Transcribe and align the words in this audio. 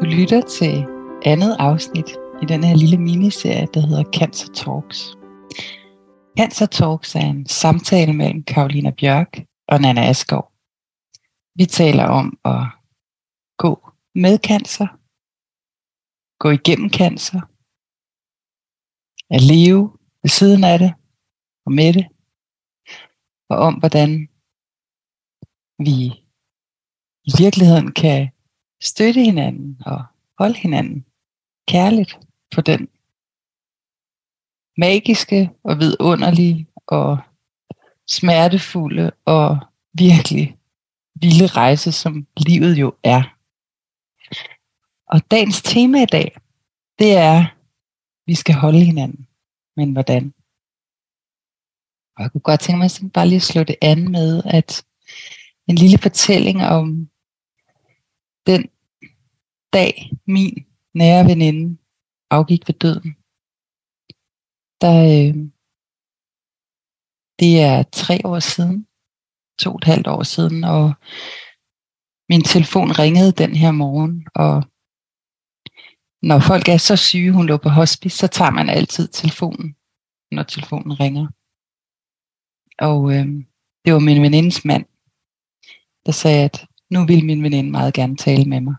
Du 0.00 0.04
lytter 0.04 0.42
til 0.58 0.74
andet 1.32 1.56
afsnit 1.58 2.10
i 2.42 2.44
den 2.52 2.64
her 2.64 2.76
lille 2.76 2.98
miniserie, 2.98 3.66
der 3.74 3.80
hedder 3.88 4.04
Cancer 4.18 4.52
Talks. 4.52 4.98
Cancer 6.38 6.66
Talks 6.66 7.14
er 7.14 7.26
en 7.34 7.46
samtale 7.46 8.12
mellem 8.12 8.42
Karolina 8.42 8.90
Bjørk 8.90 9.32
og 9.68 9.80
Nana 9.80 10.02
Askov. 10.10 10.44
Vi 11.58 11.64
taler 11.66 12.04
om 12.04 12.26
at 12.44 12.62
gå 13.64 13.72
med 14.14 14.38
cancer, 14.48 14.88
gå 16.42 16.48
igennem 16.58 16.90
cancer, 17.00 17.40
at 19.34 19.42
leve 19.52 19.82
ved 20.22 20.30
siden 20.38 20.64
af 20.64 20.78
det 20.78 20.92
og 21.66 21.72
med 21.72 21.92
det, 21.96 22.06
og 23.50 23.56
om 23.68 23.74
hvordan 23.74 24.10
vi 25.86 25.96
i 27.28 27.32
virkeligheden 27.42 27.92
kan 27.92 28.30
støtte 28.80 29.24
hinanden 29.24 29.82
og 29.86 30.04
holde 30.38 30.54
hinanden 30.54 31.04
kærligt 31.68 32.18
på 32.50 32.60
den 32.60 32.88
magiske 34.76 35.50
og 35.64 35.78
vidunderlige 35.78 36.66
og 36.86 37.18
smertefulde 38.08 39.12
og 39.24 39.58
virkelig 39.92 40.58
vilde 41.14 41.46
rejse, 41.46 41.92
som 41.92 42.26
livet 42.36 42.74
jo 42.76 42.94
er. 43.02 43.22
Og 45.06 45.30
dagens 45.30 45.62
tema 45.62 46.02
i 46.02 46.06
dag, 46.06 46.36
det 46.98 47.12
er, 47.16 47.38
at 47.38 47.46
vi 48.26 48.34
skal 48.34 48.54
holde 48.54 48.84
hinanden. 48.84 49.26
Men 49.76 49.92
hvordan? 49.92 50.34
Og 52.16 52.22
jeg 52.22 52.32
kunne 52.32 52.40
godt 52.40 52.60
tænke 52.60 52.78
mig 52.78 53.12
bare 53.12 53.28
lige 53.28 53.36
at 53.36 53.42
slå 53.42 53.62
det 53.62 53.76
an 53.82 54.10
med, 54.10 54.42
at 54.44 54.84
en 55.66 55.74
lille 55.74 55.98
fortælling 55.98 56.62
om 56.62 57.10
den 58.46 58.62
dag, 59.72 60.10
min 60.26 60.66
nære 60.94 61.26
veninde 61.26 61.78
afgik 62.30 62.68
ved 62.68 62.74
døden. 62.74 63.16
Der, 64.80 64.96
øh, 65.10 65.34
det 67.40 67.60
er 67.60 67.82
tre 67.82 68.20
år 68.24 68.38
siden, 68.38 68.86
to 69.58 69.70
og 69.70 69.76
et 69.76 69.84
halvt 69.84 70.06
år 70.06 70.22
siden, 70.22 70.64
og 70.64 70.92
min 72.28 72.42
telefon 72.42 72.90
ringede 72.98 73.32
den 73.32 73.56
her 73.56 73.72
morgen, 73.72 74.26
og 74.34 74.54
når 76.22 76.38
folk 76.38 76.68
er 76.68 76.76
så 76.76 76.96
syge, 76.96 77.32
hun 77.32 77.46
lå 77.46 77.56
på 77.56 77.68
hospice, 77.68 78.16
så 78.16 78.26
tager 78.26 78.50
man 78.50 78.68
altid 78.68 79.08
telefonen, 79.08 79.76
når 80.30 80.42
telefonen 80.42 81.00
ringer. 81.00 81.26
Og 82.78 83.12
øh, 83.14 83.26
det 83.84 83.92
var 83.92 83.98
min 83.98 84.22
venindes 84.22 84.64
mand, 84.64 84.84
der 86.06 86.12
sagde, 86.12 86.44
at 86.44 86.66
nu 86.90 87.06
vil 87.06 87.24
min 87.24 87.42
veninde 87.42 87.70
meget 87.70 87.94
gerne 87.94 88.16
tale 88.16 88.44
med 88.44 88.60
mig. 88.60 88.74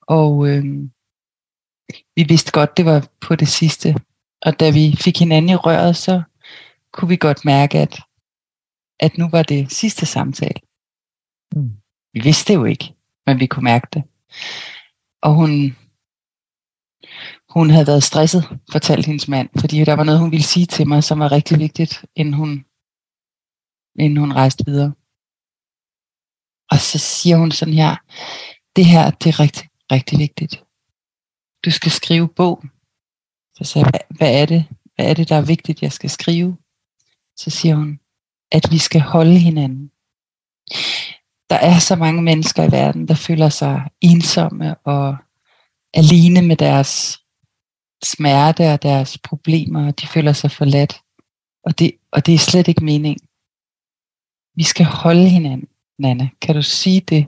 Og 0.00 0.48
øh, 0.48 0.64
vi 2.16 2.22
vidste 2.28 2.52
godt, 2.52 2.76
det 2.76 2.84
var 2.84 3.08
på 3.20 3.36
det 3.36 3.48
sidste. 3.48 3.94
Og 4.42 4.60
da 4.60 4.70
vi 4.70 4.96
fik 5.00 5.18
hinanden 5.18 5.50
i 5.50 5.54
røret, 5.54 5.96
så 5.96 6.22
kunne 6.92 7.08
vi 7.08 7.16
godt 7.16 7.44
mærke, 7.44 7.78
at, 7.78 8.00
at 9.00 9.18
nu 9.18 9.28
var 9.28 9.42
det 9.42 9.72
sidste 9.72 10.06
samtale. 10.06 10.60
Mm. 11.56 11.70
Vi 12.12 12.20
vidste 12.20 12.52
det 12.52 12.58
jo 12.58 12.64
ikke, 12.64 12.94
men 13.26 13.40
vi 13.40 13.46
kunne 13.46 13.64
mærke 13.64 13.86
det. 13.92 14.02
Og 15.22 15.34
hun, 15.34 15.76
hun 17.48 17.70
havde 17.70 17.86
været 17.86 18.02
stresset, 18.02 18.58
fortalte 18.72 19.06
hendes 19.06 19.28
mand, 19.28 19.48
fordi 19.60 19.84
der 19.84 19.96
var 19.96 20.04
noget, 20.04 20.20
hun 20.20 20.30
ville 20.30 20.44
sige 20.44 20.66
til 20.66 20.88
mig, 20.88 21.04
som 21.04 21.18
var 21.18 21.32
rigtig 21.32 21.58
vigtigt, 21.58 22.04
inden 22.16 22.34
hun, 22.34 22.64
inden 23.98 24.16
hun 24.16 24.32
rejste 24.32 24.64
videre. 24.66 24.92
Og 26.70 26.78
så 26.78 26.98
siger 26.98 27.36
hun 27.36 27.50
sådan 27.50 27.74
her, 27.74 27.96
det 28.76 28.86
her, 28.86 29.10
det 29.10 29.28
er 29.28 29.40
rigtig, 29.40 29.68
rigtig 29.92 30.18
vigtigt. 30.18 30.64
Du 31.64 31.70
skal 31.70 31.92
skrive 31.92 32.28
bog. 32.28 32.64
Så 33.54 33.64
sagde 33.64 33.84
jeg, 33.84 33.90
hvad, 33.90 34.16
hvad 34.16 34.42
er 34.42 34.46
det? 34.46 34.64
Hvad 34.94 35.10
er 35.10 35.14
det, 35.14 35.28
der 35.28 35.36
er 35.36 35.42
vigtigt, 35.42 35.82
jeg 35.82 35.92
skal 35.92 36.10
skrive? 36.10 36.56
Så 37.36 37.50
siger 37.50 37.74
hun, 37.74 38.00
at 38.52 38.68
vi 38.70 38.78
skal 38.78 39.00
holde 39.00 39.38
hinanden. 39.38 39.90
Der 41.50 41.56
er 41.56 41.78
så 41.78 41.96
mange 41.96 42.22
mennesker 42.22 42.62
i 42.62 42.72
verden, 42.72 43.08
der 43.08 43.14
føler 43.14 43.48
sig 43.48 43.82
ensomme 44.00 44.76
og 44.76 45.16
alene 45.94 46.42
med 46.42 46.56
deres 46.56 47.18
smerte 48.04 48.72
og 48.72 48.82
deres 48.82 49.18
problemer, 49.18 49.86
og 49.86 50.00
de 50.00 50.06
føler 50.06 50.32
sig 50.32 50.50
forladt. 50.50 51.00
Og 51.64 51.78
det, 51.78 51.92
og 52.10 52.26
det 52.26 52.34
er 52.34 52.38
slet 52.38 52.68
ikke 52.68 52.84
mening. 52.84 53.18
Vi 54.54 54.62
skal 54.62 54.86
holde 54.86 55.28
hinanden. 55.28 55.68
Nana, 55.98 56.28
kan 56.40 56.54
du 56.54 56.62
sige 56.62 57.00
det? 57.00 57.26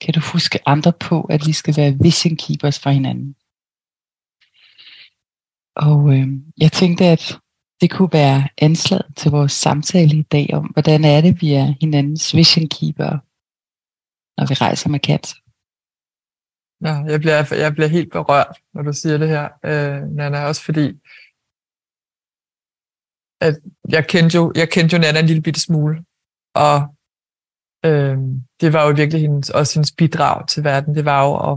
Kan 0.00 0.14
du 0.14 0.20
huske 0.32 0.58
andre 0.66 0.92
på, 0.92 1.22
at 1.22 1.40
vi 1.46 1.52
skal 1.52 1.76
være 1.76 1.98
vision 2.02 2.36
keepers 2.36 2.78
for 2.78 2.90
hinanden? 2.90 3.36
Og 5.76 6.00
øh, 6.14 6.28
jeg 6.58 6.72
tænkte, 6.72 7.04
at 7.04 7.38
det 7.80 7.90
kunne 7.90 8.12
være 8.12 8.48
anslaget 8.58 9.16
til 9.16 9.30
vores 9.30 9.52
samtale 9.52 10.16
i 10.16 10.22
dag 10.22 10.50
om, 10.52 10.64
hvordan 10.66 11.04
er 11.04 11.20
det, 11.20 11.42
vi 11.42 11.52
er 11.54 11.74
hinandens 11.80 12.34
vision 12.36 12.68
keeper, 12.68 13.10
når 14.36 14.46
vi 14.48 14.54
rejser 14.54 14.90
med 14.90 15.00
kat. 15.00 15.34
Ja, 16.86 16.94
jeg 17.12 17.20
bliver, 17.20 17.54
jeg 17.64 17.72
bliver 17.74 17.88
helt 17.88 18.12
berørt, 18.12 18.60
når 18.74 18.82
du 18.82 18.92
siger 18.92 19.18
det 19.18 19.28
her, 19.28 19.48
øh, 19.64 20.02
Nana, 20.16 20.44
også 20.44 20.62
fordi, 20.62 20.86
at 23.40 23.54
jeg 23.88 24.06
kendte 24.06 24.36
jo, 24.36 24.52
jeg 24.54 24.68
kendte 24.70 24.96
jo 24.96 25.00
Nana 25.00 25.20
en 25.20 25.26
lille 25.26 25.42
bitte 25.42 25.60
smule, 25.60 26.04
og 26.54 26.96
øh, 27.84 28.18
det 28.60 28.72
var 28.72 28.82
jo 28.86 28.94
virkelig 28.96 29.20
hendes, 29.20 29.50
også 29.50 29.74
hendes 29.74 29.92
bidrag 29.92 30.48
til 30.48 30.64
verden, 30.64 30.94
det 30.94 31.04
var 31.04 31.20
jo 31.26 31.32
at, 31.48 31.56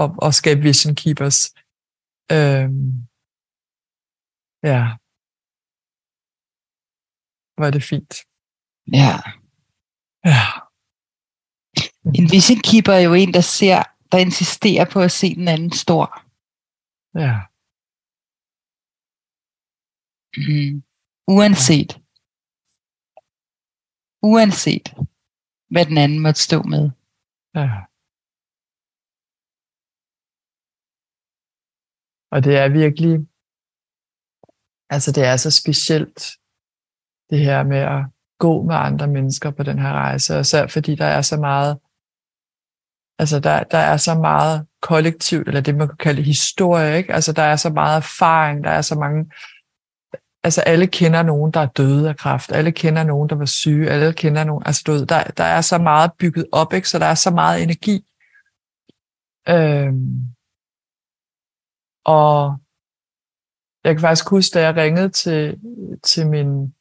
at, 0.00 0.10
at 0.26 0.34
skabe 0.34 0.60
Vision 0.60 0.94
Keepers. 0.94 1.38
Øh, 2.36 2.68
ja. 4.70 4.82
Var 7.62 7.70
det 7.70 7.82
fint. 7.82 8.14
Ja. 9.00 9.16
Ja. 10.30 10.44
En 12.18 12.26
vision 12.34 12.60
keeper 12.68 12.92
er 12.92 13.04
jo 13.08 13.14
en, 13.14 13.34
der 13.34 13.40
ser, 13.40 13.78
der 14.12 14.18
insisterer 14.18 14.86
på 14.92 15.00
at 15.00 15.12
se 15.20 15.34
den 15.34 15.48
anden 15.48 15.72
stor. 15.72 16.06
Ja. 17.22 17.34
Mm. 20.36 20.82
Uanset. 21.34 21.90
Uanset, 24.22 24.86
hvad 25.70 25.86
den 25.86 25.98
anden 25.98 26.20
måtte 26.20 26.40
stå 26.40 26.62
med. 26.62 26.90
Ja. 27.54 27.68
Og 32.32 32.44
det 32.44 32.56
er 32.56 32.68
virkelig, 32.68 33.14
altså 34.90 35.12
det 35.12 35.24
er 35.24 35.36
så 35.36 35.50
specielt, 35.50 36.20
det 37.30 37.38
her 37.38 37.62
med 37.62 37.78
at 37.78 38.04
gå 38.38 38.62
med 38.62 38.74
andre 38.74 39.06
mennesker 39.06 39.50
på 39.50 39.62
den 39.62 39.78
her 39.78 39.92
rejse, 39.92 40.38
og 40.38 40.46
så 40.46 40.66
fordi 40.68 40.94
der 40.94 41.04
er 41.04 41.22
så 41.22 41.36
meget, 41.36 41.78
altså 43.18 43.40
der, 43.40 43.64
der 43.64 43.78
er 43.78 43.96
så 43.96 44.14
meget 44.14 44.66
kollektivt, 44.80 45.48
eller 45.48 45.60
det 45.60 45.74
man 45.76 45.88
kan 45.88 45.96
kalde 45.96 46.22
historie, 46.22 46.96
ikke? 46.96 47.14
Altså 47.14 47.32
der 47.32 47.42
er 47.42 47.56
så 47.56 47.70
meget 47.70 47.96
erfaring, 47.96 48.64
der 48.64 48.70
er 48.70 48.82
så 48.82 48.94
mange, 48.94 49.32
altså 50.42 50.60
alle 50.60 50.86
kender 50.86 51.22
nogen, 51.22 51.52
der 51.52 51.60
er 51.60 51.66
døde 51.66 52.08
af 52.08 52.16
kræft, 52.16 52.52
alle 52.52 52.72
kender 52.72 53.04
nogen, 53.04 53.28
der 53.28 53.36
var 53.36 53.44
syge, 53.44 53.90
alle 53.90 54.12
kender 54.12 54.44
nogen, 54.44 54.62
altså 54.66 54.82
du 54.86 54.92
ved, 54.92 55.06
der, 55.06 55.24
der 55.24 55.44
er 55.44 55.60
så 55.60 55.78
meget 55.78 56.10
bygget 56.18 56.46
op, 56.52 56.72
ikke? 56.72 56.88
Så 56.88 56.98
der 56.98 57.06
er 57.06 57.14
så 57.14 57.30
meget 57.30 57.62
energi. 57.62 58.06
Øhm, 59.48 60.34
og 62.04 62.56
jeg 63.84 63.94
kan 63.94 64.00
faktisk 64.00 64.30
huske, 64.30 64.54
da 64.54 64.60
jeg 64.62 64.76
ringede 64.76 65.08
til, 65.08 65.60
til 66.02 66.26
min, 66.28 66.74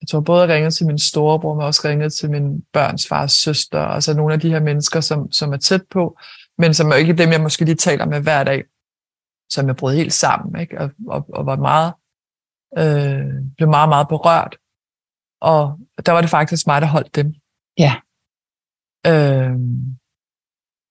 jeg 0.00 0.08
tror 0.10 0.20
både 0.20 0.40
jeg 0.40 0.48
ringede 0.48 0.74
til 0.74 0.86
min 0.86 0.98
storebror, 0.98 1.54
men 1.54 1.64
også 1.64 1.80
ringede 1.84 2.10
til 2.10 2.30
min 2.30 2.62
børns 2.72 3.08
fars 3.08 3.32
søster, 3.32 3.80
altså 3.80 4.14
nogle 4.14 4.34
af 4.34 4.40
de 4.40 4.50
her 4.50 4.60
mennesker, 4.60 5.00
som, 5.00 5.32
som 5.32 5.52
er 5.52 5.56
tæt 5.56 5.82
på, 5.90 6.18
men 6.58 6.74
som 6.74 6.90
er 6.90 6.94
ikke 6.94 7.12
dem, 7.12 7.32
jeg 7.32 7.40
måske 7.40 7.64
lige 7.64 7.74
taler 7.74 8.06
med 8.06 8.20
hver 8.20 8.44
dag, 8.44 8.64
som 9.50 9.66
jeg 9.66 9.76
brød 9.76 9.96
helt 9.96 10.12
sammen, 10.12 10.60
ikke? 10.60 10.80
Og, 10.80 10.90
og, 11.08 11.26
og 11.32 11.46
var 11.46 11.56
meget, 11.56 11.92
øh, 12.78 13.26
blev 13.56 13.68
meget, 13.68 13.88
meget 13.88 14.08
berørt. 14.08 14.56
Og 15.40 15.78
der 16.06 16.12
var 16.12 16.20
det 16.20 16.30
faktisk 16.30 16.66
mig, 16.66 16.82
der 16.82 16.88
holdt 16.88 17.14
dem. 17.14 17.34
Ja. 17.78 17.94
Øhm, 19.06 19.96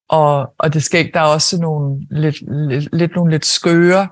og, 0.08 0.54
og 0.58 0.74
det 0.74 0.82
skal 0.82 1.00
ikke, 1.00 1.12
der 1.12 1.20
er 1.20 1.24
også 1.34 1.60
nogle 1.60 2.06
lidt, 2.10 2.68
lidt, 2.68 2.96
lidt 2.96 3.14
nogle 3.14 3.30
lidt 3.30 3.46
skøre 3.46 4.08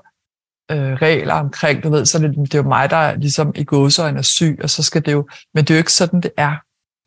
øh, 0.71 0.93
regler 0.93 1.33
omkring, 1.33 1.83
du 1.83 1.89
ved, 1.89 2.05
så 2.05 2.19
det, 2.19 2.35
det 2.35 2.53
er 2.53 2.57
jo 2.57 2.67
mig, 2.67 2.89
der 2.89 2.97
er 2.97 3.15
ligesom 3.15 3.53
i 3.55 3.63
gåsøjne 3.63 4.17
er 4.17 4.21
syg, 4.21 4.59
og 4.63 4.69
så 4.69 4.83
skal 4.83 5.05
det 5.05 5.11
jo, 5.11 5.27
men 5.53 5.63
det 5.63 5.69
er 5.69 5.75
jo 5.75 5.79
ikke 5.79 5.93
sådan, 5.93 6.21
det 6.21 6.31
er. 6.37 6.55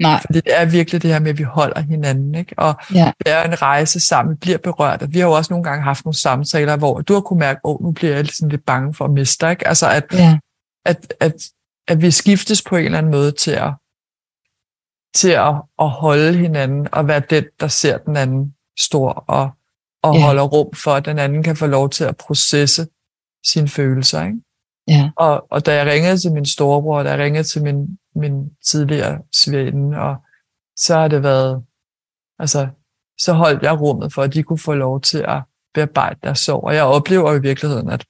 Nej. 0.03 0.21
Fordi 0.21 0.41
det 0.41 0.61
er 0.61 0.65
virkelig 0.67 1.03
det 1.03 1.13
her 1.13 1.19
med, 1.21 1.31
at 1.31 1.39
vi 1.39 1.43
holder 1.43 1.81
hinanden, 1.81 2.35
ikke? 2.35 2.55
Og 2.59 2.75
Ja. 2.95 3.13
det 3.19 3.33
er 3.33 3.43
en 3.43 3.63
rejse 3.63 4.01
sammen, 4.01 4.33
vi 4.33 4.39
bliver 4.41 4.59
berørt, 4.59 5.03
og 5.03 5.13
vi 5.13 5.19
har 5.19 5.27
jo 5.27 5.33
også 5.33 5.53
nogle 5.53 5.65
gange 5.65 5.83
haft 5.83 6.05
nogle 6.05 6.17
samtaler, 6.17 6.77
hvor 6.77 7.01
du 7.01 7.15
har 7.15 7.21
kunne 7.21 7.39
mærke, 7.39 7.61
åh, 7.65 7.83
nu 7.83 7.93
bliver 7.93 8.17
jeg 8.17 8.27
sådan 8.27 8.49
lidt 8.49 8.67
bange 8.67 8.95
for 8.95 9.05
at 9.05 9.11
miste 9.11 9.51
ikke? 9.51 9.69
Altså, 9.69 9.91
at, 9.91 10.05
Ja. 10.13 10.39
At, 10.85 11.15
at, 11.21 11.35
at 11.89 12.03
vi 12.03 12.11
skiftes 12.11 12.63
på 12.63 12.77
en 12.77 12.85
eller 12.85 12.99
anden 12.99 13.13
måde 13.13 13.33
til 13.33 13.51
at, 13.51 13.73
til 15.15 15.31
at, 15.31 15.55
at 15.79 15.89
holde 15.91 16.39
hinanden, 16.39 16.89
og 16.93 17.09
være 17.09 17.23
den, 17.31 17.45
der 17.61 17.69
ser 17.69 17.99
den 17.99 18.17
anden 18.17 18.55
stor, 18.79 19.13
og, 19.13 19.51
og 20.03 20.15
Ja. 20.15 20.25
holder 20.27 20.43
rum 20.43 20.75
for, 20.75 20.91
at 20.91 21.05
den 21.05 21.19
anden 21.19 21.43
kan 21.43 21.57
få 21.57 21.67
lov 21.67 21.91
til 21.91 22.05
at 22.05 22.17
processe 22.17 22.87
sine 23.47 23.69
følelser, 23.69 24.25
ikke? 24.25 24.39
Ja. 24.89 25.11
Og, 25.17 25.47
og 25.51 25.67
da 25.67 25.75
jeg 25.75 25.87
ringede 25.87 26.19
til 26.19 26.33
min 26.33 26.47
storebror, 26.47 27.03
da 27.03 27.11
jeg 27.11 27.19
ringede 27.19 27.45
til 27.45 27.63
min, 27.63 27.99
min 28.15 28.51
tidligere 28.67 29.19
svigerinde, 29.33 29.99
og 29.99 30.17
så 30.77 30.95
har 30.95 31.09
det 31.09 31.23
været, 31.23 31.65
altså, 32.39 32.69
så 33.19 33.33
holdt 33.33 33.63
jeg 33.63 33.81
rummet 33.81 34.13
for, 34.13 34.23
at 34.23 34.35
de 34.35 34.43
kunne 34.43 34.59
få 34.59 34.75
lov 34.75 35.01
til 35.01 35.19
at 35.19 35.43
bearbejde 35.75 36.19
deres 36.23 36.39
sorg. 36.39 36.65
Og 36.65 36.75
jeg 36.75 36.85
oplever 36.85 37.33
i 37.35 37.41
virkeligheden, 37.41 37.89
at 37.91 38.05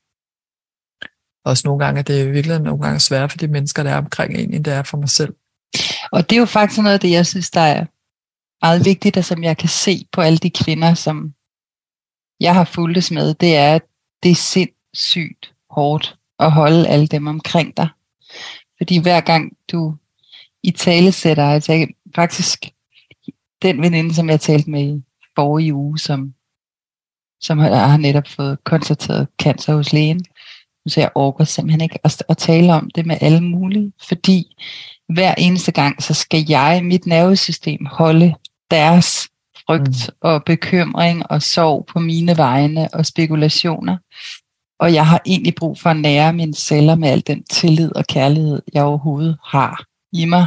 også 1.45 1.63
nogle 1.65 1.85
gange, 1.85 1.99
at 1.99 2.09
det 2.09 2.21
er 2.21 2.31
virkelig 2.31 2.61
nogle 2.61 2.83
gange 2.83 3.01
sværere 3.01 3.29
for 3.29 3.39
de 3.39 3.49
mennesker, 3.49 3.83
der 3.83 3.91
er 3.91 3.99
omkring 3.99 4.35
en, 4.35 4.55
end 4.55 4.65
det 4.65 4.73
er 4.73 4.83
for 4.83 4.99
mig 4.99 5.09
selv. 5.09 5.35
Og 6.13 6.31
det 6.31 6.37
er 6.37 6.41
jo 6.41 6.47
faktisk 6.47 6.81
noget 6.81 6.95
af 6.95 7.01
det, 7.01 7.11
jeg 7.11 7.27
synes, 7.27 7.51
der 7.51 7.61
er 7.61 7.87
meget 8.63 8.85
vigtigt, 8.85 9.17
og 9.17 9.25
som 9.25 9.45
jeg 9.45 9.57
kan 9.57 9.69
se 9.69 10.07
på 10.13 10.21
alle 10.21 10.39
de 10.39 10.51
kvinder, 10.51 10.95
som 10.95 11.35
jeg 12.41 12.55
har 12.55 12.65
fulgtes 12.65 13.11
med, 13.11 13.35
det 13.35 13.57
er, 13.57 13.75
at 13.75 13.83
det 14.23 14.31
er 14.31 14.35
sindssygt 14.35 15.55
hårdt 15.71 16.17
at 16.39 16.53
holde 16.53 16.89
alle 16.89 17.07
dem 17.07 17.27
omkring 17.27 17.77
dig. 17.77 17.89
Fordi 18.79 18.99
hver 18.99 19.21
gang 19.21 19.53
du 19.73 19.97
i 20.63 20.71
tale 20.71 21.13
sætter, 21.13 21.45
altså 21.45 21.87
faktisk 22.15 22.65
den 23.63 23.83
veninde, 23.83 24.15
som 24.15 24.31
jeg 24.31 24.41
talte 24.41 24.71
med 24.71 24.97
i 24.97 25.03
forrige 25.35 25.75
uge, 25.75 25.99
som, 25.99 26.35
som 27.41 27.59
har, 27.59 27.87
har 27.87 27.97
netop 27.97 28.29
fået 28.29 28.65
konstateret 28.65 29.29
cancer 29.43 29.75
hos 29.75 29.93
lægen, 29.93 30.25
så 30.89 31.01
jeg 31.01 31.11
orker 31.15 31.45
simpelthen 31.45 31.81
ikke 31.81 31.99
at, 32.05 32.23
at 32.29 32.39
tale 32.39 32.73
om 32.73 32.91
det 32.95 33.07
med 33.07 33.17
alle 33.21 33.41
mulige, 33.41 33.93
fordi 34.09 34.57
hver 35.09 35.35
eneste 35.35 35.73
gang, 35.73 36.03
så 36.03 36.15
skal 36.15 36.45
jeg, 36.49 36.85
mit 36.85 37.07
nervesystem, 37.07 37.87
holde 37.87 38.35
deres 38.71 39.29
frygt 39.67 40.09
mm. 40.09 40.17
og 40.21 40.45
bekymring 40.45 41.31
og 41.31 41.43
sorg 41.43 41.87
på 41.87 41.99
mine 41.99 42.37
vegne 42.37 42.89
og 42.95 43.07
spekulationer. 43.07 43.97
Og 44.79 44.95
jeg 44.95 45.07
har 45.07 45.23
egentlig 45.27 45.55
brug 45.55 45.79
for 45.79 45.91
at 45.91 45.97
nære 45.97 46.33
mine 46.33 46.55
celler 46.55 46.95
med 46.95 47.09
al 47.09 47.21
den 47.27 47.45
tillid 47.45 47.97
og 47.97 48.05
kærlighed, 48.07 48.63
jeg 48.75 48.83
overhovedet 48.83 49.39
har 49.45 49.85
i 50.13 50.25
mig. 50.25 50.47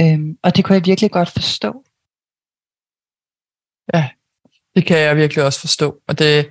Øhm, 0.00 0.38
og 0.42 0.56
det 0.56 0.64
kunne 0.64 0.74
jeg 0.74 0.86
virkelig 0.86 1.10
godt 1.10 1.30
forstå. 1.30 1.84
Ja, 3.94 4.08
det 4.74 4.86
kan 4.86 4.98
jeg 4.98 5.16
virkelig 5.16 5.44
også 5.44 5.60
forstå. 5.60 5.96
Og 6.08 6.18
det, 6.18 6.50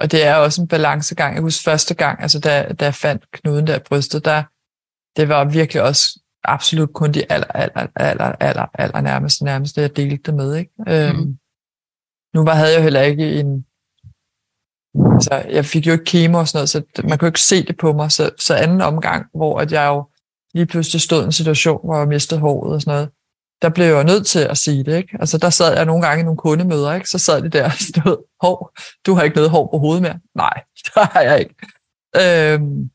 og 0.00 0.12
det 0.12 0.24
er 0.24 0.34
også 0.34 0.62
en 0.62 0.68
balancegang. 0.68 1.34
Jeg 1.34 1.42
husker 1.42 1.70
første 1.70 1.94
gang, 1.94 2.22
altså 2.22 2.40
da, 2.40 2.72
da 2.72 2.84
jeg 2.84 2.94
fandt 2.94 3.30
knuden 3.30 3.66
der 3.66 3.76
i 3.76 3.82
brystet, 3.88 4.24
der, 4.24 4.42
det 5.20 5.28
var 5.28 5.44
virkelig 5.44 5.82
også 5.82 6.20
absolut 6.44 6.92
kun 6.94 7.12
de 7.12 7.32
aller, 7.32 7.46
aller, 7.46 7.86
aller, 7.96 8.32
aller, 8.40 8.66
aller 8.74 9.00
nærmeste, 9.00 9.44
nærmeste, 9.44 9.80
jeg 9.80 9.96
delte 9.96 10.22
det 10.26 10.34
med. 10.34 10.54
Ikke? 10.54 10.72
Mm. 10.78 10.92
Øhm, 10.92 11.38
nu 12.34 12.44
var, 12.44 12.54
havde 12.54 12.70
jeg 12.70 12.78
jo 12.78 12.82
heller 12.82 13.02
ikke 13.02 13.40
en... 13.40 13.66
Altså, 15.14 15.34
jeg 15.34 15.64
fik 15.64 15.86
jo 15.86 15.92
ikke 15.92 16.04
kemo 16.04 16.38
og 16.38 16.48
sådan 16.48 16.58
noget, 16.58 16.68
så 16.68 16.82
man 17.04 17.18
kunne 17.18 17.28
ikke 17.28 17.40
se 17.40 17.66
det 17.66 17.76
på 17.78 17.92
mig. 17.92 18.12
Så, 18.12 18.30
så 18.38 18.54
anden 18.54 18.80
omgang, 18.80 19.26
hvor 19.34 19.60
at 19.60 19.72
jeg 19.72 19.86
jo 19.86 20.08
lige 20.54 20.66
pludselig 20.66 21.00
stod 21.00 21.22
i 21.22 21.24
en 21.24 21.32
situation, 21.32 21.80
hvor 21.84 21.98
jeg 21.98 22.08
mistede 22.08 22.40
håret 22.40 22.74
og 22.74 22.80
sådan 22.80 22.94
noget, 22.94 23.10
der 23.62 23.68
blev 23.68 23.86
jeg 23.86 23.92
jo 23.92 24.02
nødt 24.02 24.26
til 24.26 24.38
at 24.38 24.58
sige 24.58 24.84
det. 24.84 24.96
Ikke? 24.96 25.16
Altså, 25.20 25.38
der 25.38 25.50
sad 25.50 25.76
jeg 25.76 25.84
nogle 25.84 26.06
gange 26.06 26.20
i 26.20 26.24
nogle 26.24 26.38
kundemøder, 26.38 26.94
ikke? 26.94 27.10
så 27.10 27.18
sad 27.18 27.42
de 27.42 27.48
der 27.48 27.64
og 27.64 27.72
stod, 27.72 28.24
hår, 28.40 28.72
du 29.06 29.14
har 29.14 29.22
ikke 29.22 29.36
noget 29.36 29.50
hår 29.50 29.68
på 29.72 29.78
hovedet 29.78 30.02
mere. 30.02 30.20
Nej, 30.34 30.62
det 30.84 30.92
har 30.94 31.20
jeg 31.20 31.40
ikke. 31.40 31.54
Øhm, 32.16 32.90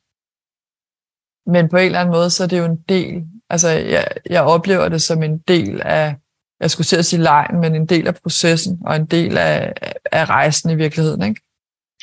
men 1.48 1.70
på 1.70 1.78
en 1.78 1.86
eller 1.86 2.00
anden 2.00 2.14
måde, 2.14 2.30
så 2.30 2.44
er 2.44 2.48
det 2.48 2.60
jo 2.60 2.66
en 2.66 2.82
del, 2.90 3.24
altså 3.50 3.70
jeg, 3.70 4.08
jeg 4.30 4.44
oplever 4.44 4.90
det 4.90 5.02
som 5.02 5.24
en 5.24 5.38
del 5.38 5.82
af, 5.82 6.16
jeg 6.60 6.72
skulle 6.72 6.86
til 6.86 6.96
at 6.96 7.06
sige 7.06 7.22
lejen, 7.22 7.60
men 7.60 7.76
en 7.76 7.86
del 7.86 8.08
af 8.08 8.16
processen, 8.16 8.80
og 8.86 8.96
en 8.96 9.06
del 9.06 9.38
af, 9.38 9.74
af 10.12 10.26
rejsen 10.30 10.70
i 10.70 10.76
virkeligheden. 10.76 11.22
Ikke? 11.22 11.42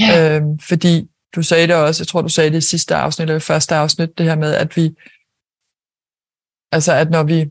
Ja. 0.01 0.37
Øhm, 0.37 0.59
fordi 0.59 1.09
du 1.35 1.43
sagde 1.43 1.67
det 1.67 1.77
også, 1.77 2.03
jeg 2.03 2.07
tror 2.07 2.23
du 2.23 2.29
sagde 2.29 2.51
det 2.51 2.57
i 2.57 2.61
sidste 2.61 2.95
afsnit, 2.95 3.23
eller 3.23 3.37
i 3.37 3.41
første 3.41 3.75
afsnit, 3.75 4.19
det 4.19 4.27
her 4.27 4.37
med, 4.37 4.55
at 4.55 4.77
vi, 4.77 4.97
altså 6.73 6.93
at 6.93 7.11
når 7.11 7.23
vi, 7.23 7.51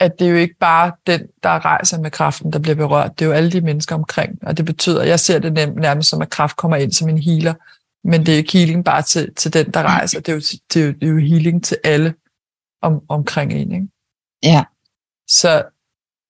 at 0.00 0.18
det 0.18 0.26
er 0.26 0.30
jo 0.30 0.36
ikke 0.36 0.56
bare 0.60 0.92
den, 1.06 1.28
der 1.42 1.64
rejser 1.64 2.00
med 2.00 2.10
kraften, 2.10 2.52
der 2.52 2.58
bliver 2.58 2.74
berørt, 2.74 3.18
det 3.18 3.24
er 3.24 3.28
jo 3.28 3.34
alle 3.34 3.52
de 3.52 3.60
mennesker 3.60 3.94
omkring, 3.94 4.38
og 4.42 4.56
det 4.56 4.64
betyder, 4.64 5.02
jeg 5.02 5.20
ser 5.20 5.38
det 5.38 5.52
nærmest 5.76 6.10
som, 6.10 6.22
at 6.22 6.30
kraft 6.30 6.56
kommer 6.56 6.76
ind 6.76 6.92
som 6.92 7.08
en 7.08 7.18
healer, 7.18 7.54
men 8.04 8.26
det 8.26 8.34
er 8.34 8.36
ikke 8.36 8.52
healing 8.52 8.84
bare 8.84 9.02
til, 9.02 9.34
til 9.34 9.52
den, 9.52 9.70
der 9.70 9.82
rejser, 9.82 10.20
det 10.20 10.28
er 10.28 10.32
jo, 10.32 10.40
det 10.74 10.82
er 10.82 10.86
jo, 10.86 10.92
det 10.92 11.02
er 11.02 11.12
jo 11.12 11.18
healing 11.18 11.64
til 11.64 11.78
alle 11.84 12.14
om, 12.82 13.02
omkring 13.08 13.52
en. 13.52 13.72
Ikke? 13.72 13.88
Ja. 14.42 14.64
Så, 15.28 15.64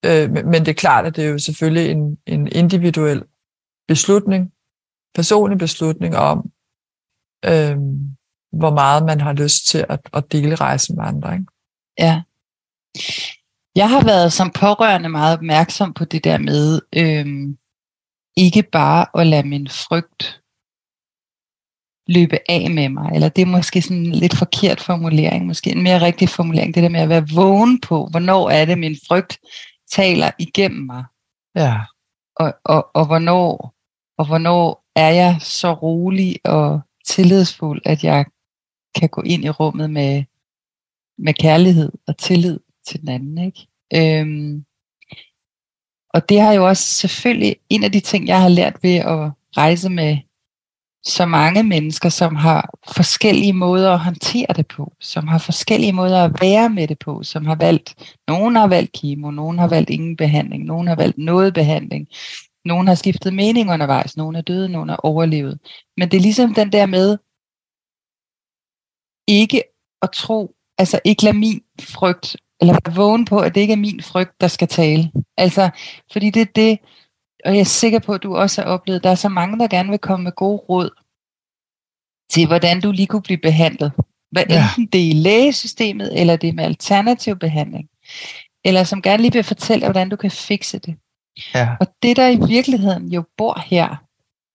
øh, 0.05 0.31
men 0.31 0.61
det 0.61 0.69
er 0.69 0.75
klart, 0.75 1.07
at 1.07 1.17
det 1.17 1.25
er 1.25 1.29
jo 1.29 1.39
selvfølgelig 1.39 1.91
en, 1.91 2.19
en 2.27 2.49
individuel 2.53 3.25
beslutning, 3.89 4.53
personlig 5.15 5.59
beslutning 5.59 6.17
om, 6.17 6.51
øh, 7.45 7.77
hvor 8.53 8.71
meget 8.71 9.05
man 9.05 9.21
har 9.21 9.33
lyst 9.33 9.67
til 9.67 9.87
at, 9.89 10.01
at 10.15 10.33
dele 10.33 10.55
rejsen 10.55 10.97
med 10.97 11.05
andre. 11.05 11.33
Ikke? 11.33 11.47
Ja. 11.99 12.23
Jeg 13.75 13.91
har 13.91 14.05
været 14.05 14.33
som 14.33 14.51
pårørende 14.51 15.09
meget 15.09 15.39
opmærksom 15.39 15.95
på 15.95 16.05
det 16.05 16.25
der 16.25 16.39
med 16.39 16.81
øhm, 16.97 17.59
ikke 18.37 18.63
bare 18.63 19.21
at 19.21 19.27
lade 19.27 19.49
min 19.49 19.69
frygt 19.69 20.41
løbe 22.07 22.39
af 22.49 22.71
med 22.71 22.89
mig, 22.89 23.11
eller 23.15 23.29
det 23.29 23.43
er 23.43 23.47
måske 23.47 23.83
sådan 23.83 23.97
en 23.97 24.13
lidt 24.13 24.37
forkert 24.37 24.81
formulering, 24.81 25.47
måske 25.47 25.71
en 25.71 25.83
mere 25.83 26.01
rigtig 26.01 26.29
formulering, 26.29 26.75
det 26.75 26.83
der 26.83 26.89
med 26.89 27.01
at 27.01 27.09
være 27.09 27.27
vågen 27.35 27.81
på, 27.81 28.07
hvornår 28.11 28.51
er 28.51 28.65
det, 28.65 28.79
min 28.79 28.97
frygt 29.09 29.39
taler 29.91 30.31
igennem 30.39 30.87
mig, 30.87 31.05
Ja. 31.55 31.81
og, 32.37 32.55
og, 32.65 32.91
og, 32.95 33.07
hvornår, 33.07 33.75
og 34.19 34.27
hvornår 34.27 34.85
er 34.97 35.09
jeg 35.09 35.37
så 35.41 35.73
rolig 35.73 36.37
og 36.45 36.81
tillidsfuld, 37.07 37.83
at 37.85 38.05
jeg 38.05 38.25
kan 38.95 39.09
gå 39.09 39.23
ind 39.23 39.45
i 39.45 39.51
rummet 39.51 39.91
med, 39.91 40.25
med 41.19 41.35
kærlighed 41.35 41.93
og 42.07 42.19
tillid 42.19 42.61
til 42.89 43.01
den 43.01 43.09
anden. 43.09 43.39
Ikke? 43.39 43.67
Øhm, 43.95 44.65
og 46.15 46.29
det 46.29 46.41
har 46.41 46.53
jo 46.53 46.67
også 46.69 46.83
selvfølgelig 46.83 47.57
en 47.71 47.85
af 47.85 47.93
de 47.93 48.01
ting, 48.01 48.27
jeg 48.27 48.41
har 48.41 48.49
lært 48.49 48.77
ved 48.83 48.97
at 48.97 49.31
rejse 49.57 49.91
med 49.91 50.19
så 51.05 51.27
mange 51.27 51.63
mennesker, 51.63 52.09
som 52.09 52.35
har 52.35 52.71
forskellige 52.97 53.53
måder 53.53 53.93
at 53.93 53.99
håndtere 53.99 54.47
det 54.57 54.67
på, 54.67 54.93
som 55.01 55.29
har 55.29 55.39
forskellige 55.39 55.93
måder 55.93 56.25
at 56.25 56.41
være 56.41 56.71
med 56.71 56.89
det 56.89 56.99
på, 56.99 57.23
som 57.23 57.47
har 57.47 57.55
valgt, 57.55 58.17
nogen 58.29 58.57
har 58.57 58.67
valgt 58.67 58.93
kemo, 58.93 59.31
nogen 59.31 59.59
har 59.59 59.69
valgt 59.69 59.91
ingen 59.91 60.17
behandling, 60.17 60.65
nogen 60.65 60.87
har 60.87 60.97
valgt 60.97 61.19
noget 61.19 61.55
behandling, 61.55 62.09
nogen 62.65 62.87
har 62.89 62.95
skiftet 62.95 63.35
mening 63.35 63.71
undervejs, 63.71 64.17
nogen 64.17 64.37
er 64.37 64.41
døde, 64.41 64.69
nogen 64.69 64.91
er 64.91 64.97
overlevet. 64.97 65.59
Men 65.97 66.11
det 66.11 66.17
er 66.17 66.23
ligesom 66.23 66.55
den 66.55 66.73
der 66.73 66.87
med, 66.87 67.19
ikke 69.27 69.63
at 70.03 70.11
tro, 70.11 70.55
altså 70.79 71.01
ikke 71.05 71.25
lade 71.25 71.37
min 71.37 71.61
frygt, 71.81 72.37
eller 72.61 72.79
være 72.87 72.95
vågen 72.95 73.25
på, 73.25 73.39
at 73.39 73.55
det 73.55 73.61
ikke 73.61 73.73
er 73.73 73.77
min 73.77 74.03
frygt, 74.03 74.41
der 74.41 74.49
skal 74.49 74.69
tale. 74.69 75.13
Altså, 75.37 75.71
fordi 76.13 76.31
det 76.31 76.43
er 76.43 76.53
det, 76.55 76.79
og 77.45 77.53
jeg 77.53 77.61
er 77.61 77.65
sikker 77.65 77.99
på, 77.99 78.13
at 78.13 78.23
du 78.23 78.37
også 78.37 78.63
har 78.63 78.69
oplevet, 78.69 79.05
der 79.05 79.11
er 79.11 79.15
så 79.15 79.29
mange, 79.29 79.59
der 79.59 79.69
gerne 79.69 79.91
vil 79.91 79.99
komme 79.99 80.25
med 80.25 80.33
gode 80.33 80.59
råd 80.59 80.91
til, 82.31 82.47
hvordan 82.47 82.81
du 82.81 82.93
lige 82.93 83.07
kunne 83.07 83.23
blive 83.23 83.39
behandlet. 83.39 83.93
Hvad 84.31 84.45
Ja. 84.49 84.63
enten 84.63 84.87
det 84.87 85.01
er 85.01 85.11
i 85.11 85.13
lægesystemet, 85.13 86.21
eller 86.21 86.37
det 86.37 86.49
er 86.49 86.53
med 86.53 86.65
alternativ 86.65 87.37
behandling. 87.37 87.89
Eller 88.65 88.85
som 88.85 89.03
gerne 89.03 89.23
lige 89.23 89.33
vil 89.33 89.43
fortælle, 89.45 89.87
hvordan 89.87 90.09
du 90.09 90.17
kan 90.17 90.31
fikse 90.31 90.79
det. 90.79 90.97
Ja. 91.55 91.69
Og 91.81 91.87
det, 92.03 92.17
der 92.17 92.29
i 92.29 92.39
virkeligheden 92.49 93.09
jo 93.09 93.25
bor 93.37 93.63
her, 93.67 93.97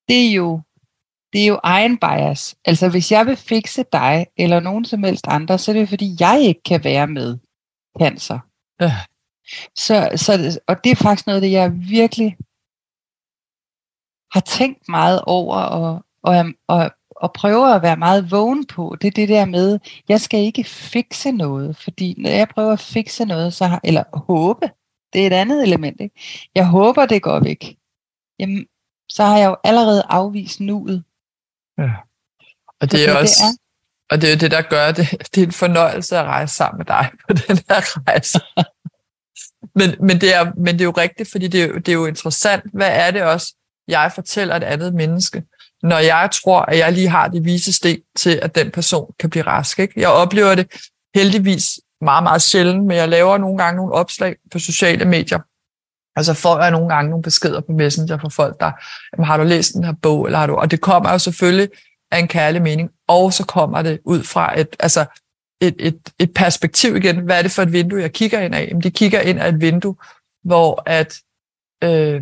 det 0.09 0.27
er 0.27 0.31
jo, 0.31 0.61
det 1.33 1.41
er 1.41 1.45
jo 1.45 1.59
egen 1.63 1.97
bias. 1.97 2.55
Altså 2.65 2.89
hvis 2.89 3.11
jeg 3.11 3.25
vil 3.25 3.35
fikse 3.37 3.85
dig, 3.93 4.25
eller 4.37 4.59
nogen 4.59 4.85
som 4.85 5.03
helst 5.03 5.25
andre, 5.27 5.57
så 5.57 5.71
er 5.71 5.75
det 5.75 5.89
fordi 5.89 6.15
jeg 6.19 6.41
ikke 6.41 6.63
kan 6.63 6.83
være 6.83 7.07
med 7.07 7.37
cancer. 7.99 8.39
Ja. 8.81 8.93
Så, 9.75 10.09
så, 10.15 10.59
og 10.67 10.83
det 10.83 10.91
er 10.91 10.95
faktisk 10.95 11.27
noget, 11.27 11.41
det 11.41 11.51
jeg 11.51 11.71
virkelig 11.89 12.37
har 14.31 14.39
tænkt 14.39 14.89
meget 14.89 15.21
over, 15.21 15.55
og, 15.57 16.05
og, 16.23 16.45
og, 16.67 16.91
og 17.09 17.33
prøver 17.33 17.67
at 17.67 17.81
være 17.81 17.97
meget 17.97 18.31
vågen 18.31 18.65
på. 18.65 18.95
Det 19.01 19.07
er 19.07 19.11
det 19.11 19.29
der 19.29 19.45
med, 19.45 19.79
jeg 20.09 20.21
skal 20.21 20.39
ikke 20.39 20.63
fikse 20.63 21.31
noget, 21.31 21.77
fordi 21.77 22.15
når 22.17 22.29
jeg 22.29 22.47
prøver 22.49 22.73
at 22.73 22.79
fikse 22.79 23.25
noget, 23.25 23.53
så 23.53 23.65
har, 23.65 23.81
eller 23.83 24.03
håbe, 24.13 24.69
Det 25.13 25.21
er 25.23 25.27
et 25.27 25.33
andet 25.33 25.63
element. 25.63 26.01
Ikke? 26.01 26.21
Jeg 26.55 26.67
håber, 26.67 27.05
det 27.05 27.21
går 27.21 27.39
væk. 27.39 27.77
Jamen, 28.39 28.67
så 29.09 29.23
har 29.23 29.37
jeg 29.37 29.47
jo 29.49 29.55
allerede 29.63 30.03
afvist 30.09 30.59
nuet. 30.59 31.03
Ja. 31.77 31.89
Og 32.81 32.91
det 32.91 33.03
er 33.03 33.07
Fordi 33.09 33.21
også, 33.21 33.43
det 33.43 33.49
er- 33.49 33.62
og 34.13 34.21
det 34.21 34.27
er 34.27 34.33
jo 34.33 34.37
det, 34.37 34.51
der 34.51 34.61
gør 34.61 34.91
det. 34.91 35.09
Det 35.35 35.43
er 35.43 35.45
en 35.45 35.51
fornøjelse 35.51 36.17
at 36.17 36.25
rejse 36.25 36.55
sammen 36.55 36.77
med 36.77 36.85
dig 36.85 37.09
på 37.27 37.33
den 37.47 37.59
her 37.69 38.07
rejse. 38.07 38.39
men, 39.75 40.07
men, 40.07 40.21
det 40.21 40.35
er, 40.35 40.51
men 40.57 40.73
det 40.73 40.81
er 40.81 40.85
jo 40.85 40.91
rigtigt, 40.91 41.31
fordi 41.31 41.47
det 41.47 41.63
er, 41.63 41.67
jo- 41.67 41.77
det 41.77 41.87
er 41.89 41.93
jo 41.93 42.05
interessant. 42.05 42.63
Hvad 42.73 42.89
er 42.91 43.11
det 43.11 43.21
også, 43.23 43.53
jeg 43.87 44.11
fortæller 44.15 44.55
et 44.55 44.63
andet 44.63 44.93
menneske, 44.93 45.43
når 45.83 45.97
jeg 45.97 46.29
tror, 46.43 46.61
at 46.61 46.77
jeg 46.77 46.91
lige 46.93 47.09
har 47.09 47.27
det 47.27 47.45
vise 47.45 47.73
sten 47.73 47.99
til, 48.17 48.39
at 48.41 48.55
den 48.55 48.71
person 48.71 49.13
kan 49.19 49.29
blive 49.29 49.43
rask. 49.47 49.79
Ikke? 49.79 49.93
Jeg 49.97 50.09
oplever 50.09 50.55
det 50.55 50.67
heldigvis 51.15 51.79
meget, 52.01 52.23
meget 52.23 52.41
sjældent, 52.41 52.85
men 52.85 52.97
jeg 52.97 53.09
laver 53.09 53.37
nogle 53.37 53.57
gange 53.57 53.77
nogle 53.77 53.93
opslag 53.93 54.35
på 54.51 54.59
sociale 54.59 55.05
medier, 55.05 55.39
og 56.15 56.25
så 56.25 56.33
får 56.33 56.61
jeg 56.61 56.71
nogle 56.71 56.95
gange 56.95 57.09
nogle 57.09 57.23
beskeder 57.23 57.61
på 57.61 57.71
Messenger 57.71 58.17
fra 58.17 58.29
folk, 58.29 58.59
der, 58.59 58.71
jamen, 59.13 59.25
har 59.27 59.37
du 59.37 59.43
læst 59.43 59.73
den 59.73 59.83
her 59.83 59.93
bog, 60.01 60.25
eller 60.25 60.39
har 60.39 60.47
du, 60.47 60.55
og 60.55 60.71
det 60.71 60.81
kommer 60.81 61.11
jo 61.11 61.17
selvfølgelig 61.17 61.69
af 62.11 62.19
en 62.19 62.27
kærlig 62.27 62.61
mening, 62.61 62.89
og 63.13 63.33
så 63.33 63.45
kommer 63.45 63.81
det 63.81 63.99
ud 64.05 64.23
fra 64.23 64.59
et, 64.59 64.75
altså 64.79 65.05
et, 65.61 65.75
et, 65.79 66.13
et 66.19 66.33
perspektiv 66.33 66.95
igen. 66.95 67.19
Hvad 67.19 67.37
er 67.37 67.41
det 67.41 67.51
for 67.51 67.61
et 67.61 67.71
vindue, 67.71 68.01
jeg 68.01 68.13
kigger 68.13 68.39
ind 68.39 68.55
af? 68.55 68.67
Jamen, 68.67 68.83
de 68.83 68.91
kigger 68.91 69.21
ind 69.21 69.39
af 69.39 69.49
et 69.49 69.61
vindue, 69.61 69.95
hvor 70.43 70.83
at, 70.85 71.19
øh, 71.83 72.21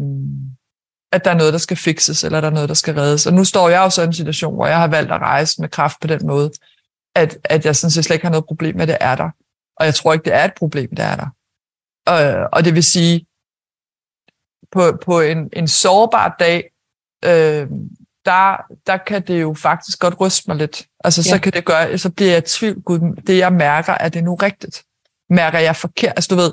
at 1.12 1.26
der 1.26 1.32
er 1.32 1.38
noget, 1.38 1.54
der 1.54 1.60
skal 1.60 1.78
fikses, 1.78 2.24
eller 2.24 2.42
der 2.42 2.48
er 2.48 2.54
noget, 2.54 2.70
der 2.70 2.76
skal 2.76 2.94
reddes. 2.94 3.28
Og 3.28 3.34
nu 3.34 3.44
står 3.44 3.70
jeg 3.70 3.80
jo 3.80 3.90
så 3.90 4.02
i 4.02 4.06
en 4.06 4.14
situation, 4.14 4.56
hvor 4.56 4.68
jeg 4.68 4.78
har 4.78 4.88
valgt 4.88 5.12
at 5.12 5.22
rejse 5.22 5.62
med 5.62 5.70
kraft 5.70 6.00
på 6.02 6.08
den 6.08 6.28
måde, 6.28 6.52
at, 7.16 7.38
at 7.44 7.66
jeg 7.66 7.76
sådan 7.76 7.92
set 7.92 8.06
slet 8.06 8.16
ikke 8.16 8.26
har 8.26 8.32
noget 8.32 8.46
problem 8.46 8.76
med, 8.76 8.82
at 8.82 8.88
det 8.88 8.98
er 9.02 9.16
der. 9.16 9.30
Og 9.78 9.86
jeg 9.86 9.96
tror 9.96 10.14
ikke, 10.14 10.26
det 10.26 10.34
er 10.34 10.46
et 10.46 10.54
problem, 10.58 10.90
det 10.90 11.06
er 11.06 11.16
der. 11.16 11.28
Og, 12.08 12.50
og 12.54 12.66
det 12.66 12.76
vil 12.76 12.84
sige, 12.84 13.26
på, 14.72 14.98
på 15.06 15.22
en, 15.22 15.50
en 15.54 15.68
sårbar 15.68 16.36
dag, 16.40 16.72
øh, 17.26 17.68
der, 18.26 18.58
der 18.88 18.98
kan 18.98 19.28
det 19.28 19.42
jo 19.42 19.54
faktisk 19.54 20.00
godt 20.00 20.20
ryste 20.22 20.44
mig 20.48 20.58
lidt. 20.58 20.88
Altså, 21.04 21.24
så 21.24 21.36
Ja. 21.36 21.42
kan 21.42 21.54
det 21.54 21.66
gøre, 21.66 21.98
så 21.98 22.12
bliver 22.12 22.32
jeg 22.32 22.38
i 22.38 22.48
tvivl, 22.48 22.82
gud, 22.82 23.24
det 23.28 23.38
jeg 23.38 23.54
mærker, 23.54 23.94
er 23.94 24.10
det 24.10 24.24
nu 24.24 24.36
rigtigt? 24.36 24.84
Mærker 25.30 25.60
jeg 25.60 25.76
forkert? 25.76 26.14
Altså, 26.16 26.36
du 26.36 26.42
ved, 26.42 26.52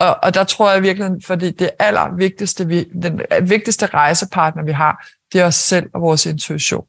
og, 0.00 0.16
og 0.22 0.34
der 0.34 0.44
tror 0.44 0.70
jeg 0.72 0.82
virkelig, 0.82 1.24
fordi 1.24 1.50
det 1.50 1.70
aller 1.78 2.16
vigtigste, 2.16 2.66
vi, 2.66 2.84
den 2.84 3.20
vigtigste 3.48 3.86
rejsepartner, 3.86 4.62
vi 4.64 4.72
har, 4.72 5.06
det 5.32 5.40
er 5.40 5.46
os 5.46 5.54
selv 5.54 5.90
og 5.94 6.00
vores 6.00 6.26
intuition. 6.26 6.86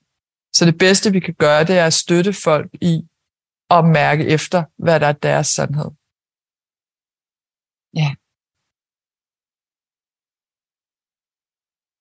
Så 0.55 0.65
det 0.65 0.77
bedste, 0.77 1.11
vi 1.11 1.19
kan 1.19 1.33
gøre, 1.33 1.63
det 1.63 1.77
er 1.77 1.85
at 1.85 1.93
støtte 1.93 2.33
folk 2.33 2.69
i 2.81 3.01
at 3.69 3.85
mærke 3.85 4.27
efter, 4.27 4.63
hvad 4.77 4.99
der 4.99 5.07
er 5.07 5.11
deres 5.11 5.47
sandhed. 5.47 5.91
Ja. 7.95 8.09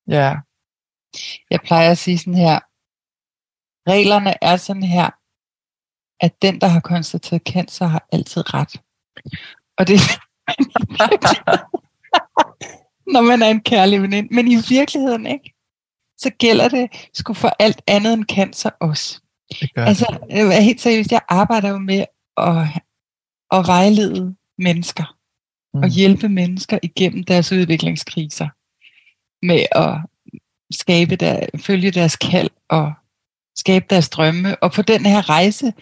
Ja, 0.06 0.36
Jeg 1.50 1.60
plejer 1.64 1.90
at 1.90 1.98
sige 1.98 2.18
sådan 2.18 2.34
her, 2.34 2.60
reglerne 3.90 4.44
er 4.44 4.56
sådan 4.56 4.82
her, 4.82 5.10
at 6.20 6.42
den, 6.42 6.60
der 6.60 6.66
har 6.66 6.80
konstateret 6.80 7.42
cancer, 7.42 7.86
har 7.86 8.06
altid 8.12 8.54
ret. 8.54 8.80
Og 9.78 9.88
det 9.88 9.96
når 13.14 13.20
man 13.20 13.42
er 13.42 13.50
en 13.50 13.60
kærlig 13.60 14.02
veninde. 14.02 14.34
Men 14.34 14.48
i 14.48 14.56
virkeligheden 14.68 15.26
ikke. 15.26 15.54
Så 16.18 16.30
gælder 16.38 16.68
det 16.68 17.08
sgu 17.14 17.34
for 17.34 17.56
alt 17.58 17.82
andet 17.86 18.12
end 18.12 18.24
cancer 18.24 18.70
også. 18.80 19.20
det 19.60 19.74
gør 19.74 19.84
Altså, 19.84 20.18
jeg 20.28 20.56
er 20.56 20.60
helt 20.60 20.80
seriøst, 20.80 21.12
jeg 21.12 21.20
arbejder 21.28 21.68
jo 21.68 21.78
med 21.78 22.04
at, 22.36 22.56
at 23.50 23.66
vejlede 23.66 24.36
mennesker 24.58 25.14
Mm. 25.74 25.82
og 25.82 25.88
hjælpe 25.88 26.28
mennesker 26.28 26.78
igennem 26.82 27.24
deres 27.24 27.52
udviklingskriser 27.52 28.48
med 29.46 29.66
at 29.72 30.00
skabe 30.72 31.16
der, 31.16 31.46
følge 31.58 31.90
deres 31.90 32.16
kald 32.16 32.50
og 32.68 32.92
skabe 33.56 33.86
deres 33.90 34.08
drømme. 34.08 34.62
Og 34.62 34.72
på 34.72 34.82
den 34.82 35.06
her 35.06 35.28
rejse, 35.28 35.72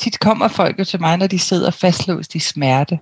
tit 0.00 0.20
kommer 0.20 0.48
folk 0.48 0.78
jo 0.78 0.84
til 0.84 1.00
mig, 1.00 1.16
når 1.16 1.26
de 1.26 1.38
sidder 1.38 1.70
fastlåst 1.70 2.34
i 2.34 2.38
smerte. 2.38 2.96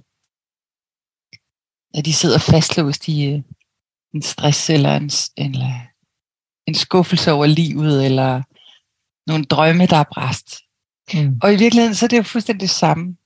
Når 1.94 2.02
de 2.02 2.12
sidder 2.12 2.38
fastlåst 2.38 3.08
i 3.08 3.26
øh, 3.26 3.42
en 4.14 4.22
stress 4.22 4.70
eller 4.70 4.96
en, 4.96 5.10
eller 5.36 5.74
en 6.66 6.74
skuffelse 6.74 7.32
over 7.32 7.46
livet, 7.46 8.04
eller 8.06 8.42
nogle 9.30 9.44
drømme, 9.44 9.86
der 9.86 9.96
er 9.96 10.04
bræst. 10.14 10.48
Mm. 11.14 11.38
Og 11.42 11.52
i 11.54 11.56
virkeligheden, 11.56 11.94
så 11.94 12.06
er 12.06 12.08
det 12.08 12.16
jo 12.16 12.22
fuldstændig 12.22 12.60
det 12.60 12.70
samme. 12.70 13.16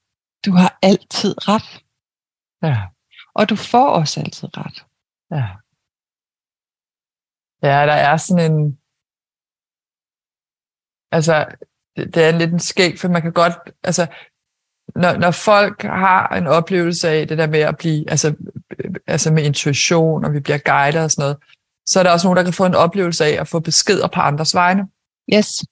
Du 0.47 0.53
har 0.53 0.79
altid 0.83 1.49
ret, 1.49 1.85
Ja. 2.63 2.77
og 3.35 3.49
du 3.49 3.57
får 3.57 3.89
også 3.89 4.21
altid 4.21 4.49
ret. 4.57 4.85
Ja. 5.31 5.47
Ja, 7.63 7.87
der 7.87 7.93
er 7.93 8.17
sådan 8.17 8.53
en... 8.53 8.79
Altså, 11.13 11.47
det, 11.97 12.15
det 12.15 12.25
er 12.25 12.31
lidt 12.31 12.53
en 12.53 12.61
skæg, 12.61 12.99
for 12.99 13.09
man 13.09 13.23
kan 13.23 13.33
godt... 13.33 13.55
Altså, 13.85 14.07
når, 14.95 15.17
når 15.17 15.31
folk 15.31 15.83
har 15.83 16.29
en 16.29 16.47
oplevelse 16.47 17.09
af 17.09 17.29
det 17.29 17.39
der 17.39 17.47
med 17.47 17.61
at 17.61 17.77
blive... 17.77 18.11
Altså, 18.11 18.35
altså 19.07 19.33
med 19.33 19.43
intuition, 19.43 20.25
og 20.25 20.33
vi 20.33 20.41
bliver 20.41 20.59
guidet 20.59 21.05
og 21.05 21.11
sådan 21.11 21.23
noget, 21.23 21.37
så 21.87 21.99
er 21.99 22.03
der 22.03 22.11
også 22.11 22.27
nogen, 22.27 22.37
der 22.37 22.43
kan 22.43 22.53
få 22.53 22.67
en 22.67 22.75
oplevelse 22.75 23.25
af 23.25 23.41
at 23.41 23.49
få 23.49 23.61
beskeder 23.61 24.09
på 24.09 24.21
andres 24.21 24.55
vegne. 24.55 24.89
Yes. 25.35 25.65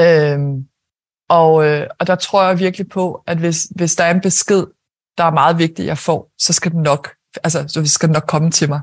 Øhm, 0.00 0.68
og, 1.28 1.66
øh, 1.66 1.86
og 1.98 2.06
der 2.06 2.14
tror 2.14 2.44
jeg 2.44 2.58
virkelig 2.58 2.88
på, 2.88 3.22
at 3.26 3.38
hvis, 3.38 3.68
hvis 3.76 3.96
der 3.96 4.04
er 4.04 4.10
en 4.14 4.20
besked, 4.20 4.66
der 5.18 5.24
er 5.24 5.30
meget 5.30 5.58
vigtig, 5.58 5.86
jeg 5.86 5.98
får, 5.98 6.32
så 6.38 6.52
skal 6.52 6.72
den 6.72 6.82
nok, 6.82 7.14
altså, 7.44 7.68
så 7.68 7.86
skal 7.86 8.08
den 8.08 8.12
nok 8.12 8.26
komme 8.28 8.50
til 8.50 8.68
mig. 8.68 8.80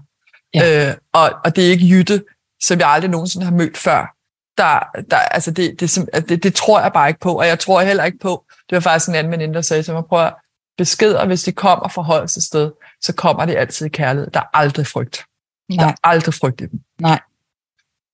Ja. 0.54 0.90
Øh, 0.90 0.96
og, 1.14 1.30
og 1.46 1.56
det 1.56 1.68
er 1.68 1.72
ikke 1.72 1.88
Jytte, 1.88 2.24
som 2.62 2.80
jeg 2.80 2.90
aldrig 2.90 3.12
nogensinde 3.12 3.46
har 3.46 3.54
mødt 3.54 3.78
før. 3.78 4.14
Der, 4.58 4.80
der, 5.12 5.18
altså 5.18 5.52
det, 5.52 5.80
det, 5.80 6.10
det, 6.30 6.44
det 6.44 6.56
tror 6.56 6.82
jeg 6.82 6.94
bare 6.94 7.08
ikke 7.08 7.20
på, 7.20 7.40
og 7.40 7.48
jeg 7.48 7.60
tror 7.60 7.82
heller 7.82 8.04
ikke 8.04 8.20
på, 8.20 8.46
det 8.70 8.76
var 8.76 8.80
faktisk 8.80 9.10
en 9.10 9.16
anden 9.16 9.32
veninde, 9.32 9.54
der 9.54 9.62
sagde 9.62 9.84
til 9.84 9.94
mig, 9.94 10.06
prøv 10.06 10.26
at 10.26 10.34
beskeder, 10.78 11.26
hvis 11.26 11.44
de 11.44 11.52
kommer 11.52 11.88
fra 11.88 12.02
højeste 12.02 12.42
sted, 12.42 12.72
så 13.02 13.14
kommer 13.16 13.46
de 13.46 13.58
altid 13.58 13.86
i 13.86 13.90
kærlighed. 13.90 14.32
Der 14.32 14.40
er 14.40 14.58
aldrig 14.58 14.88
frygt. 14.88 15.26
Der 15.70 15.76
Nej, 15.76 15.90
er 15.90 15.96
aldrig 16.04 16.34
frygt 16.34 16.62
i 16.62 16.66
dem. 16.66 16.80
nej. 17.00 17.20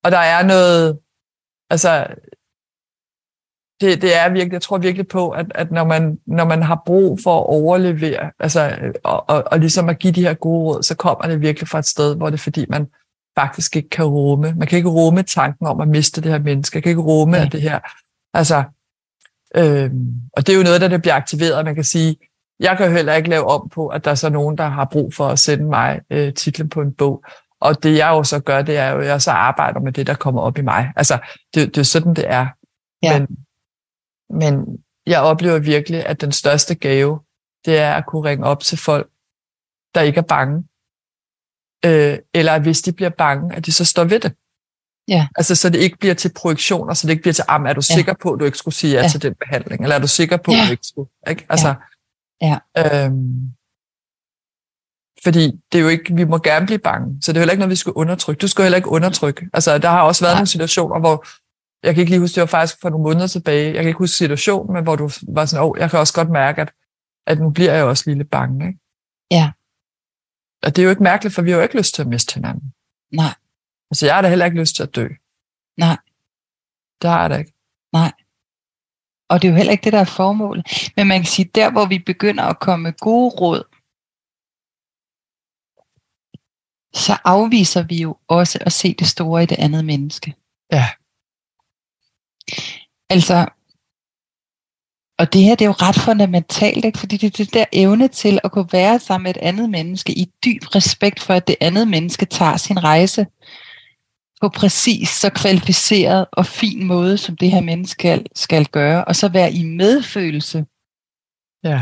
Og 0.04 0.12
der 0.12 0.18
er 0.18 0.44
noget, 0.44 1.00
altså, 1.70 2.08
det, 3.82 4.02
det 4.02 4.16
er 4.16 4.30
virkelig, 4.30 4.54
jeg 4.54 4.62
tror 4.62 4.78
virkelig 4.78 5.08
på, 5.08 5.30
at, 5.30 5.46
at 5.56 5.72
når, 5.72 5.84
man, 5.84 6.20
når 6.26 6.46
man 6.46 6.64
har 6.64 6.82
brug 6.86 7.20
for 7.24 7.40
at 7.40 7.46
overlevere, 7.46 8.32
altså, 8.40 8.92
og, 9.04 9.30
og, 9.30 9.44
og 9.52 9.60
ligesom 9.60 9.90
at 9.90 10.00
give 10.00 10.14
de 10.14 10.22
her 10.22 10.34
gode 10.34 10.64
råd, 10.64 10.84
så 10.84 10.96
kommer 10.96 11.28
det 11.28 11.42
virkelig 11.42 11.68
fra 11.70 11.80
et 11.80 11.88
sted, 11.88 12.16
hvor 12.16 12.30
det 12.30 12.38
er 12.38 12.44
fordi, 12.44 12.66
man 12.70 12.88
faktisk 13.40 13.76
ikke 13.76 13.90
kan 13.90 14.06
rumme. 14.06 14.54
Man 14.54 14.68
kan 14.68 14.78
ikke 14.78 14.90
rumme 14.90 15.24
tanken 15.24 15.68
om 15.68 15.82
at 15.82 15.88
miste 15.88 16.22
det 16.22 16.32
her 16.32 16.40
menneske. 16.40 16.76
Jeg 16.76 16.84
kan 16.84 16.90
ikke 16.90 17.02
rumme 17.02 17.38
Ja. 17.38 17.46
det 17.46 17.62
her. 17.62 17.80
Altså, 18.34 18.64
øhm, 19.56 20.14
og 20.34 20.48
det 20.48 20.54
er 20.54 20.58
jo 20.58 20.64
noget, 20.64 20.82
der 20.82 20.88
det 20.88 21.02
bliver 21.02 21.16
aktiveret. 21.16 21.66
Man 21.66 21.76
kan 21.76 21.84
sige, 21.84 22.16
jeg 22.60 22.78
kan 22.78 22.92
heller 22.92 23.14
ikke 23.14 23.30
lave 23.30 23.46
om 23.46 23.70
på, 23.70 23.88
at 23.88 24.06
der 24.06 24.12
er 24.12 24.16
så 24.16 24.30
nogen, 24.30 24.58
der 24.58 24.68
har 24.68 24.86
brug 24.86 25.14
for 25.14 25.28
at 25.28 25.40
sende 25.40 25.66
mig 25.66 26.02
øh, 26.10 26.34
titlen 26.34 26.70
på 26.70 26.82
en 26.82 26.94
bog. 26.94 27.24
Og 27.60 27.84
det 27.84 27.98
jeg 27.98 28.10
jo 28.10 28.24
så 28.24 28.40
gør, 28.40 28.62
det 28.62 28.78
er 28.78 28.90
jo, 28.90 29.00
at 29.00 29.08
jeg 29.08 29.22
så 29.22 29.32
arbejder 29.32 29.80
med 29.80 29.92
det, 29.92 30.08
der 30.08 30.14
kommer 30.16 30.42
op 30.42 30.58
i 30.58 30.62
mig. 30.62 30.92
Altså, 30.96 31.20
det, 31.54 31.68
det 31.68 31.78
er 31.78 31.82
jo 31.82 31.84
sådan, 31.84 32.14
det 32.14 32.30
er. 32.30 32.48
Ja. 33.04 33.20
Men, 33.20 33.28
men 34.40 34.78
jeg 35.06 35.22
oplever 35.22 35.60
virkelig, 35.60 36.06
at 36.06 36.22
den 36.22 36.32
største 36.32 36.76
gave, 36.76 37.20
det 37.66 37.78
er 37.78 37.94
at 37.94 38.06
kunne 38.06 38.30
ringe 38.30 38.46
op 38.46 38.60
til 38.60 38.78
folk, 38.78 39.10
der 39.96 40.02
ikke 40.02 40.18
er 40.18 40.22
bange. 40.24 40.64
Øh, 41.86 42.18
eller 42.34 42.52
at 42.52 42.62
hvis 42.62 42.82
de 42.82 42.92
bliver 42.92 43.10
bange, 43.10 43.56
at 43.56 43.66
de 43.66 43.72
så 43.72 43.86
står 43.86 44.04
ved 44.04 44.20
det. 44.20 44.34
Ja. 45.08 45.28
Altså, 45.36 45.56
så 45.56 45.70
det 45.70 45.80
ikke 45.80 45.98
bliver 45.98 46.14
til 46.14 46.32
projektioner, 46.36 46.94
så 46.94 47.08
det 47.08 47.12
ikke 47.14 47.22
bliver 47.22 47.34
til, 47.34 47.46
er 47.50 47.58
du 47.74 47.82
Ja. 47.90 47.96
sikker 47.96 48.14
på, 48.22 48.32
at 48.32 48.40
du 48.40 48.46
ikke 48.46 48.58
skulle 48.58 48.76
sige 48.76 48.94
ja, 48.94 49.02
Ja. 49.02 49.08
til 49.08 49.22
den 49.22 49.36
behandling? 49.36 49.82
Eller 49.84 49.96
er 49.96 50.00
du 50.00 50.08
sikker 50.08 50.38
på, 50.38 50.52
at 50.52 50.58
Ja. 50.58 50.66
du 50.68 50.72
ikke 50.72 50.86
skulle? 50.88 51.10
Ikke? 51.30 51.46
Altså, 51.50 51.76
Ja. 52.42 52.58
Øhm, 52.78 53.52
fordi 55.24 55.52
det 55.72 55.78
er 55.78 55.82
jo 55.84 55.88
ikke, 55.88 56.16
vi 56.16 56.24
må 56.24 56.38
gerne 56.38 56.66
blive 56.66 56.80
bange, 56.80 57.22
så 57.22 57.32
det 57.32 57.38
er 57.38 57.42
heller 57.42 57.52
ikke 57.54 57.60
noget, 57.60 57.70
vi 57.72 57.76
skal 57.76 57.92
undertrykke. 57.94 58.40
Du 58.40 58.48
skal 58.48 58.64
heller 58.64 58.76
ikke 58.76 58.90
undertrykke. 58.90 59.50
Altså, 59.54 59.78
der 59.78 59.90
har 59.90 60.02
også 60.02 60.24
været 60.26 60.34
Nej. 60.34 60.40
nogle 60.40 60.48
situationer, 60.48 61.00
hvor, 61.00 61.26
jeg 61.86 61.94
kan 61.94 62.02
ikke 62.02 62.12
lige 62.12 62.20
huske, 62.20 62.36
det 62.36 62.42
var 62.42 62.48
faktisk 62.48 62.82
for 62.82 62.90
nogle 62.90 63.04
måneder 63.04 63.28
tilbage, 63.28 63.66
jeg 63.66 63.76
kan 63.84 63.88
ikke 63.88 63.98
huske 63.98 64.18
situationen, 64.18 64.74
men 64.74 64.84
hvor 64.84 64.96
du 64.96 65.10
var 65.28 65.46
sådan, 65.46 65.64
åh, 65.64 65.70
oh, 65.72 65.80
jeg 65.80 65.90
kan 65.90 66.00
også 66.00 66.14
godt 66.14 66.30
mærke, 66.30 66.62
at, 66.62 66.72
at 67.28 67.40
nu 67.40 67.50
bliver 67.50 67.74
jeg 67.74 67.84
også 67.84 68.04
lidt 68.10 68.30
bange. 68.30 68.68
Ikke? 68.68 68.80
Ja. 69.32 69.52
Og 70.64 70.76
det 70.76 70.82
er 70.82 70.84
jo 70.84 70.90
ikke 70.90 71.04
mærkeligt, 71.04 71.36
for 71.36 71.42
vi 71.42 71.52
har 71.52 71.58
jo 71.58 71.64
ikke 71.64 71.78
lyst 71.78 71.96
til 71.96 72.02
at 72.02 72.08
miste 72.08 72.34
hinanden. 72.34 72.74
Nej. 73.12 73.34
Altså, 73.92 74.06
jeg 74.06 74.16
har 74.16 74.22
da 74.22 74.30
heller 74.30 74.46
ikke 74.46 74.60
lyst 74.60 74.76
til 74.76 74.84
at 74.84 74.96
dø. 74.96 75.08
Nej. 75.78 75.98
Det 77.02 77.10
har 77.10 77.22
jeg 77.22 77.30
da 77.30 77.38
ikke. 77.38 77.54
Og 79.30 79.42
det 79.42 79.48
er 79.48 79.52
jo 79.52 79.58
heller 79.58 79.72
ikke 79.72 79.84
det, 79.84 79.94
der 79.94 80.00
er 80.00 80.16
formålet. 80.22 80.92
Men 80.96 81.08
man 81.08 81.20
kan 81.20 81.26
sige, 81.26 81.52
der 81.56 81.72
hvor 81.72 81.86
vi 81.86 82.00
begynder 82.00 82.44
at 82.44 82.60
komme 82.60 82.84
med 82.84 82.94
gode 82.94 83.30
råd, 83.30 83.64
så 86.94 87.18
afviser 87.24 87.84
vi 87.84 88.02
jo 88.02 88.18
også 88.28 88.60
at 88.62 88.72
se 88.72 88.94
det 88.94 89.08
store 89.08 89.44
i 89.44 89.46
det 89.46 89.60
andet 89.60 89.86
menneske. 89.86 90.36
Ja. 90.72 90.90
Altså, 93.10 93.48
og 95.24 95.34
det 95.34 95.44
her, 95.44 95.56
det 95.56 95.66
er 95.66 95.70
jo 95.70 95.76
ret 95.88 95.96
fundamentalt, 95.96 96.86
ikke? 96.86 97.00
fordi 97.00 97.18
det 97.18 97.28
er 97.28 97.44
det 97.44 97.54
der 97.54 97.66
evne 97.74 98.08
til 98.08 98.40
at 98.44 98.52
kunne 98.52 98.68
være 98.72 99.00
sammen 99.00 99.24
med 99.24 99.36
et 99.36 99.42
andet 99.42 99.70
menneske 99.70 100.14
i 100.14 100.26
dyb 100.46 100.76
respekt 100.76 101.20
for, 101.20 101.34
at 101.34 101.48
det 101.48 101.56
andet 101.62 101.88
menneske 101.88 102.26
tager 102.26 102.58
sin 102.58 102.84
rejse 102.84 103.28
på 104.42 104.50
præcis 104.50 105.10
så 105.10 105.30
kvalificeret 105.30 106.26
og 106.32 106.46
fin 106.46 106.84
måde, 106.84 107.18
som 107.18 107.38
det 107.38 107.52
her 107.52 107.62
menneske 107.62 108.24
skal, 108.36 108.66
gøre, 108.66 109.06
og 109.06 109.16
så 109.16 109.30
være 109.30 109.54
i 109.54 109.64
medfølelse, 109.64 110.66
Ja. 111.64 111.82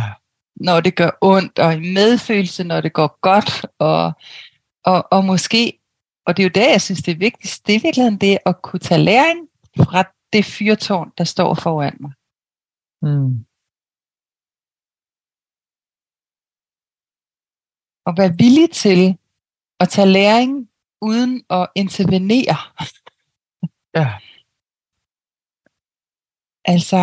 når 0.55 0.79
det 0.79 0.95
gør 0.95 1.09
ondt, 1.21 1.59
og 1.59 1.73
i 1.73 1.93
medfølelse, 1.93 2.63
når 2.63 2.81
det 2.81 2.93
går 2.93 3.19
godt, 3.21 3.65
og, 3.79 4.11
og, 4.85 5.07
og 5.11 5.25
måske, 5.25 5.79
og 6.25 6.37
det 6.37 6.43
er 6.43 6.45
jo 6.45 6.51
der, 6.55 6.71
jeg 6.71 6.81
synes, 6.81 7.01
det 7.01 7.11
er 7.11 7.17
vigtigst, 7.17 7.67
det 7.67 7.75
er 7.75 7.79
virkelig 7.79 8.21
det 8.21 8.37
at 8.45 8.61
kunne 8.61 8.79
tage 8.79 9.01
læring 9.03 9.39
fra 9.77 10.03
det 10.33 10.45
fyrtårn, 10.45 11.11
der 11.17 11.23
står 11.23 11.53
foran 11.53 11.97
mig. 11.99 12.11
Mm. 13.01 13.45
Og 18.07 18.13
være 18.19 18.33
villig 18.43 18.67
til 18.83 19.01
at 19.79 19.89
tage 19.89 20.13
læring 20.19 20.69
uden 21.01 21.33
at 21.49 21.69
intervenere. 21.75 22.57
Ja. 23.99 24.07
Altså, 26.73 27.01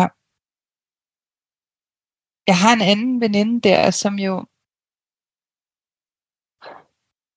jeg 2.47 2.57
har 2.63 2.73
en 2.73 2.81
anden 2.91 3.21
veninde 3.21 3.61
der, 3.69 3.91
som 3.91 4.13
jo 4.19 4.45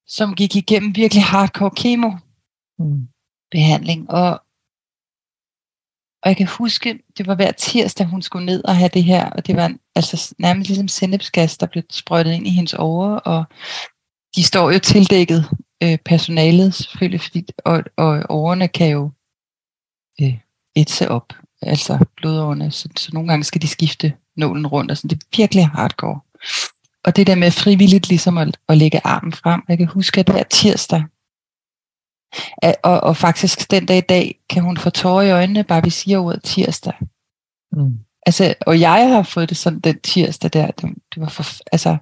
som 0.06 0.28
gik 0.40 0.56
igennem 0.56 0.90
virkelig 0.96 1.24
hardcore 1.32 1.74
kemo 1.82 2.10
Mm. 2.78 3.08
behandling, 3.50 4.10
og, 4.10 4.30
og 6.22 6.28
jeg 6.28 6.36
kan 6.36 6.46
huske, 6.46 6.98
det 7.18 7.26
var 7.26 7.34
hver 7.34 7.52
tirsdag, 7.52 8.06
hun 8.06 8.22
skulle 8.22 8.46
ned 8.46 8.64
og 8.64 8.76
have 8.76 8.90
det 8.94 9.04
her, 9.04 9.30
og 9.30 9.46
det 9.46 9.56
var 9.56 9.66
en- 9.66 9.78
altså 9.94 10.34
nærmest 10.38 10.68
ligesom 10.68 10.88
sennepsgas, 10.88 11.58
der 11.58 11.66
blev 11.66 11.82
sprøjtet 11.90 12.32
ind 12.32 12.46
i 12.46 12.50
hendes 12.50 12.74
åre, 12.78 13.20
og 13.20 13.44
de 14.36 14.42
står 14.42 14.70
jo 14.70 14.78
tildækket 14.78 15.48
øh, 15.82 15.98
personalet 16.04 16.74
selvfølgelig, 16.74 17.20
fordi, 17.20 17.48
og, 17.64 17.84
og 17.96 18.22
årene 18.28 18.68
kan 18.68 18.88
jo 18.90 19.10
øh, 20.22 20.34
etse 20.76 21.08
op, 21.08 21.32
altså 21.62 21.98
blodårene, 22.16 22.70
så, 22.70 22.88
så 22.96 23.10
nogle 23.12 23.28
gange 23.28 23.44
skal 23.44 23.62
de 23.62 23.68
skifte 23.68 24.12
nålen 24.36 24.66
rundt, 24.66 24.90
og 24.90 24.96
sådan, 24.96 25.08
det 25.10 25.16
er 25.22 25.36
virkelig 25.36 25.66
hardcore. 25.68 26.20
Og 27.04 27.16
det 27.16 27.26
der 27.26 27.34
med 27.34 27.50
frivilligt 27.50 28.08
ligesom 28.08 28.38
at, 28.38 28.58
at 28.68 28.78
lægge 28.78 29.00
armen 29.04 29.32
frem, 29.32 29.62
jeg 29.68 29.78
kan 29.78 29.86
huske, 29.86 30.20
at 30.20 30.28
hver 30.28 30.42
tirsdag, 30.42 31.04
og, 32.82 33.00
og 33.00 33.16
faktisk 33.16 33.70
den 33.70 33.86
dag 33.86 33.98
i 33.98 34.00
dag, 34.00 34.40
kan 34.48 34.62
hun 34.62 34.76
få 34.76 34.90
tårer 34.90 35.22
i 35.22 35.30
øjnene, 35.30 35.64
bare 35.64 35.82
vi 35.82 35.90
siger 35.90 36.18
ordet 36.18 36.42
tirsdag. 36.42 36.94
Mm. 37.72 37.98
Altså, 38.26 38.54
og 38.66 38.80
jeg 38.80 39.08
har 39.08 39.22
fået 39.22 39.48
det 39.48 39.56
sådan 39.56 39.80
den 39.80 40.00
tirsdag 40.00 40.50
der, 40.52 40.66
det, 40.66 40.94
det 41.14 41.22
var 41.22 41.28
for, 41.28 41.44
altså, 41.72 41.96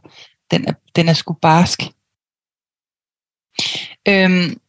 den 0.51 0.69
er, 0.69 0.73
den 0.97 1.09
er 1.09 1.13
sgu 1.13 1.33
barsk. 1.33 1.83
Øhm, 4.09 4.61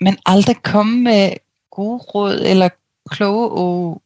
men 0.00 0.18
aldrig 0.26 0.62
komme 0.62 1.00
med 1.02 1.32
gode 1.70 1.98
råd 1.98 2.40
eller 2.44 2.68
kloge 3.10 4.00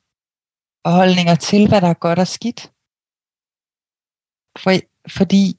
holdninger 0.85 1.35
til, 1.35 1.69
hvad 1.69 1.81
der 1.81 1.89
er 1.89 1.95
godt 1.95 2.19
og 2.19 2.27
skidt. 2.27 2.73
For, 4.59 4.73
fordi 5.09 5.58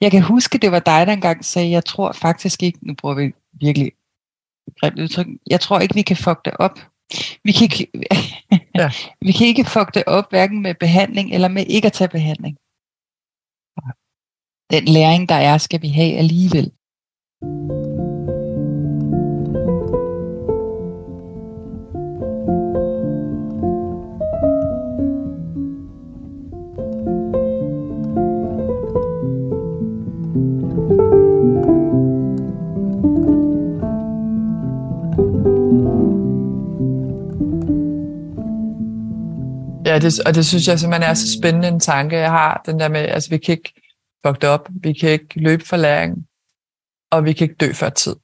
jeg 0.00 0.10
kan 0.10 0.22
huske, 0.22 0.58
det 0.58 0.72
var 0.72 0.78
dig, 0.78 1.06
der 1.06 1.12
engang 1.12 1.44
sagde, 1.44 1.70
jeg 1.70 1.84
tror 1.84 2.12
faktisk 2.12 2.62
ikke, 2.62 2.78
nu 2.82 2.94
bruger 2.94 3.14
vi 3.14 3.32
virkelig 3.52 3.92
grimt 4.80 4.98
udtryk, 4.98 5.26
jeg 5.50 5.60
tror 5.60 5.78
ikke, 5.80 5.94
vi 5.94 6.02
kan 6.02 6.16
fuck 6.16 6.44
det 6.44 6.52
op. 6.58 6.78
Vi 7.44 7.52
kan 7.52 7.62
ikke, 7.62 7.86
Ja. 8.74 8.90
vi 9.26 9.32
kan 9.32 9.46
ikke 9.46 9.64
fuck 9.64 9.94
det 9.94 10.04
op, 10.06 10.30
hverken 10.30 10.62
med 10.62 10.74
behandling 10.74 11.34
eller 11.34 11.48
med 11.48 11.64
ikke 11.66 11.86
at 11.86 11.92
tage 11.92 12.08
behandling. 12.08 12.56
Den 14.70 14.84
læring, 14.84 15.28
der 15.28 15.34
er, 15.34 15.58
skal 15.58 15.82
vi 15.82 15.88
have 15.88 16.16
alligevel. 16.18 16.72
Ja, 39.90 39.98
det, 39.98 40.20
og 40.26 40.34
det 40.34 40.46
synes 40.46 40.68
jeg 40.68 40.78
simpelthen 40.78 41.10
er 41.10 41.14
så 41.14 41.38
spændende 41.38 41.68
en 41.68 41.80
tanke, 41.80 42.16
jeg 42.16 42.30
har. 42.30 42.62
Den 42.66 42.80
der 42.80 42.88
med, 42.88 43.00
altså 43.00 43.30
vi 43.30 43.38
kan 43.38 43.52
ikke 43.52 43.72
fuck 44.26 44.40
det 44.40 44.48
op, 44.48 44.68
vi 44.82 44.92
kan 44.92 45.10
ikke 45.10 45.40
løbe 45.40 45.64
for 45.66 45.76
læring, 45.76 46.26
og 47.10 47.24
vi 47.24 47.32
kan 47.32 47.44
ikke 47.44 47.66
dø 47.66 47.72
før 47.72 47.88
tid. 47.88 48.16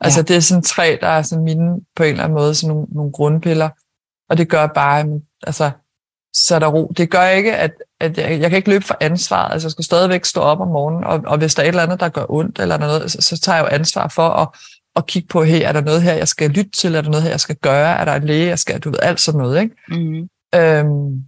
Altså 0.00 0.20
Ja. 0.20 0.24
det 0.24 0.36
er 0.36 0.40
sådan 0.40 0.62
tre, 0.62 0.98
der 1.00 1.08
er 1.08 1.22
sådan 1.22 1.44
mine 1.44 1.80
på 1.96 2.02
en 2.02 2.10
eller 2.10 2.24
anden 2.24 2.38
måde, 2.38 2.54
sådan 2.54 2.74
nogle, 2.74 2.86
nogle 2.90 3.12
grundpiller, 3.12 3.68
og 4.30 4.38
det 4.38 4.48
gør 4.48 4.66
bare, 4.66 5.20
altså 5.42 5.70
så 6.34 6.54
er 6.54 6.58
der 6.58 6.66
ro. 6.66 6.92
Det 6.96 7.10
gør 7.10 7.28
ikke, 7.28 7.56
at, 7.56 7.72
at 8.00 8.18
jeg, 8.18 8.40
jeg 8.40 8.50
kan 8.50 8.56
ikke 8.56 8.70
løbe 8.70 8.84
for 8.84 8.96
ansvaret, 9.00 9.52
altså 9.52 9.66
jeg 9.66 9.72
skal 9.72 9.84
stadigvæk 9.84 10.24
stå 10.24 10.40
op 10.40 10.60
om 10.60 10.68
morgenen, 10.68 11.04
og, 11.04 11.20
og 11.26 11.38
hvis 11.38 11.54
der 11.54 11.62
er 11.62 11.66
et 11.66 11.68
eller 11.68 11.82
andet, 11.82 12.00
der 12.00 12.08
gør 12.08 12.24
ondt, 12.28 12.58
eller 12.58 12.78
noget, 12.78 13.10
så, 13.10 13.20
så 13.20 13.40
tager 13.40 13.56
jeg 13.56 13.64
jo 13.64 13.74
ansvar 13.74 14.08
for 14.08 14.28
at, 14.28 14.48
at 14.96 15.06
kigge 15.06 15.28
på, 15.28 15.42
hey, 15.44 15.62
er 15.64 15.72
der 15.72 15.80
noget 15.80 16.02
her, 16.02 16.14
jeg 16.14 16.28
skal 16.28 16.50
lytte 16.50 16.70
til, 16.70 16.94
er 16.94 17.00
der 17.00 17.10
noget 17.10 17.22
her, 17.22 17.30
jeg 17.30 17.40
skal 17.40 17.56
gøre, 17.56 17.96
er 17.98 18.04
der 18.04 18.14
en 18.14 18.24
læge, 18.24 18.46
jeg 18.46 18.58
skal, 18.58 18.80
du 18.80 18.90
ved, 18.90 18.98
alt 19.02 19.20
sådan 19.20 19.40
noget, 19.40 19.62
ikke? 19.62 19.76
Mm. 19.88 20.28
Øhm, 20.54 21.24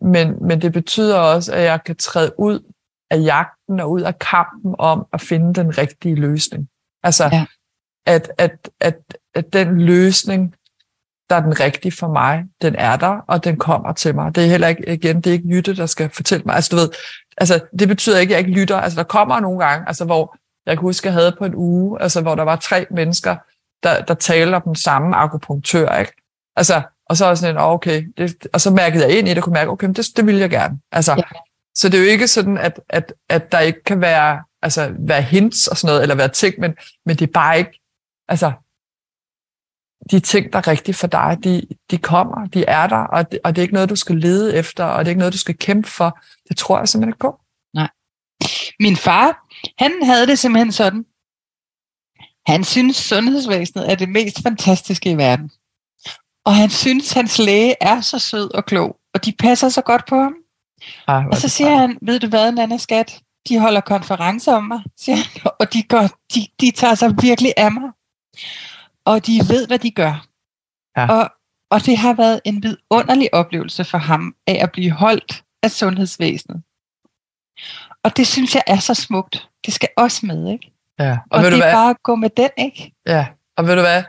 men, 0.00 0.46
men 0.46 0.62
det 0.62 0.72
betyder 0.72 1.18
også, 1.18 1.52
at 1.52 1.62
jeg 1.62 1.84
kan 1.84 1.96
træde 1.96 2.32
ud 2.38 2.72
af 3.10 3.18
jagten 3.22 3.80
og 3.80 3.90
ud 3.90 4.00
af 4.00 4.18
kampen 4.18 4.74
om 4.78 5.06
at 5.12 5.20
finde 5.20 5.54
den 5.54 5.78
rigtige 5.78 6.14
løsning. 6.14 6.68
Altså, 7.02 7.24
Ja. 7.32 7.46
at, 8.06 8.30
at, 8.38 8.70
at, 8.80 8.98
at 9.34 9.52
den 9.52 9.80
løsning, 9.80 10.54
der 11.30 11.36
er 11.36 11.40
den 11.40 11.60
rigtige 11.60 11.92
for 11.92 12.08
mig, 12.08 12.44
den 12.62 12.74
er 12.74 12.96
der, 12.96 13.18
og 13.28 13.44
den 13.44 13.56
kommer 13.56 13.92
til 13.92 14.14
mig. 14.14 14.34
Det 14.34 14.44
er 14.44 14.48
heller 14.48 14.68
ikke, 14.68 14.92
igen, 14.92 15.16
det 15.16 15.26
er 15.26 15.32
ikke 15.32 15.48
Jytte, 15.48 15.76
der 15.76 15.86
skal 15.86 16.10
fortælle 16.10 16.44
mig. 16.44 16.54
Altså, 16.54 16.70
du 16.70 16.76
ved, 16.76 16.90
altså, 17.36 17.60
det 17.78 17.88
betyder 17.88 18.18
ikke, 18.18 18.34
at 18.34 18.38
jeg 18.40 18.48
ikke 18.48 18.60
lytter. 18.60 18.76
Altså, 18.76 18.96
der 18.96 19.04
kommer 19.04 19.40
nogle 19.40 19.64
gange, 19.64 19.88
altså, 19.88 20.04
hvor 20.04 20.36
jeg 20.66 20.76
kan 20.76 20.82
huske, 20.82 21.06
jeg 21.06 21.14
havde 21.14 21.36
på 21.38 21.44
en 21.44 21.54
uge, 21.54 22.02
altså, 22.02 22.20
hvor 22.22 22.34
der 22.34 22.42
var 22.42 22.56
tre 22.56 22.86
mennesker, 22.90 23.36
der, 23.82 24.04
der 24.04 24.14
taler 24.14 24.56
om 24.56 24.62
den 24.62 24.74
samme 24.76 25.16
akupunktør, 25.16 25.98
ikke? 25.98 26.12
Altså, 26.56 26.82
og 27.06 27.16
så 27.16 27.24
er 27.24 27.28
jeg 27.28 27.38
sådan 27.38 27.54
en, 27.54 27.60
"Åh, 27.62 27.68
okay, 27.70 28.04
det, 28.16 28.46
og 28.52 28.60
så 28.60 28.70
mærkede 28.70 29.04
jeg 29.04 29.18
ind 29.18 29.28
i 29.28 29.30
det, 29.30 29.38
og 29.38 29.44
kunne 29.44 29.52
mærke, 29.52 29.70
okay, 29.70 29.86
men 29.86 29.94
det, 29.94 30.06
det 30.16 30.26
vil 30.26 30.36
jeg 30.36 30.50
gerne. 30.50 30.80
Altså, 30.92 31.12
Ja. 31.12 31.22
Så 31.76 31.88
det 31.88 31.98
er 32.00 32.04
jo 32.04 32.10
ikke 32.10 32.28
sådan, 32.28 32.58
at, 32.58 32.80
at, 32.88 33.12
at 33.28 33.52
der 33.52 33.60
ikke 33.60 33.82
kan 33.82 34.00
være, 34.00 34.42
altså, 34.62 34.94
være 34.98 35.22
hints 35.22 35.66
og 35.68 35.76
sådan 35.76 35.88
noget, 35.92 36.02
eller 36.02 36.14
være 36.14 36.28
ting, 36.28 36.54
men, 36.60 36.74
men 37.06 37.16
det 37.16 37.28
er 37.28 37.32
bare 37.32 37.58
ikke, 37.58 37.80
altså, 38.28 38.52
de 40.10 40.20
ting, 40.20 40.52
der 40.52 40.58
er 40.58 40.68
rigtige 40.68 40.94
for 40.94 41.06
dig, 41.06 41.38
de, 41.44 41.62
de 41.90 41.98
kommer, 41.98 42.46
de 42.46 42.64
er 42.64 42.86
der, 42.86 42.96
og 42.96 43.32
det, 43.32 43.40
og 43.44 43.56
det 43.56 43.60
er 43.60 43.62
ikke 43.62 43.74
noget, 43.74 43.90
du 43.90 43.96
skal 43.96 44.16
lede 44.16 44.54
efter, 44.56 44.84
og 44.84 44.98
det 44.98 45.06
er 45.06 45.10
ikke 45.10 45.18
noget, 45.18 45.32
du 45.32 45.38
skal 45.38 45.58
kæmpe 45.58 45.88
for. 45.88 46.20
Det 46.48 46.56
tror 46.56 46.78
jeg 46.78 46.88
simpelthen 46.88 47.08
ikke 47.10 47.18
på. 47.18 47.40
Min 48.80 48.96
far, 48.96 49.46
han 49.78 49.92
havde 50.04 50.26
det 50.26 50.38
simpelthen 50.38 50.72
sådan. 50.72 51.04
Han 52.46 52.64
synes, 52.64 52.96
sundhedsvæsenet 52.96 53.90
er 53.90 53.94
det 53.94 54.08
mest 54.08 54.42
fantastiske 54.42 55.10
i 55.10 55.16
verden. 55.16 55.50
Og 56.44 56.54
han 56.54 56.70
synes, 56.70 57.12
hans 57.12 57.38
læge 57.38 57.74
er 57.80 58.00
så 58.00 58.18
sød 58.18 58.54
og 58.54 58.64
klog, 58.64 58.96
og 59.14 59.24
de 59.24 59.32
passer 59.38 59.68
så 59.68 59.80
godt 59.82 60.06
på 60.08 60.16
ham. 60.16 60.34
Ah, 61.06 61.26
Og 61.26 61.36
så 61.36 61.48
siger 61.48 61.76
han, 61.76 61.98
ved 62.02 62.20
du 62.20 62.28
hvad, 62.28 62.52
Nana 62.52 62.76
Skat, 62.76 63.20
de 63.48 63.58
holder 63.58 63.80
konferencer 63.80 64.54
om 64.54 64.64
mig, 64.64 64.80
siger 64.96 65.16
han, 65.16 65.24
og 65.60 65.72
de, 65.72 65.82
går, 65.82 66.08
de, 66.34 66.46
de 66.60 66.70
tager 66.70 66.94
sig 66.94 67.10
virkelig 67.22 67.52
af 67.56 67.72
mig. 67.72 67.90
Og 69.04 69.26
de 69.26 69.40
ved, 69.48 69.66
hvad 69.66 69.78
de 69.78 69.90
gør. 69.90 70.26
Ja. 70.96 71.06
Og, 71.12 71.30
og 71.70 71.86
det 71.86 71.98
har 71.98 72.12
været 72.14 72.40
en 72.44 72.62
vidunderlig 72.62 73.34
oplevelse 73.34 73.84
for 73.84 73.98
ham 73.98 74.34
af 74.46 74.58
at 74.62 74.72
blive 74.72 74.90
holdt 74.90 75.42
af 75.62 75.70
sundhedsvæsenet. 75.70 76.62
Og 78.04 78.16
det 78.16 78.26
synes 78.26 78.54
jeg 78.54 78.62
er 78.66 78.78
så 78.78 78.94
smukt. 78.94 79.48
Det 79.66 79.74
skal 79.74 79.88
også 79.96 80.26
med, 80.26 80.52
ikke? 80.52 80.72
Ja. 80.98 81.10
Og, 81.10 81.18
Og, 81.30 81.38
og 81.38 81.42
ved 81.42 81.50
det 81.50 81.52
du 81.52 81.60
er 81.62 81.64
hvad? 81.64 81.72
bare 81.72 81.90
at 81.90 82.02
gå 82.02 82.14
med 82.14 82.30
den, 82.30 82.50
ikke? 82.58 82.94
Ja, 83.06 83.26
og 83.56 83.66
ved 83.66 83.74
du 83.74 83.80
hvad? 83.80 84.02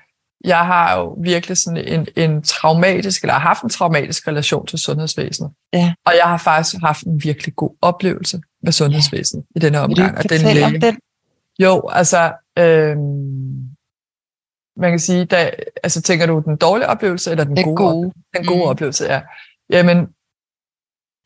Jeg 0.45 0.65
har 0.65 0.97
jo 0.97 1.17
virkelig 1.21 1.57
sådan 1.57 1.87
en, 1.87 2.07
en 2.15 2.41
traumatisk, 2.41 3.21
eller 3.21 3.33
har 3.33 3.39
haft 3.39 3.63
en 3.63 3.69
traumatisk 3.69 4.27
relation 4.27 4.67
til 4.67 4.79
sundhedsvæsenet. 4.79 5.51
Ja. 5.73 5.93
Og 6.05 6.13
jeg 6.15 6.25
har 6.25 6.37
faktisk 6.37 6.75
haft 6.83 7.03
en 7.03 7.23
virkelig 7.23 7.55
god 7.55 7.75
oplevelse 7.81 8.41
med 8.63 8.71
sundhedsvæsenet 8.71 9.45
i 9.55 9.59
denne 9.59 9.77
Vil 9.77 9.97
du 9.97 10.01
omgang. 10.01 10.17
og 10.17 10.23
den 10.29 10.39
fortælle 10.39 10.65
om 10.65 10.71
læge. 10.71 10.81
den? 10.81 10.97
Jo, 11.59 11.89
altså, 11.89 12.33
øhm, 12.59 13.69
man 14.77 14.91
kan 14.91 14.99
sige, 14.99 15.25
da, 15.25 15.51
altså 15.83 16.01
tænker 16.01 16.25
du 16.25 16.41
den 16.45 16.55
dårlige 16.55 16.87
oplevelse, 16.87 17.31
eller 17.31 17.43
den, 17.43 17.57
Den 17.57 17.63
gode, 17.65 17.77
gode. 17.77 18.13
Den 18.37 18.45
gode 18.45 18.59
mm. 18.59 18.69
oplevelse, 18.69 19.05
ja. 19.05 19.21
Jamen, 19.69 20.07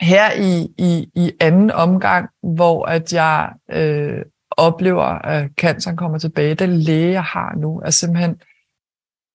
her 0.02 0.32
i, 0.34 0.68
i, 0.78 1.10
i 1.16 1.32
anden 1.40 1.72
omgang, 1.72 2.30
hvor 2.44 2.86
at 2.86 3.14
jeg 3.14 3.50
øh, 3.72 4.22
oplever, 4.52 5.04
at 5.04 5.50
canceren 5.58 5.98
kommer 5.98 6.18
tilbage, 6.18 6.56
den 6.56 6.78
læge, 6.78 7.12
jeg 7.12 7.24
har 7.24 7.56
nu, 7.58 7.82
er 7.86 7.90
simpelthen, 7.90 8.42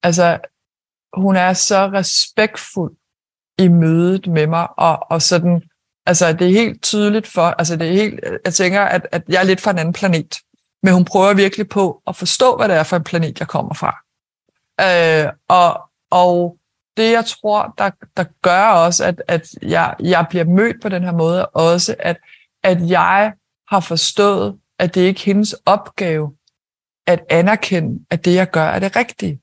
altså, 0.05 0.39
hun 1.15 1.37
er 1.37 1.53
så 1.53 1.87
respektfuld 1.87 2.97
i 3.59 3.69
mødet 3.69 4.27
med 4.27 4.47
mig, 4.47 4.69
og, 4.79 4.99
og 5.11 5.23
sådan, 5.23 5.63
altså 6.07 6.33
det 6.33 6.47
er 6.47 6.53
helt 6.53 6.83
tydeligt 6.83 7.27
for, 7.27 7.43
altså 7.43 7.77
det 7.77 7.89
er 7.89 7.93
helt, 7.93 8.21
jeg 8.45 8.55
tænker, 8.55 8.81
at, 8.81 9.07
at 9.13 9.23
jeg 9.29 9.41
er 9.41 9.45
lidt 9.45 9.61
fra 9.61 9.71
en 9.71 9.79
anden 9.79 9.93
planet, 9.93 10.37
men 10.83 10.95
hun 10.95 11.05
prøver 11.05 11.35
virkelig 11.35 11.69
på 11.69 12.03
at 12.07 12.17
forstå, 12.17 12.57
hvad 12.57 12.69
det 12.69 12.77
er 12.77 12.83
for 12.83 12.97
en 12.97 13.05
planet, 13.05 13.41
jeg 13.41 13.49
kommer 13.49 13.75
fra. 13.75 13.97
Øh, 14.81 15.33
og, 15.49 15.81
og 16.11 16.57
det, 16.97 17.13
jeg 17.13 17.25
tror, 17.25 17.75
der, 17.79 17.91
der 18.17 18.25
gør 18.43 18.67
også, 18.67 19.05
at, 19.05 19.23
at 19.29 19.49
jeg, 19.63 19.95
jeg 20.01 20.27
bliver 20.31 20.45
mødt 20.45 20.83
på 20.83 20.89
den 20.89 21.03
her 21.03 21.13
måde, 21.13 21.47
også 21.47 21.97
at, 21.99 22.17
at 22.63 22.89
jeg 22.91 23.33
har 23.69 23.81
forstået, 23.81 24.59
at 24.79 24.95
det 24.95 25.01
ikke 25.01 25.19
er 25.19 25.25
hendes 25.25 25.55
opgave 25.67 26.33
at 27.07 27.25
anerkende, 27.31 28.05
at 28.11 28.25
det, 28.25 28.35
jeg 28.35 28.51
gør, 28.51 28.65
er 28.65 28.79
det 28.79 28.97
rigtige. 28.97 29.41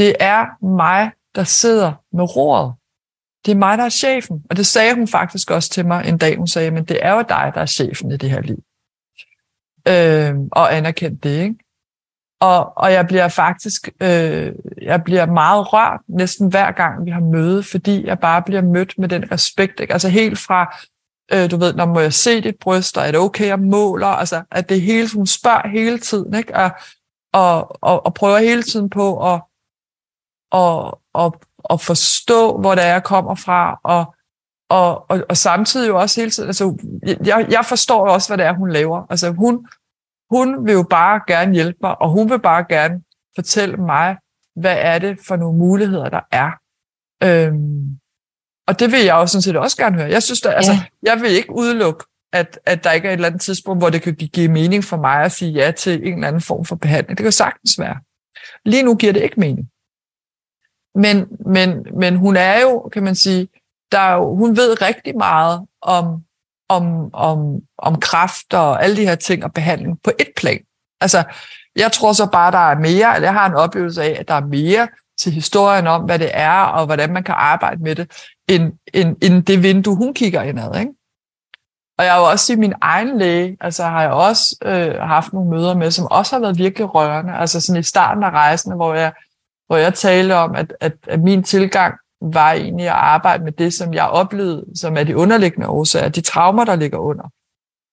Det 0.00 0.16
er 0.20 0.64
mig, 0.66 1.12
der 1.34 1.44
sidder 1.44 1.92
med 2.12 2.36
roret. 2.36 2.74
Det 3.46 3.52
er 3.52 3.56
mig, 3.56 3.78
der 3.78 3.84
er 3.84 3.88
chefen. 3.88 4.44
Og 4.50 4.56
det 4.56 4.66
sagde 4.66 4.94
hun 4.94 5.08
faktisk 5.08 5.50
også 5.50 5.70
til 5.70 5.86
mig 5.86 6.08
en 6.08 6.18
dag. 6.18 6.36
Hun 6.36 6.46
sagde, 6.46 6.70
men 6.70 6.84
det 6.84 6.98
er 7.02 7.14
jo 7.14 7.24
dig, 7.28 7.52
der 7.54 7.60
er 7.60 7.66
chefen 7.66 8.12
i 8.12 8.16
det 8.16 8.30
her 8.30 8.40
liv. 8.40 8.58
Øh, 9.88 10.34
og 10.52 10.76
anerkendt 10.76 11.24
det, 11.24 11.42
ikke? 11.42 11.54
Og, 12.40 12.78
og 12.78 12.92
jeg 12.92 13.06
bliver 13.06 13.28
faktisk 13.28 13.88
øh, 14.00 14.52
jeg 14.82 15.04
bliver 15.04 15.26
meget 15.26 15.72
rørt 15.72 16.00
næsten 16.08 16.48
hver 16.48 16.72
gang, 16.72 17.04
vi 17.04 17.10
har 17.10 17.20
møde, 17.20 17.62
fordi 17.62 18.06
jeg 18.06 18.18
bare 18.18 18.42
bliver 18.42 18.62
mødt 18.62 18.98
med 18.98 19.08
den 19.08 19.32
respekt. 19.32 19.80
Ikke? 19.80 19.92
Altså 19.92 20.08
helt 20.08 20.38
fra, 20.38 20.76
øh, 21.32 21.50
du 21.50 21.56
ved, 21.56 21.74
når 21.74 21.86
må 21.86 22.00
jeg 22.00 22.12
se 22.12 22.40
dit 22.40 22.58
bryst, 22.60 22.98
og 22.98 23.06
er 23.06 23.10
det 23.10 23.20
okay, 23.20 23.46
jeg 23.46 23.58
måler? 23.58 24.06
Altså, 24.06 24.42
at 24.50 24.68
det 24.68 24.80
hele, 24.80 25.08
hun 25.14 25.26
spørger 25.26 25.68
hele 25.68 25.98
tiden, 25.98 26.34
ikke? 26.34 26.54
Og, 26.56 26.70
og, 27.32 27.82
og, 27.82 28.06
og 28.06 28.14
prøver 28.14 28.38
hele 28.38 28.62
tiden 28.62 28.90
på 28.90 29.34
at, 29.34 29.40
og, 30.50 31.00
og, 31.12 31.40
og 31.58 31.80
forstå, 31.80 32.58
hvor 32.58 32.74
det 32.74 32.84
er, 32.84 32.88
jeg 32.88 33.04
kommer 33.04 33.34
fra, 33.34 33.80
og, 33.84 34.14
og, 34.68 35.10
og, 35.10 35.24
og 35.28 35.36
samtidig 35.36 35.88
jo 35.88 36.00
også 36.00 36.20
hele 36.20 36.30
tiden, 36.30 36.48
altså, 36.48 36.78
jeg, 37.24 37.46
jeg 37.50 37.64
forstår 37.64 38.08
også, 38.08 38.28
hvad 38.28 38.38
det 38.38 38.46
er, 38.46 38.52
hun 38.52 38.72
laver. 38.72 39.06
Altså, 39.10 39.30
hun, 39.30 39.66
hun 40.30 40.66
vil 40.66 40.72
jo 40.72 40.86
bare 40.90 41.20
gerne 41.26 41.54
hjælpe 41.54 41.78
mig, 41.82 42.00
og 42.02 42.10
hun 42.10 42.30
vil 42.30 42.40
bare 42.40 42.64
gerne 42.68 43.02
fortælle 43.34 43.76
mig, 43.76 44.16
hvad 44.56 44.76
er 44.78 44.98
det 44.98 45.18
for 45.26 45.36
nogle 45.36 45.58
muligheder, 45.58 46.08
der 46.08 46.20
er. 46.30 46.50
Øhm, 47.22 47.98
og 48.68 48.80
det 48.80 48.92
vil 48.92 49.00
jeg 49.00 49.14
jo 49.14 49.26
sådan 49.26 49.42
set 49.42 49.56
også 49.56 49.76
gerne 49.76 49.96
høre. 49.96 50.10
Jeg 50.10 50.22
synes, 50.22 50.40
der, 50.40 50.50
altså, 50.50 50.72
ja. 50.72 50.78
altså, 50.78 50.90
jeg 51.02 51.20
vil 51.20 51.30
ikke 51.30 51.52
udelukke, 51.52 52.04
at, 52.32 52.58
at 52.66 52.84
der 52.84 52.92
ikke 52.92 53.08
er 53.08 53.12
et 53.12 53.16
eller 53.16 53.28
andet 53.28 53.40
tidspunkt, 53.40 53.80
hvor 53.80 53.90
det 53.90 54.02
kan 54.02 54.14
give 54.14 54.48
mening 54.48 54.84
for 54.84 54.96
mig 54.96 55.24
at 55.24 55.32
sige 55.32 55.52
ja 55.52 55.70
til 55.70 56.06
en 56.06 56.14
eller 56.14 56.28
anden 56.28 56.42
form 56.42 56.64
for 56.64 56.76
behandling. 56.76 57.18
Det 57.18 57.24
kan 57.24 57.32
sagtens 57.32 57.78
være. 57.78 57.96
Lige 58.64 58.82
nu 58.82 58.94
giver 58.94 59.12
det 59.12 59.22
ikke 59.22 59.40
mening. 59.40 59.68
Men, 60.94 61.26
men, 61.46 61.86
men 61.98 62.16
hun 62.16 62.36
er 62.36 62.60
jo, 62.60 62.88
kan 62.92 63.02
man 63.02 63.14
sige, 63.14 63.48
der 63.92 63.98
er 63.98 64.14
jo, 64.14 64.34
hun 64.34 64.56
ved 64.56 64.82
rigtig 64.82 65.16
meget 65.16 65.66
om, 65.82 66.24
om, 66.68 67.14
om, 67.14 67.60
om 67.78 68.00
kraft 68.00 68.54
og 68.54 68.84
alle 68.84 68.96
de 68.96 69.06
her 69.06 69.14
ting 69.14 69.44
og 69.44 69.52
behandling 69.52 70.02
på 70.02 70.10
et 70.18 70.28
plan. 70.36 70.60
Altså, 71.00 71.24
jeg 71.76 71.92
tror 71.92 72.12
så 72.12 72.26
bare, 72.26 72.52
der 72.52 72.70
er 72.70 72.78
mere, 72.78 73.14
eller 73.14 73.28
jeg 73.28 73.34
har 73.34 73.46
en 73.46 73.54
oplevelse 73.54 74.02
af, 74.02 74.16
at 74.20 74.28
der 74.28 74.34
er 74.34 74.46
mere 74.46 74.88
til 75.18 75.32
historien 75.32 75.86
om, 75.86 76.04
hvad 76.04 76.18
det 76.18 76.30
er, 76.32 76.62
og 76.62 76.86
hvordan 76.86 77.12
man 77.12 77.24
kan 77.24 77.34
arbejde 77.38 77.82
med 77.82 77.94
det, 77.94 78.10
end, 78.48 78.72
end, 78.94 79.16
end 79.22 79.42
det 79.42 79.62
vindue, 79.62 79.96
hun 79.96 80.14
kigger 80.14 80.42
indad. 80.42 80.80
Ikke? 80.80 80.92
Og 81.98 82.04
jeg 82.04 82.12
har 82.12 82.20
jo 82.20 82.26
også 82.26 82.52
i 82.52 82.56
min 82.56 82.74
egen 82.80 83.18
læge, 83.18 83.56
altså 83.60 83.84
har 83.84 84.02
jeg 84.02 84.10
også 84.10 84.56
øh, 84.64 84.94
haft 84.94 85.32
nogle 85.32 85.50
møder 85.50 85.74
med, 85.74 85.90
som 85.90 86.06
også 86.10 86.36
har 86.36 86.40
været 86.40 86.58
virkelig 86.58 86.94
rørende. 86.94 87.32
Altså 87.32 87.60
sådan 87.60 87.80
i 87.80 87.82
starten 87.82 88.22
af 88.22 88.30
rejsen, 88.30 88.76
hvor 88.76 88.94
jeg, 88.94 89.12
hvor 89.70 89.76
jeg 89.76 89.94
talte 89.94 90.36
om, 90.36 90.54
at, 90.54 90.74
at, 90.80 90.92
at 91.06 91.20
min 91.20 91.42
tilgang 91.42 91.94
var 92.20 92.52
egentlig 92.52 92.86
at 92.86 92.92
arbejde 92.92 93.44
med 93.44 93.52
det, 93.52 93.74
som 93.74 93.94
jeg 93.94 94.08
oplevede, 94.08 94.64
som 94.74 94.96
er 94.96 95.04
de 95.04 95.16
underliggende 95.16 95.68
årsager, 95.68 96.08
de 96.08 96.20
traumer, 96.20 96.64
der 96.64 96.76
ligger 96.76 96.98
under. 96.98 97.24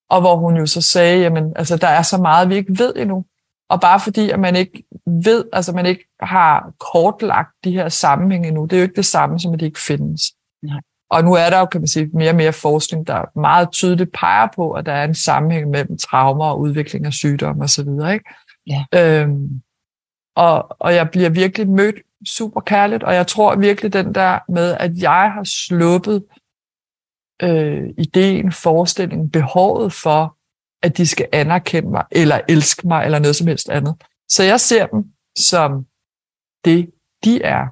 Og 0.10 0.22
hvor 0.22 0.36
hun 0.36 0.58
jo 0.58 0.66
så 0.66 0.82
sagde, 0.82 1.20
jamen, 1.20 1.54
altså, 1.56 1.78
der 1.78 1.88
er 1.88 2.02
så 2.02 2.18
meget, 2.18 2.50
vi 2.50 2.56
ikke 2.56 2.80
ved 2.80 2.94
endnu. 2.96 3.26
Og 3.70 3.82
bare 3.82 4.00
fordi, 4.00 4.30
at 4.30 4.40
man 4.40 4.56
ikke 4.56 4.84
ved, 5.06 5.46
altså 5.54 5.72
man 5.72 5.86
ikke 5.86 6.08
har 6.20 6.72
kortlagt 6.94 7.50
de 7.64 7.72
her 7.72 7.90
sammenhænge 7.90 8.48
endnu, 8.48 8.66
det 8.66 8.74
er 8.74 8.78
jo 8.78 8.84
ikke 8.84 8.96
det 8.96 9.06
samme, 9.06 9.40
som 9.40 9.54
at 9.54 9.60
de 9.60 9.66
ikke 9.66 9.82
findes. 9.82 10.22
Nej. 10.64 10.80
Og 11.10 11.24
nu 11.24 11.34
er 11.34 11.50
der 11.50 11.60
jo, 11.60 11.66
kan 11.66 11.82
man 11.82 11.88
sige, 11.88 12.10
mere 12.14 12.30
og 12.30 12.36
mere 12.36 12.54
forskning, 12.54 13.08
der 13.08 13.40
meget 13.40 13.72
tydeligt 13.72 14.12
peger 14.14 14.48
på, 14.56 14.72
at 14.72 14.86
der 14.86 14.94
er 14.94 15.04
en 15.04 15.16
sammenhæng 15.16 15.70
mellem 15.70 15.98
traumer 15.98 16.46
og 16.46 16.60
udvikling 16.60 17.06
af 17.06 17.14
sygdomme 17.14 17.64
osv. 17.64 17.88
Ikke? 18.14 18.26
Ja. 18.68 18.86
Øhm, 18.96 19.62
og, 20.38 20.76
og 20.80 20.96
jeg 20.96 21.10
bliver 21.12 21.30
virkelig 21.30 21.70
mødt 21.70 21.96
super 22.26 22.62
kærligt, 22.62 23.04
og 23.04 23.16
jeg 23.16 23.28
tror 23.28 23.56
virkelig 23.56 23.94
den 23.94 24.16
der 24.16 24.40
med, 24.52 24.78
at 24.80 24.98
jeg 24.98 25.32
har 25.34 25.44
sluppet 25.44 26.24
øh, 27.42 27.90
ideen, 27.98 28.52
forestillingen, 28.52 29.30
behovet 29.30 29.94
for, 29.94 30.38
at 30.82 30.98
de 30.98 31.08
skal 31.08 31.28
anerkende 31.34 31.90
mig, 31.90 32.06
eller 32.12 32.42
elske 32.50 32.88
mig, 32.88 33.06
eller 33.06 33.20
noget 33.20 33.36
som 33.36 33.48
helst 33.48 33.70
andet. 33.70 33.96
Så 34.30 34.44
jeg 34.44 34.60
ser 34.60 34.86
dem 34.88 35.04
som 35.38 35.86
det, 36.66 36.90
de 37.24 37.42
er. 37.42 37.66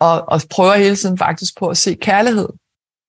Og, 0.00 0.28
og 0.28 0.40
prøver 0.50 0.74
hele 0.74 0.96
tiden 0.96 1.18
faktisk 1.18 1.58
på 1.58 1.68
at 1.68 1.76
se 1.76 1.94
kærlighed. 1.94 2.48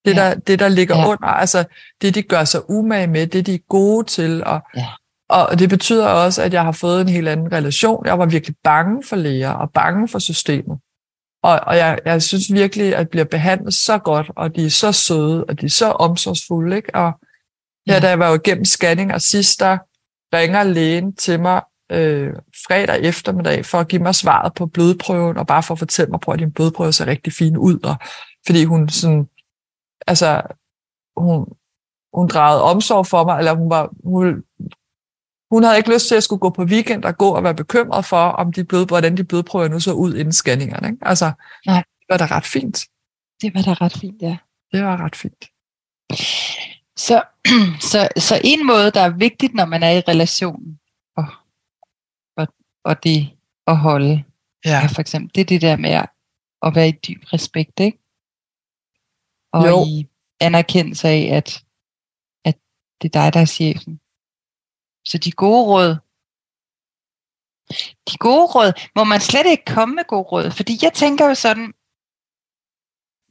Det, 0.05 0.15
ja. 0.15 0.29
der, 0.29 0.35
det 0.35 0.59
der 0.59 0.67
ligger 0.67 0.97
ja. 0.97 1.07
under, 1.07 1.27
altså 1.27 1.65
det, 2.01 2.15
de 2.15 2.23
gør 2.23 2.43
sig 2.43 2.69
umage 2.69 3.07
med, 3.07 3.27
det, 3.27 3.45
de 3.45 3.53
er 3.53 3.67
gode 3.69 4.07
til. 4.07 4.43
Og, 4.43 4.61
ja. 4.75 4.87
Og 5.29 5.59
det 5.59 5.69
betyder 5.69 6.07
også, 6.07 6.43
at 6.43 6.53
jeg 6.53 6.63
har 6.63 6.71
fået 6.71 7.01
en 7.01 7.09
helt 7.09 7.27
anden 7.27 7.51
relation. 7.51 8.05
Jeg 8.05 8.19
var 8.19 8.25
virkelig 8.25 8.55
bange 8.63 9.03
for 9.03 9.15
læger, 9.15 9.51
og 9.51 9.71
bange 9.71 10.07
for 10.07 10.19
systemet. 10.19 10.79
Og, 11.43 11.59
og 11.67 11.77
jeg, 11.77 11.99
jeg 12.05 12.21
synes 12.21 12.53
virkelig, 12.53 12.85
at 12.85 12.99
jeg 12.99 13.09
bliver 13.09 13.25
behandlet 13.25 13.73
så 13.73 13.97
godt, 13.97 14.31
og 14.35 14.55
de 14.55 14.65
er 14.65 14.69
så 14.69 14.91
søde, 14.91 15.43
og 15.43 15.61
de 15.61 15.65
er 15.65 15.69
så 15.69 15.91
omsorgsfulde. 15.91 16.75
Ikke? 16.75 16.95
Og 16.95 17.11
ja. 17.87 17.93
ja, 17.93 17.99
da 17.99 18.09
jeg 18.09 18.19
var 18.19 18.29
jo 18.29 18.35
igennem 18.35 18.65
scanning, 18.65 19.13
og 19.13 19.21
sidst 19.21 19.59
der 19.59 19.77
ringer 20.33 20.63
lægen 20.63 21.15
til 21.15 21.39
mig 21.39 21.61
øh, 21.91 22.33
fredag 22.67 23.01
eftermiddag 23.01 23.65
for 23.65 23.77
at 23.77 23.87
give 23.87 24.01
mig 24.01 24.15
svaret 24.15 24.53
på 24.53 24.65
blodprøven, 24.65 25.37
og 25.37 25.47
bare 25.47 25.63
for 25.63 25.73
at 25.73 25.79
fortælle 25.79 26.11
mig, 26.11 26.19
at 26.33 26.39
din 26.39 26.51
blodprøve 26.51 26.93
ser 26.93 27.07
rigtig 27.07 27.33
fin 27.33 27.57
ud. 27.57 27.79
Og, 27.83 27.95
fordi 28.45 28.63
hun 28.63 28.89
sådan, 28.89 29.27
altså, 30.07 30.41
hun, 31.17 31.45
hun 32.13 32.27
drejede 32.27 32.63
omsorg 32.63 33.07
for 33.07 33.25
mig, 33.25 33.37
eller 33.37 33.53
hun 33.53 33.69
var, 33.69 33.89
hun, 34.03 34.43
hun 35.51 35.63
havde 35.63 35.77
ikke 35.77 35.93
lyst 35.93 36.07
til 36.07 36.15
at 36.15 36.23
skulle 36.23 36.39
gå 36.39 36.49
på 36.49 36.63
weekend 36.63 37.03
og 37.05 37.17
gå 37.17 37.29
og 37.35 37.43
være 37.43 37.55
bekymret 37.55 38.05
for, 38.05 38.17
om 38.17 38.53
de 38.53 38.63
blod, 38.63 38.87
hvordan 38.87 39.17
de 39.17 39.23
blodprøver 39.23 39.67
nu 39.67 39.79
så 39.79 39.93
ud 39.93 40.15
inden 40.15 40.33
scanningerne. 40.33 40.87
Ikke? 40.87 41.07
Altså, 41.07 41.31
Nej. 41.65 41.83
det 41.99 42.05
var 42.09 42.17
da 42.17 42.25
ret 42.25 42.45
fint. 42.45 42.85
Det 43.41 43.53
var 43.53 43.61
da 43.61 43.73
ret 43.73 43.93
fint, 43.93 44.21
ja. 44.21 44.37
Det 44.71 44.83
var 44.83 44.97
ret 45.05 45.15
fint. 45.15 45.45
Så, 46.95 47.23
så, 47.91 48.07
så 48.17 48.41
en 48.43 48.67
måde, 48.67 48.91
der 48.91 49.01
er 49.01 49.09
vigtigt, 49.09 49.53
når 49.53 49.65
man 49.65 49.83
er 49.83 49.91
i 49.91 49.99
relationen, 50.07 50.79
og, 51.17 51.25
og, 52.37 52.47
og 52.83 53.03
det 53.03 53.29
at 53.67 53.77
holde, 53.77 54.23
Ja. 54.65 54.83
er 54.83 54.87
for 54.87 55.01
eksempel, 55.01 55.35
det 55.35 55.41
er 55.41 55.45
det 55.45 55.61
der 55.61 55.75
med 55.77 55.89
at, 55.89 56.09
at 56.61 56.75
være 56.75 56.87
i 56.89 56.91
dyb 56.91 57.23
respekt, 57.33 57.79
ikke? 57.79 57.99
Og 59.53 59.67
Jo. 59.67 59.85
i 59.85 60.07
anerkendelse 60.39 61.07
af, 61.07 61.29
at, 61.37 61.63
at 62.45 62.57
det 63.01 63.15
er 63.15 63.21
dig, 63.21 63.33
der 63.33 63.39
er 63.39 63.45
chefen. 63.45 63.99
Så 65.07 65.17
de 65.17 65.31
gode 65.31 65.65
råd, 65.65 65.97
de 68.11 68.17
gode 68.17 68.45
råd, 68.45 68.71
må 68.95 69.03
man 69.03 69.19
slet 69.19 69.45
ikke 69.45 69.65
komme 69.65 69.95
med 69.95 70.03
gode 70.07 70.23
råd, 70.23 70.51
fordi 70.51 70.79
jeg 70.81 70.93
tænker 70.93 71.25
jo 71.25 71.35
sådan, 71.35 71.73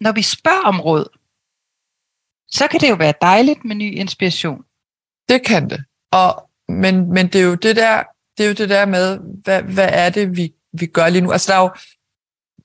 når 0.01 0.13
vi 0.13 0.23
spørger 0.23 0.63
om 0.63 0.81
råd, 0.81 1.07
så 2.49 2.69
kan 2.69 2.81
det 2.81 2.91
jo 2.91 2.95
være 2.95 3.15
dejligt 3.21 3.65
med 3.65 3.77
ny 3.77 3.95
inspiration. 3.95 4.65
Det 5.29 5.47
kan 5.47 5.71
det. 5.71 5.85
Og, 6.13 6.51
men, 6.69 7.13
men 7.13 7.27
det 7.27 7.41
er 7.41 7.45
jo 7.45 7.55
det 7.55 7.77
der, 7.77 8.03
det 8.39 8.45
er 8.45 8.49
jo 8.49 8.55
det 8.55 8.69
der 8.69 8.87
med, 8.87 9.19
hvad, 9.19 9.63
hvad 9.63 9.89
er 9.93 10.11
det, 10.11 10.37
vi, 10.37 10.55
vi 10.73 10.87
gør 10.87 11.09
lige 11.09 11.23
nu? 11.23 11.33
Altså, 11.33 11.53
der 11.53 11.59
er 11.59 11.63
jo, 11.63 11.71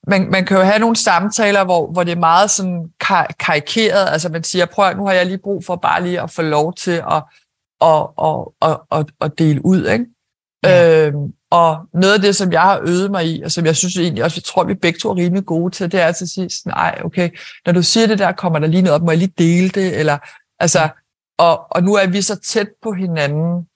man, 0.06 0.30
man 0.30 0.46
kan 0.46 0.56
jo 0.56 0.62
have 0.62 0.78
nogle 0.78 0.96
samtaler, 0.96 1.64
hvor, 1.64 1.92
hvor 1.92 2.04
det 2.04 2.12
er 2.12 2.16
meget 2.16 2.50
sådan 2.50 2.92
kar- 3.00 3.34
karikeret. 3.38 4.08
Altså, 4.08 4.28
man 4.28 4.44
siger, 4.44 4.66
prøv 4.66 4.96
nu 4.96 5.06
har 5.06 5.12
jeg 5.12 5.26
lige 5.26 5.38
brug 5.38 5.64
for 5.64 5.76
bare 5.76 6.02
lige 6.02 6.20
at 6.20 6.30
få 6.30 6.42
lov 6.42 6.74
til 6.74 7.02
at, 7.10 7.22
at, 7.82 8.06
at, 8.28 8.70
at, 8.70 8.98
at, 8.98 9.06
at 9.20 9.38
dele 9.38 9.66
ud, 9.66 9.86
ikke? 9.86 10.06
Ja. 10.64 11.06
Øhm, 11.06 11.32
og 11.50 11.86
noget 11.94 12.14
af 12.14 12.20
det, 12.20 12.36
som 12.36 12.52
jeg 12.52 12.60
har 12.60 12.80
øvet 12.86 13.10
mig 13.10 13.26
i, 13.26 13.42
og 13.42 13.50
som 13.50 13.66
jeg 13.66 13.76
synes 13.76 13.96
egentlig 13.96 14.24
også, 14.24 14.36
jeg 14.36 14.44
tror, 14.44 14.64
vi 14.64 14.74
begge 14.74 14.98
to 14.98 15.10
er 15.10 15.16
rimelig 15.16 15.46
gode 15.46 15.74
til, 15.74 15.92
det 15.92 16.00
er 16.00 16.06
altså 16.06 16.24
at 16.24 16.28
sige, 16.28 16.50
sådan, 16.50 16.72
ej, 16.72 17.00
okay, 17.04 17.30
når 17.66 17.72
du 17.72 17.82
siger 17.82 18.06
det 18.06 18.18
der, 18.18 18.32
kommer 18.32 18.58
der 18.58 18.66
lige 18.66 18.82
noget 18.82 18.94
op, 18.94 19.02
må 19.02 19.10
jeg 19.10 19.18
lige 19.18 19.34
dele 19.38 19.68
det? 19.68 19.98
Eller, 19.98 20.18
altså, 20.60 20.88
og, 21.38 21.66
og 21.70 21.82
nu 21.82 21.94
er 21.94 22.06
vi 22.06 22.22
så 22.22 22.36
tæt 22.36 22.68
på 22.82 22.92
hinanden, 22.92 23.66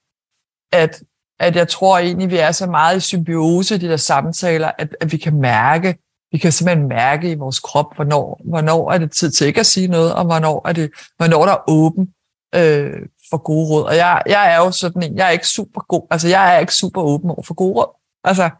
at, 0.72 1.02
at 1.40 1.56
jeg 1.56 1.68
tror 1.68 1.98
egentlig, 1.98 2.30
vi 2.30 2.36
er 2.36 2.52
så 2.52 2.66
meget 2.66 2.96
i 2.96 3.00
symbiose 3.00 3.74
i 3.74 3.78
de 3.78 3.88
der 3.88 3.96
samtaler, 3.96 4.70
at, 4.78 4.96
at 5.00 5.12
vi 5.12 5.16
kan 5.16 5.40
mærke, 5.40 5.98
vi 6.32 6.38
kan 6.38 6.52
simpelthen 6.52 6.88
mærke 6.88 7.30
i 7.30 7.34
vores 7.34 7.60
krop, 7.60 7.94
hvornår, 7.94 8.40
hvornår 8.44 8.92
er 8.92 8.98
det 8.98 9.12
tid 9.12 9.30
til 9.30 9.46
ikke 9.46 9.60
at 9.60 9.66
sige 9.66 9.88
noget, 9.88 10.14
og 10.14 10.24
hvornår 10.24 10.68
er 10.68 10.72
det, 10.72 10.90
hvornår 11.16 11.44
der 11.44 11.52
er 11.52 11.70
åben 11.70 12.08
øh, 12.54 13.02
for 13.30 13.38
gode 13.38 13.70
råd. 13.70 13.84
Og 13.84 13.96
jeg, 13.96 14.22
jeg 14.26 14.54
er 14.54 14.56
jo 14.56 14.70
sådan 14.70 15.02
en, 15.02 15.16
jeg 15.16 15.26
er 15.26 15.30
ikke 15.30 15.48
super 15.48 15.80
god, 15.88 16.06
altså 16.10 16.28
jeg 16.28 16.54
er 16.54 16.58
ikke 16.58 16.74
super 16.74 17.02
åben 17.02 17.30
over 17.30 17.42
for 17.42 17.54
gode 17.54 17.74
råd. 17.74 17.96
Altså, 18.24 18.50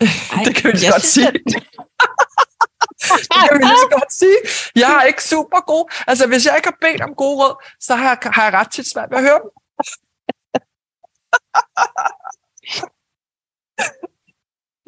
Ej, 0.00 0.06
det 0.46 0.56
kan 0.56 0.72
vi 0.72 0.76
lige 0.76 0.90
godt 0.90 1.04
sige. 1.04 1.32
Det 1.32 1.42
kan 3.48 3.58
vi 3.58 3.64
lige 3.64 3.90
godt 3.92 4.12
sige. 4.12 4.36
Jeg 4.76 4.98
er 5.00 5.02
ikke 5.02 5.24
super 5.24 5.60
god. 5.66 5.92
Altså, 6.06 6.26
hvis 6.26 6.46
jeg 6.46 6.56
ikke 6.56 6.68
har 6.68 6.76
bedt 6.80 7.00
om 7.00 7.14
gode 7.14 7.36
råd, 7.42 7.64
så 7.80 7.94
har 7.94 8.08
jeg, 8.08 8.18
har 8.32 8.44
jeg 8.44 8.52
ret 8.52 8.70
tit 8.70 8.90
svært 8.90 9.10
ved 9.10 9.18
at 9.18 9.24
høre 9.24 9.40
dem. 9.42 9.50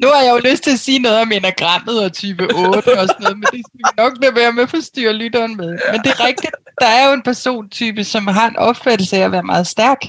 Nu 0.01 0.07
har 0.07 0.21
jeg 0.21 0.31
jo 0.31 0.49
lyst 0.51 0.63
til 0.63 0.71
at 0.71 0.79
sige 0.79 0.99
noget 0.99 1.21
om 1.21 1.31
enagrammet 1.31 2.03
og 2.03 2.13
type 2.13 2.43
8 2.43 2.77
og 2.77 3.07
sådan 3.07 3.15
noget, 3.19 3.37
men 3.37 3.47
det 3.51 3.61
skal 3.67 4.03
nok 4.03 4.13
lade 4.21 4.35
være 4.35 4.53
med 4.53 4.63
at 4.63 4.69
forstyrre 4.69 5.13
lytteren 5.13 5.57
med. 5.57 5.67
Men 5.91 6.01
det 6.03 6.11
er 6.11 6.25
rigtigt, 6.25 6.55
der 6.81 6.85
er 6.87 7.07
jo 7.07 7.13
en 7.13 7.23
persontype, 7.23 8.03
som 8.03 8.27
har 8.27 8.47
en 8.47 8.55
opfattelse 8.55 9.17
af 9.17 9.21
at 9.21 9.31
være 9.31 9.43
meget 9.43 9.67
stærk. 9.67 10.01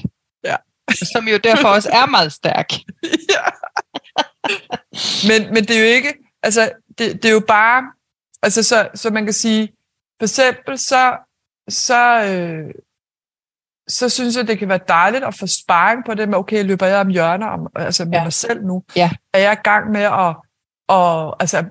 Ja. 0.43 0.55
Som 1.13 1.27
jo 1.27 1.37
derfor 1.37 1.67
også 1.67 1.89
er 1.89 2.05
meget 2.05 2.33
stærk. 2.33 2.73
Ja. 3.29 3.45
men, 5.27 5.53
men 5.53 5.65
det 5.65 5.75
er 5.75 5.79
jo 5.79 5.85
ikke, 5.85 6.13
altså 6.43 6.71
det, 6.97 7.23
det 7.23 7.25
er 7.25 7.33
jo 7.33 7.43
bare, 7.47 7.83
altså 8.43 8.63
så, 8.63 8.87
så 8.95 9.09
man 9.09 9.25
kan 9.25 9.33
sige, 9.33 9.67
for 10.19 10.23
eksempel 10.23 10.79
så, 10.79 11.17
så, 11.69 12.23
øh, 12.23 12.73
så 13.89 14.09
synes 14.09 14.35
jeg, 14.35 14.47
det 14.47 14.59
kan 14.59 14.69
være 14.69 14.79
dejligt 14.87 15.23
at 15.23 15.35
få 15.35 15.47
sparring 15.47 16.05
på 16.05 16.13
det 16.13 16.29
med, 16.29 16.37
okay, 16.37 16.65
løber 16.65 16.85
jeg 16.85 16.99
om 16.99 17.07
hjørner 17.07 17.47
om, 17.47 17.67
altså 17.75 18.05
med 18.05 18.13
ja. 18.13 18.23
mig 18.23 18.33
selv 18.33 18.65
nu? 18.65 18.83
Ja. 18.95 19.11
Er 19.33 19.39
jeg 19.39 19.53
i 19.53 19.63
gang 19.63 19.91
med 19.91 20.01
at, 20.01 20.35
og, 20.87 21.41
altså, 21.41 21.63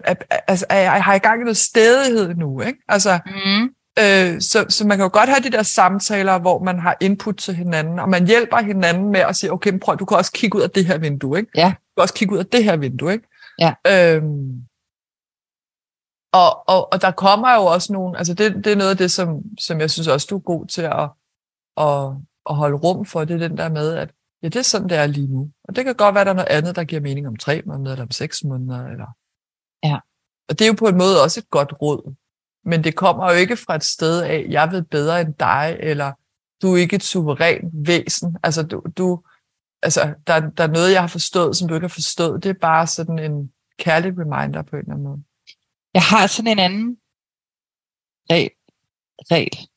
altså, 0.48 0.66
er 0.68 0.78
jeg, 0.78 1.04
har 1.04 1.12
jeg 1.12 1.24
i 1.24 1.26
gang 1.26 1.38
med 1.38 1.44
noget 1.44 1.56
stedighed 1.56 2.34
nu? 2.34 2.60
Ikke? 2.60 2.78
Altså, 2.88 3.18
mm. 3.26 3.64
øh, 3.98 4.40
så, 4.40 4.66
så 4.68 4.86
man 4.86 4.96
kan 4.98 5.04
jo 5.04 5.10
godt 5.12 5.28
have 5.28 5.42
de 5.42 5.50
der 5.50 5.62
samtaler, 5.62 6.38
hvor 6.38 6.64
man 6.64 6.78
har 6.78 6.96
input 7.00 7.36
til 7.36 7.54
hinanden, 7.54 7.98
og 7.98 8.08
man 8.08 8.26
hjælper 8.26 8.56
hinanden 8.56 9.12
med 9.12 9.20
at 9.20 9.36
sige, 9.36 9.52
okay, 9.52 9.78
prøv, 9.78 9.96
du 9.96 10.04
kan 10.04 10.16
også 10.16 10.32
kigge 10.32 10.58
ud 10.58 10.62
af 10.62 10.70
det 10.70 10.86
her 10.86 10.98
vindue, 10.98 11.38
ikke? 11.38 11.50
Ja. 11.56 11.66
Du 11.66 11.92
kan 11.96 12.02
også 12.02 12.14
kigge 12.14 12.34
ud 12.34 12.38
af 12.38 12.46
det 12.46 12.64
her 12.64 12.76
vindue, 12.76 13.12
ikke? 13.12 13.28
Ja. 13.58 13.74
Øhm, 13.86 14.62
og, 16.32 16.68
og, 16.68 16.92
og 16.92 17.02
der 17.02 17.10
kommer 17.10 17.54
jo 17.54 17.64
også 17.64 17.92
nogle, 17.92 18.18
altså 18.18 18.34
det, 18.34 18.54
det 18.54 18.72
er 18.72 18.76
noget 18.76 18.90
af 18.90 18.96
det, 18.96 19.10
som, 19.10 19.42
som 19.58 19.80
jeg 19.80 19.90
synes 19.90 20.08
også, 20.08 20.26
du 20.30 20.36
er 20.36 20.40
god 20.40 20.66
til 20.66 20.82
at, 20.82 21.10
at, 21.78 22.16
at 22.50 22.56
holde 22.56 22.76
rum 22.76 23.04
for, 23.04 23.24
det 23.24 23.34
er 23.34 23.48
den 23.48 23.56
der 23.56 23.68
med, 23.68 23.94
at 23.94 24.10
ja, 24.42 24.48
det 24.48 24.56
er 24.56 24.62
sådan, 24.62 24.88
det 24.88 24.96
er 24.96 25.06
lige 25.06 25.26
nu. 25.26 25.50
Og 25.64 25.76
det 25.76 25.84
kan 25.84 25.94
godt 25.94 26.14
være, 26.14 26.20
at 26.20 26.26
der 26.26 26.32
er 26.32 26.36
noget 26.36 26.48
andet, 26.48 26.76
der 26.76 26.84
giver 26.84 27.00
mening 27.00 27.26
om 27.28 27.36
tre 27.36 27.62
måneder, 27.66 27.92
eller 27.92 28.04
om 28.04 28.10
seks 28.10 28.44
måneder. 28.44 28.86
Eller... 28.86 29.06
Ja. 29.84 29.98
Og 30.48 30.58
det 30.58 30.60
er 30.60 30.68
jo 30.68 30.74
på 30.78 30.88
en 30.88 30.98
måde 30.98 31.22
også 31.22 31.40
et 31.40 31.50
godt 31.50 31.72
råd. 31.82 32.14
Men 32.64 32.84
det 32.84 32.96
kommer 32.96 33.30
jo 33.32 33.36
ikke 33.36 33.56
fra 33.56 33.74
et 33.74 33.84
sted 33.84 34.22
af, 34.22 34.46
jeg 34.48 34.72
ved 34.72 34.82
bedre 34.82 35.20
end 35.20 35.34
dig, 35.34 35.76
eller 35.80 36.12
du 36.62 36.72
er 36.72 36.76
ikke 36.76 36.96
et 36.96 37.02
suveræn 37.02 37.70
væsen. 37.72 38.36
Altså, 38.42 38.62
du, 38.62 38.82
du, 38.96 39.22
altså 39.82 40.14
der, 40.26 40.40
der 40.50 40.64
er 40.64 40.72
noget, 40.72 40.92
jeg 40.92 41.00
har 41.00 41.08
forstået, 41.08 41.56
som 41.56 41.68
du 41.68 41.74
ikke 41.74 41.84
har 41.84 41.98
forstået. 42.00 42.42
Det 42.42 42.48
er 42.48 42.60
bare 42.60 42.86
sådan 42.86 43.18
en 43.18 43.52
kærlig 43.78 44.12
reminder 44.18 44.62
på 44.62 44.76
en 44.76 44.80
eller 44.80 44.92
anden 44.92 45.08
måde. 45.08 45.22
Jeg 45.94 46.02
har 46.02 46.26
sådan 46.26 46.52
en 46.52 46.58
anden 46.58 46.98
regel. 48.30 48.50
regel. 49.32 49.68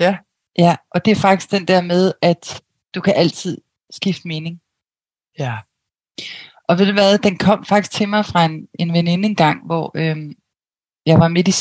Ja. 0.00 0.18
Ja, 0.58 0.76
og 0.90 1.04
det 1.04 1.10
er 1.10 1.16
faktisk 1.16 1.50
den 1.50 1.68
der 1.68 1.82
med, 1.82 2.12
at 2.22 2.62
du 2.94 3.00
kan 3.00 3.14
altid 3.16 3.58
skifte 3.90 4.28
mening. 4.28 4.60
Ja. 5.38 5.58
Og 6.68 6.78
ved 6.78 6.86
du 6.86 6.92
hvad, 6.92 7.18
den 7.18 7.38
kom 7.38 7.64
faktisk 7.64 7.92
til 7.92 8.08
mig 8.08 8.26
fra 8.26 8.44
en, 8.44 8.68
en 8.78 8.92
veninde 8.92 9.28
engang, 9.28 9.66
hvor 9.66 9.92
øhm, 9.94 10.36
jeg 11.06 11.18
var 11.18 11.28
midt 11.28 11.48
i, 11.48 11.52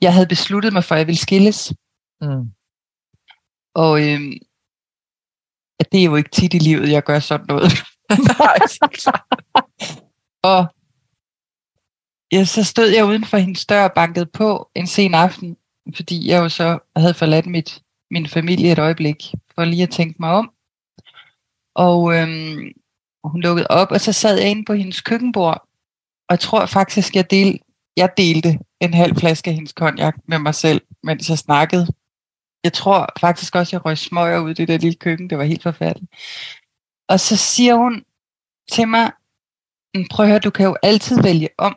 jeg 0.00 0.12
havde 0.12 0.26
besluttet 0.26 0.72
mig 0.72 0.84
for, 0.84 0.94
at 0.94 0.98
jeg 0.98 1.06
ville 1.06 1.18
skilles. 1.18 1.74
Mm. 2.20 2.50
Og 3.74 4.08
øhm, 4.08 4.32
at 5.80 5.92
det 5.92 6.00
er 6.00 6.04
jo 6.04 6.16
ikke 6.16 6.30
tit 6.30 6.54
i 6.54 6.58
livet, 6.58 6.90
jeg 6.90 7.02
gør 7.02 7.18
sådan 7.18 7.46
noget. 7.48 7.72
Og 10.52 10.66
ja, 12.32 12.44
så 12.44 12.64
stod 12.64 12.88
jeg 12.88 13.04
uden 13.04 13.24
for 13.24 13.36
hendes 13.36 13.66
dør 13.66 13.84
og 13.84 13.92
bankede 13.92 14.26
på 14.26 14.70
en 14.74 14.86
sen 14.86 15.14
aften, 15.14 15.56
fordi 15.96 16.28
jeg 16.28 16.38
jo 16.38 16.48
så 16.48 16.78
havde 16.96 17.14
forladt 17.14 17.46
mit, 17.46 17.83
min 18.14 18.26
familie 18.26 18.72
et 18.72 18.78
øjeblik, 18.78 19.16
for 19.54 19.64
lige 19.64 19.82
at 19.82 19.90
tænke 19.90 20.16
mig 20.20 20.30
om. 20.30 20.46
Og 21.74 22.14
øhm, 22.14 22.72
hun 23.24 23.40
lukkede 23.40 23.66
op, 23.70 23.90
og 23.90 24.00
så 24.00 24.12
sad 24.12 24.38
jeg 24.38 24.50
inde 24.50 24.64
på 24.64 24.74
hendes 24.74 25.00
køkkenbord, 25.00 25.68
og 26.28 26.30
jeg 26.30 26.40
tror 26.40 26.66
faktisk, 26.66 27.16
jeg, 27.16 27.30
del, 27.30 27.60
jeg 27.96 28.08
delte 28.16 28.58
en 28.80 28.94
halv 28.94 29.16
flaske 29.16 29.50
af 29.50 29.54
hendes 29.54 29.72
konjak 29.72 30.16
med 30.28 30.38
mig 30.38 30.54
selv, 30.54 30.80
mens 31.02 31.30
jeg 31.30 31.38
snakkede. 31.38 31.86
Jeg 32.64 32.72
tror 32.72 33.08
faktisk 33.20 33.54
også, 33.54 33.76
jeg 33.76 33.84
røg 33.84 33.98
smøger 33.98 34.38
ud 34.38 34.50
i 34.50 34.54
det 34.54 34.68
der 34.68 34.78
lille 34.78 34.96
køkken. 34.96 35.30
Det 35.30 35.38
var 35.38 35.44
helt 35.44 35.62
forfærdeligt. 35.62 36.12
Og 37.08 37.20
så 37.20 37.36
siger 37.36 37.74
hun 37.74 38.04
til 38.70 38.88
mig, 38.88 39.12
mm, 39.94 40.04
prøv 40.10 40.26
at 40.26 40.30
høre, 40.30 40.38
du 40.38 40.50
kan 40.50 40.66
jo 40.66 40.76
altid 40.82 41.22
vælge 41.22 41.48
om. 41.58 41.76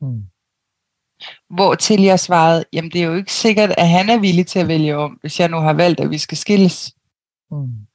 Mm. 0.00 0.22
Hvor 1.50 1.74
til 1.74 2.02
jeg 2.02 2.20
svarede, 2.20 2.64
jamen 2.72 2.90
det 2.90 3.00
er 3.00 3.06
jo 3.06 3.14
ikke 3.14 3.32
sikkert, 3.32 3.70
at 3.78 3.88
han 3.88 4.10
er 4.10 4.18
villig 4.18 4.46
til 4.46 4.58
at 4.58 4.68
vælge 4.68 4.96
om, 4.96 5.18
hvis 5.20 5.40
jeg 5.40 5.48
nu 5.48 5.56
har 5.56 5.72
valgt, 5.72 6.00
at 6.00 6.10
vi 6.10 6.18
skal 6.18 6.38
skilles. 6.38 6.94
Mm. 7.50 7.86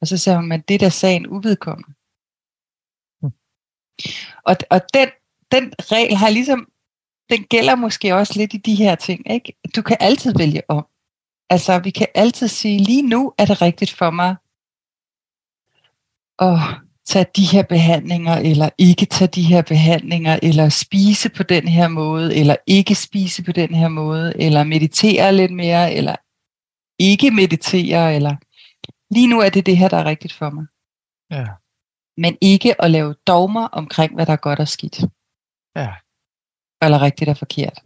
Og 0.00 0.06
så 0.06 0.16
sagde 0.16 0.38
hun, 0.38 0.48
men 0.48 0.60
det 0.60 0.80
der 0.80 0.88
sagen 0.88 1.26
uvedkommende. 1.26 1.94
Mm. 3.22 3.30
Og, 4.44 4.56
og 4.70 4.80
den, 4.94 5.08
den 5.52 5.72
regel 5.78 6.16
har 6.16 6.30
ligesom, 6.30 6.68
den 7.30 7.44
gælder 7.44 7.74
måske 7.74 8.14
også 8.14 8.32
lidt 8.36 8.54
i 8.54 8.56
de 8.56 8.74
her 8.74 8.94
ting. 8.94 9.30
Ikke? 9.32 9.52
Du 9.76 9.82
kan 9.82 9.96
altid 10.00 10.34
vælge 10.34 10.62
om. 10.68 10.86
Altså, 11.50 11.78
vi 11.78 11.90
kan 11.90 12.06
altid 12.14 12.48
sige, 12.48 12.78
lige 12.78 13.02
nu 13.02 13.32
er 13.38 13.44
det 13.44 13.62
rigtigt 13.62 13.90
for 13.90 14.10
mig 14.10 14.36
at 16.38 16.83
tage 17.06 17.26
de 17.36 17.44
her 17.44 17.62
behandlinger, 17.62 18.36
eller 18.36 18.70
ikke 18.78 19.06
tage 19.06 19.28
de 19.28 19.42
her 19.42 19.62
behandlinger, 19.62 20.38
eller 20.42 20.68
spise 20.68 21.28
på 21.28 21.42
den 21.42 21.68
her 21.68 21.88
måde, 21.88 22.36
eller 22.36 22.56
ikke 22.66 22.94
spise 22.94 23.44
på 23.44 23.52
den 23.52 23.74
her 23.74 23.88
måde, 23.88 24.32
eller 24.40 24.64
meditere 24.64 25.32
lidt 25.32 25.52
mere, 25.52 25.94
eller 25.94 26.16
ikke 26.98 27.30
meditere, 27.30 28.14
eller 28.14 28.36
lige 29.14 29.26
nu 29.26 29.40
er 29.40 29.48
det 29.48 29.66
det 29.66 29.76
her, 29.76 29.88
der 29.88 29.96
er 29.96 30.04
rigtigt 30.04 30.32
for 30.32 30.50
mig. 30.50 30.66
Ja. 31.30 31.46
Men 32.16 32.38
ikke 32.40 32.82
at 32.82 32.90
lave 32.90 33.14
dogmer 33.26 33.66
omkring, 33.66 34.14
hvad 34.14 34.26
der 34.26 34.32
er 34.32 34.36
godt 34.36 34.58
og 34.58 34.68
skidt. 34.68 35.00
Ja. 35.76 35.92
Eller 36.82 37.02
rigtigt 37.02 37.30
og 37.30 37.36
forkert. 37.36 37.80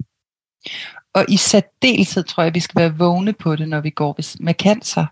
Og 1.15 1.25
i 1.29 1.37
særdeleshed 1.37 2.23
tror 2.25 2.43
jeg, 2.43 2.49
at 2.49 2.55
vi 2.55 2.61
skal 2.61 2.81
være 2.81 2.99
vågne 2.99 3.33
på 3.33 3.57
det, 3.57 3.69
når 3.69 3.81
vi 3.81 3.91
går 3.91 4.43
med 4.43 4.55
cancer, 4.55 5.07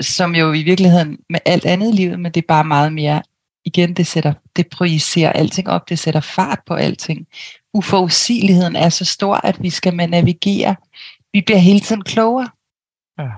som 0.00 0.34
jo 0.34 0.52
i 0.52 0.62
virkeligheden 0.62 1.18
med 1.28 1.40
alt 1.44 1.64
andet 1.64 1.88
i 1.88 1.96
livet, 1.96 2.20
men 2.20 2.32
det 2.32 2.42
er 2.42 2.46
bare 2.48 2.64
meget 2.64 2.92
mere, 2.92 3.22
igen, 3.64 3.94
det, 3.94 4.06
sætter, 4.06 4.34
det 4.56 4.68
projicerer 4.70 5.32
alting 5.32 5.68
op, 5.68 5.88
det 5.88 5.98
sætter 5.98 6.20
fart 6.20 6.60
på 6.66 6.74
alting. 6.74 7.26
Uforudsigeligheden 7.74 8.76
er 8.76 8.88
så 8.88 9.04
stor, 9.04 9.34
at 9.34 9.62
vi 9.62 9.70
skal 9.70 9.94
med 9.94 10.08
navigere. 10.08 10.76
Vi 11.32 11.42
bliver 11.46 11.58
hele 11.58 11.80
tiden 11.80 12.02
klogere. 12.02 12.50
Ja. 13.18 13.30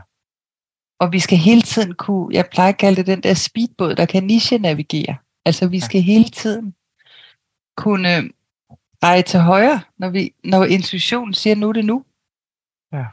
Og 1.01 1.13
vi 1.13 1.21
skal 1.21 1.39
hele 1.39 1.63
tiden 1.63 1.95
kunne, 1.95 2.35
jeg 2.35 2.49
plejer 2.53 2.69
at 2.69 2.79
kalde 2.79 2.97
det 2.97 3.07
den 3.07 3.23
der 3.23 3.35
speedbåd, 3.35 3.95
der 3.95 4.07
kan 4.07 4.25
niche-navigere. 4.25 5.17
Altså 5.45 5.69
vi 5.69 5.81
skal 5.81 5.99
ja. 5.99 6.05
hele 6.05 6.29
tiden 6.29 6.75
kunne 7.77 8.31
dreje 9.03 9.23
til 9.23 9.41
højre, 9.41 9.81
når, 9.99 10.09
vi, 10.11 10.35
når 10.45 10.65
intuitionen 10.65 11.35
siger, 11.35 11.55
nu 11.57 11.69
er 11.69 11.73
det 11.73 11.85
nu. 11.85 12.05
Ja. 12.93 13.05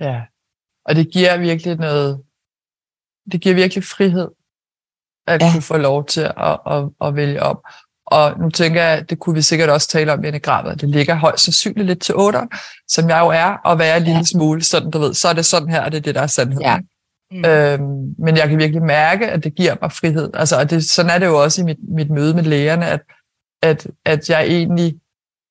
Ja, 0.00 0.22
og 0.84 0.96
det 0.96 1.10
giver 1.12 1.36
virkelig 1.36 1.76
noget, 1.76 2.22
det 3.32 3.40
giver 3.40 3.54
virkelig 3.54 3.84
frihed, 3.84 4.28
at 5.26 5.42
ja. 5.42 5.52
kunne 5.52 5.62
få 5.62 5.76
lov 5.76 6.06
til 6.06 6.20
at, 6.20 6.58
at, 6.66 6.88
at 7.00 7.16
vælge 7.16 7.42
om. 7.42 7.58
Og 8.06 8.38
nu 8.38 8.50
tænker 8.50 8.82
jeg, 8.82 9.10
det 9.10 9.18
kunne 9.18 9.34
vi 9.34 9.42
sikkert 9.42 9.70
også 9.70 9.88
tale 9.88 10.12
om 10.12 10.24
i 10.24 10.28
enagrammet, 10.28 10.80
det 10.80 10.88
ligger 10.88 11.14
højst 11.14 11.44
sandsynligt 11.44 11.86
lidt 11.86 12.02
til 12.02 12.14
8, 12.14 12.38
som 12.88 13.08
jeg 13.08 13.20
jo 13.20 13.28
er, 13.28 13.56
og 13.64 13.78
være 13.78 13.96
en 13.96 14.02
lille 14.02 14.18
ja. 14.18 14.24
smule, 14.24 14.62
sådan 14.62 14.90
du 14.90 14.98
ved, 14.98 15.14
så 15.14 15.28
er 15.28 15.32
det 15.32 15.46
sådan 15.46 15.68
her, 15.68 15.84
og 15.84 15.92
det 15.92 15.98
er 15.98 16.02
det, 16.02 16.14
der 16.14 16.22
er 16.22 16.26
sandheden. 16.26 16.62
Ja. 16.62 16.78
Mm. 17.30 17.44
Øhm, 17.44 18.14
men 18.18 18.36
jeg 18.36 18.48
kan 18.48 18.58
virkelig 18.58 18.82
mærke, 18.82 19.28
at 19.28 19.44
det 19.44 19.54
giver 19.54 19.76
mig 19.82 19.92
frihed. 19.92 20.30
Altså, 20.34 20.58
og 20.58 20.70
det, 20.70 20.90
sådan 20.90 21.10
er 21.10 21.18
det 21.18 21.26
jo 21.26 21.42
også 21.42 21.62
i 21.62 21.64
mit, 21.64 21.76
mit 21.88 22.10
møde 22.10 22.34
med 22.34 22.42
lægerne, 22.42 22.86
at, 22.86 23.00
at, 23.62 23.86
at 24.04 24.30
jeg 24.30 24.46
egentlig, 24.46 24.94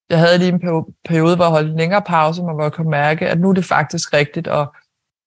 jeg 0.10 0.20
havde 0.20 0.38
lige 0.38 0.50
en 0.50 0.60
periode, 1.06 1.36
hvor 1.36 1.46
jeg 1.46 1.52
holdt 1.52 1.72
en 1.72 1.78
længere 1.78 2.02
pause, 2.02 2.42
hvor 2.42 2.64
jeg 2.64 2.74
kunne 2.74 2.90
mærke, 2.90 3.30
at 3.30 3.40
nu 3.40 3.50
er 3.50 3.54
det 3.54 3.66
faktisk 3.66 4.14
rigtigt 4.14 4.48
at, 4.48 4.70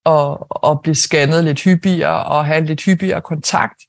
at, 0.07 0.39
at 0.71 0.83
blive 0.83 0.95
scannet 0.95 1.45
lidt 1.45 1.63
hyppigere 1.63 2.25
og 2.25 2.47
have 2.47 2.65
lidt 2.65 2.85
hyppigere 2.85 3.23
kontakt, 3.23 3.83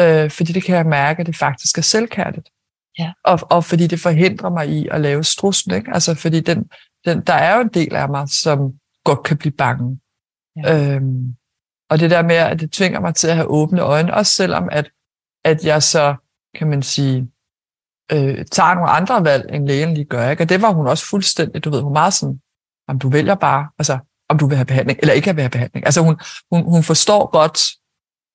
øh, 0.00 0.30
fordi 0.30 0.52
det 0.52 0.64
kan 0.64 0.76
jeg 0.76 0.86
mærke, 0.86 1.20
at 1.20 1.26
det 1.26 1.36
faktisk 1.36 1.78
er 1.78 1.82
selvkærligt. 1.82 2.48
Ja. 2.98 3.12
Og, 3.24 3.38
og 3.42 3.64
fordi 3.64 3.86
det 3.86 4.00
forhindrer 4.00 4.50
mig 4.50 4.68
i 4.68 4.88
at 4.90 5.00
lave 5.00 5.24
strussen, 5.24 5.74
ikke? 5.74 5.90
Altså 5.94 6.14
fordi 6.14 6.40
den, 6.40 6.70
den, 7.04 7.20
der 7.20 7.34
er 7.34 7.54
jo 7.54 7.60
en 7.60 7.68
del 7.68 7.94
af 7.94 8.08
mig, 8.08 8.28
som 8.28 8.72
godt 9.04 9.22
kan 9.22 9.36
blive 9.36 9.52
bange. 9.52 10.00
Ja. 10.56 10.94
Øhm, 10.94 11.34
og 11.90 12.00
det 12.00 12.10
der 12.10 12.22
med, 12.22 12.36
at 12.36 12.60
det 12.60 12.72
tvinger 12.72 13.00
mig 13.00 13.14
til 13.14 13.28
at 13.28 13.36
have 13.36 13.46
åbne 13.46 13.80
øjne, 13.80 14.14
også 14.14 14.32
selvom 14.32 14.68
at, 14.72 14.90
at 15.44 15.64
jeg 15.64 15.82
så, 15.82 16.14
kan 16.54 16.70
man 16.70 16.82
sige, 16.82 17.28
øh, 18.12 18.44
tager 18.52 18.74
nogle 18.74 18.90
andre 18.90 19.24
valg, 19.24 19.54
end 19.54 19.66
lægen 19.66 19.94
lige 19.94 20.04
gør. 20.04 20.30
Ikke? 20.30 20.42
Og 20.42 20.48
det 20.48 20.62
var 20.62 20.72
hun 20.72 20.86
også 20.86 21.06
fuldstændig, 21.06 21.64
du 21.64 21.70
ved, 21.70 21.80
hun 21.80 21.92
meget 21.92 22.14
sådan, 22.14 22.40
om 22.88 22.98
du 22.98 23.08
vælger 23.08 23.34
bare, 23.34 23.68
altså 23.78 23.98
om 24.28 24.38
du 24.38 24.46
vil 24.46 24.56
have 24.56 24.66
behandling, 24.66 24.98
eller 25.02 25.12
ikke 25.12 25.34
vil 25.34 25.42
have 25.42 25.50
behandling. 25.50 25.86
Altså 25.86 26.00
hun, 26.00 26.20
hun, 26.52 26.62
hun 26.62 26.82
forstår 26.82 27.30
godt, 27.30 27.60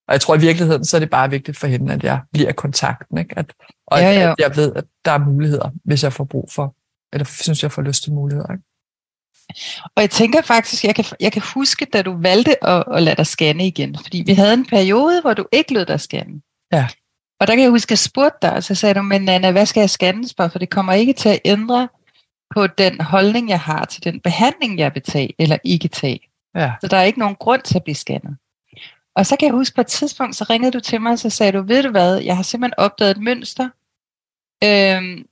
Og 0.08 0.12
jeg 0.12 0.20
tror 0.20 0.34
i 0.36 0.40
virkeligheden, 0.40 0.84
så 0.84 0.96
er 0.96 0.98
det 0.98 1.10
bare 1.10 1.30
vigtigt 1.30 1.58
for 1.58 1.66
hende, 1.66 1.92
at 1.94 2.04
jeg 2.04 2.20
bliver 2.32 2.52
kontakten, 2.52 3.18
ikke? 3.18 3.38
At, 3.38 3.52
og 3.86 3.98
Ja, 3.98 4.10
ja. 4.10 4.30
at 4.30 4.34
jeg 4.38 4.56
ved, 4.56 4.72
at 4.74 4.84
der 5.04 5.10
er 5.12 5.18
muligheder, 5.18 5.70
hvis 5.84 6.02
jeg 6.02 6.12
får 6.12 6.24
brug 6.24 6.48
for, 6.52 6.74
eller 7.12 7.24
synes, 7.24 7.62
jeg 7.62 7.72
får 7.72 7.82
lyst 7.82 8.02
til 8.02 8.12
muligheder. 8.12 8.52
Ikke? 8.52 8.64
Og 9.96 10.00
jeg 10.02 10.10
tænker 10.10 10.42
faktisk, 10.42 10.84
jeg 10.84 10.94
kan, 10.94 11.04
jeg 11.20 11.32
kan 11.32 11.42
huske, 11.54 11.86
da 11.92 12.02
du 12.02 12.16
valgte 12.20 12.64
at, 12.64 12.84
at 12.92 13.02
lade 13.02 13.16
dig 13.16 13.26
scanne 13.26 13.66
igen. 13.66 13.96
Fordi 14.02 14.22
vi 14.26 14.34
havde 14.34 14.54
en 14.54 14.66
periode, 14.66 15.20
hvor 15.20 15.34
du 15.34 15.46
ikke 15.52 15.74
lod 15.74 15.84
dig 15.84 16.00
scanne. 16.00 16.40
Ja. 16.72 16.88
Og 17.40 17.46
der 17.46 17.54
kan 17.54 17.62
jeg 17.62 17.70
huske, 17.70 17.88
at 17.88 17.90
jeg 17.90 17.98
spurgte 17.98 18.38
dig, 18.42 18.52
og 18.52 18.64
så 18.64 18.74
sagde 18.74 18.94
du, 18.94 19.02
men 19.02 19.28
Anna, 19.28 19.50
hvad 19.50 19.66
skal 19.66 19.80
jeg 19.80 19.90
scannes 19.90 20.34
for? 20.36 20.48
For 20.48 20.58
det 20.58 20.70
kommer 20.70 20.92
ikke 20.92 21.12
til 21.12 21.28
at 21.28 21.40
ændre 21.44 21.88
på 22.54 22.66
den 22.66 23.00
holdning, 23.00 23.48
jeg 23.48 23.60
har 23.60 23.84
til 23.84 24.04
den 24.04 24.20
behandling, 24.20 24.78
jeg 24.78 24.94
vil 24.94 25.02
tage 25.02 25.34
eller 25.38 25.58
ikke 25.64 25.88
tage. 25.88 26.20
Ja. 26.54 26.72
Så 26.80 26.88
der 26.88 26.96
er 26.96 27.02
ikke 27.02 27.18
nogen 27.18 27.36
grund 27.36 27.62
til 27.62 27.76
at 27.76 27.84
blive 27.84 27.94
scannet. 27.94 28.36
Og 29.16 29.26
så 29.26 29.36
kan 29.36 29.46
jeg 29.46 29.54
huske, 29.54 29.74
på 29.74 29.80
et 29.80 29.86
tidspunkt, 29.86 30.36
så 30.36 30.44
ringede 30.50 30.72
du 30.72 30.80
til 30.80 31.00
mig, 31.00 31.12
og 31.12 31.18
så 31.18 31.30
sagde 31.30 31.52
du, 31.52 31.62
ved 31.62 31.82
du 31.82 31.90
hvad, 31.90 32.16
jeg 32.16 32.36
har 32.36 32.42
simpelthen 32.42 32.78
opdaget 32.78 33.10
et 33.10 33.22
mønster. 33.22 33.68
Øhm, 34.64 35.26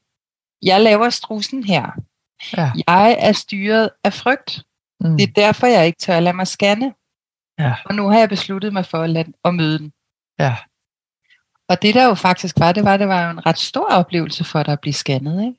jeg 0.62 0.80
laver 0.80 1.10
strusen 1.10 1.64
her. 1.64 1.90
Ja. 2.56 2.72
Jeg 2.88 3.16
er 3.18 3.32
styret 3.32 3.90
af 4.04 4.12
frygt. 4.12 4.62
Mm. 5.00 5.16
Det 5.16 5.28
er 5.28 5.32
derfor, 5.32 5.66
jeg 5.66 5.86
ikke 5.86 5.98
tør 5.98 6.16
at 6.16 6.22
lade 6.22 6.36
mig 6.36 6.46
scanne. 6.46 6.94
Ja. 7.58 7.74
Og 7.84 7.94
nu 7.94 8.08
har 8.08 8.18
jeg 8.18 8.28
besluttet 8.28 8.72
mig 8.72 8.86
for 8.86 8.98
at, 8.98 9.10
lade, 9.10 9.32
at 9.44 9.54
møde 9.54 9.78
den. 9.78 9.92
Ja. 10.38 10.56
Og 11.68 11.82
det 11.82 11.94
der 11.94 12.04
jo 12.04 12.14
faktisk 12.14 12.58
var, 12.58 12.72
det 12.72 12.84
var, 12.84 12.96
det 12.96 13.08
var 13.08 13.24
jo 13.24 13.30
en 13.30 13.46
ret 13.46 13.58
stor 13.58 13.86
oplevelse 13.86 14.44
for 14.44 14.62
dig 14.62 14.72
at 14.72 14.80
blive 14.80 14.94
scannet, 14.94 15.44
ikke? 15.44 15.58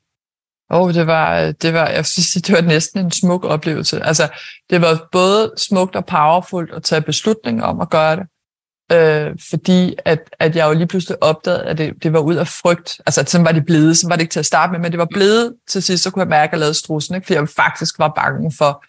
Og 0.69 0.81
oh, 0.81 0.93
det 0.93 1.07
var, 1.07 1.51
det 1.51 1.73
var, 1.73 1.87
jeg 1.87 2.05
synes, 2.05 2.31
det 2.31 2.55
var 2.55 2.61
næsten 2.61 3.05
en 3.05 3.11
smuk 3.11 3.43
oplevelse. 3.43 4.03
Altså, 4.03 4.29
det 4.69 4.81
var 4.81 5.07
både 5.11 5.53
smukt 5.57 5.95
og 5.95 6.05
powerfult 6.05 6.73
at 6.73 6.83
tage 6.83 7.01
beslutning 7.01 7.63
om 7.63 7.81
at 7.81 7.89
gøre 7.89 8.15
det, 8.15 8.25
øh, 8.91 9.35
fordi 9.49 9.95
at, 10.05 10.19
at 10.39 10.55
jeg 10.55 10.67
jo 10.67 10.73
lige 10.73 10.87
pludselig 10.87 11.23
opdagede, 11.23 11.63
at 11.63 11.77
det, 11.77 12.03
det 12.03 12.13
var 12.13 12.19
ud 12.19 12.35
af 12.35 12.47
frygt. 12.47 13.01
Altså, 13.05 13.21
at 13.21 13.29
sådan 13.29 13.45
var 13.45 13.51
det 13.51 13.65
blevet, 13.65 13.97
så 13.97 14.07
var 14.07 14.15
det 14.15 14.21
ikke 14.21 14.31
til 14.31 14.39
at 14.39 14.45
starte 14.45 14.71
med, 14.71 14.79
men 14.79 14.91
det 14.91 14.99
var 14.99 15.07
blevet 15.11 15.55
til 15.67 15.83
sidst, 15.83 16.03
så 16.03 16.11
kunne 16.11 16.21
jeg 16.21 16.29
mærke, 16.29 16.49
at 16.49 16.51
jeg 16.51 16.59
lavede 16.59 16.73
strussen, 16.73 17.15
ikke? 17.15 17.25
fordi 17.25 17.39
jeg 17.39 17.49
faktisk 17.49 17.99
var 17.99 18.13
bange 18.15 18.51
for, 18.57 18.85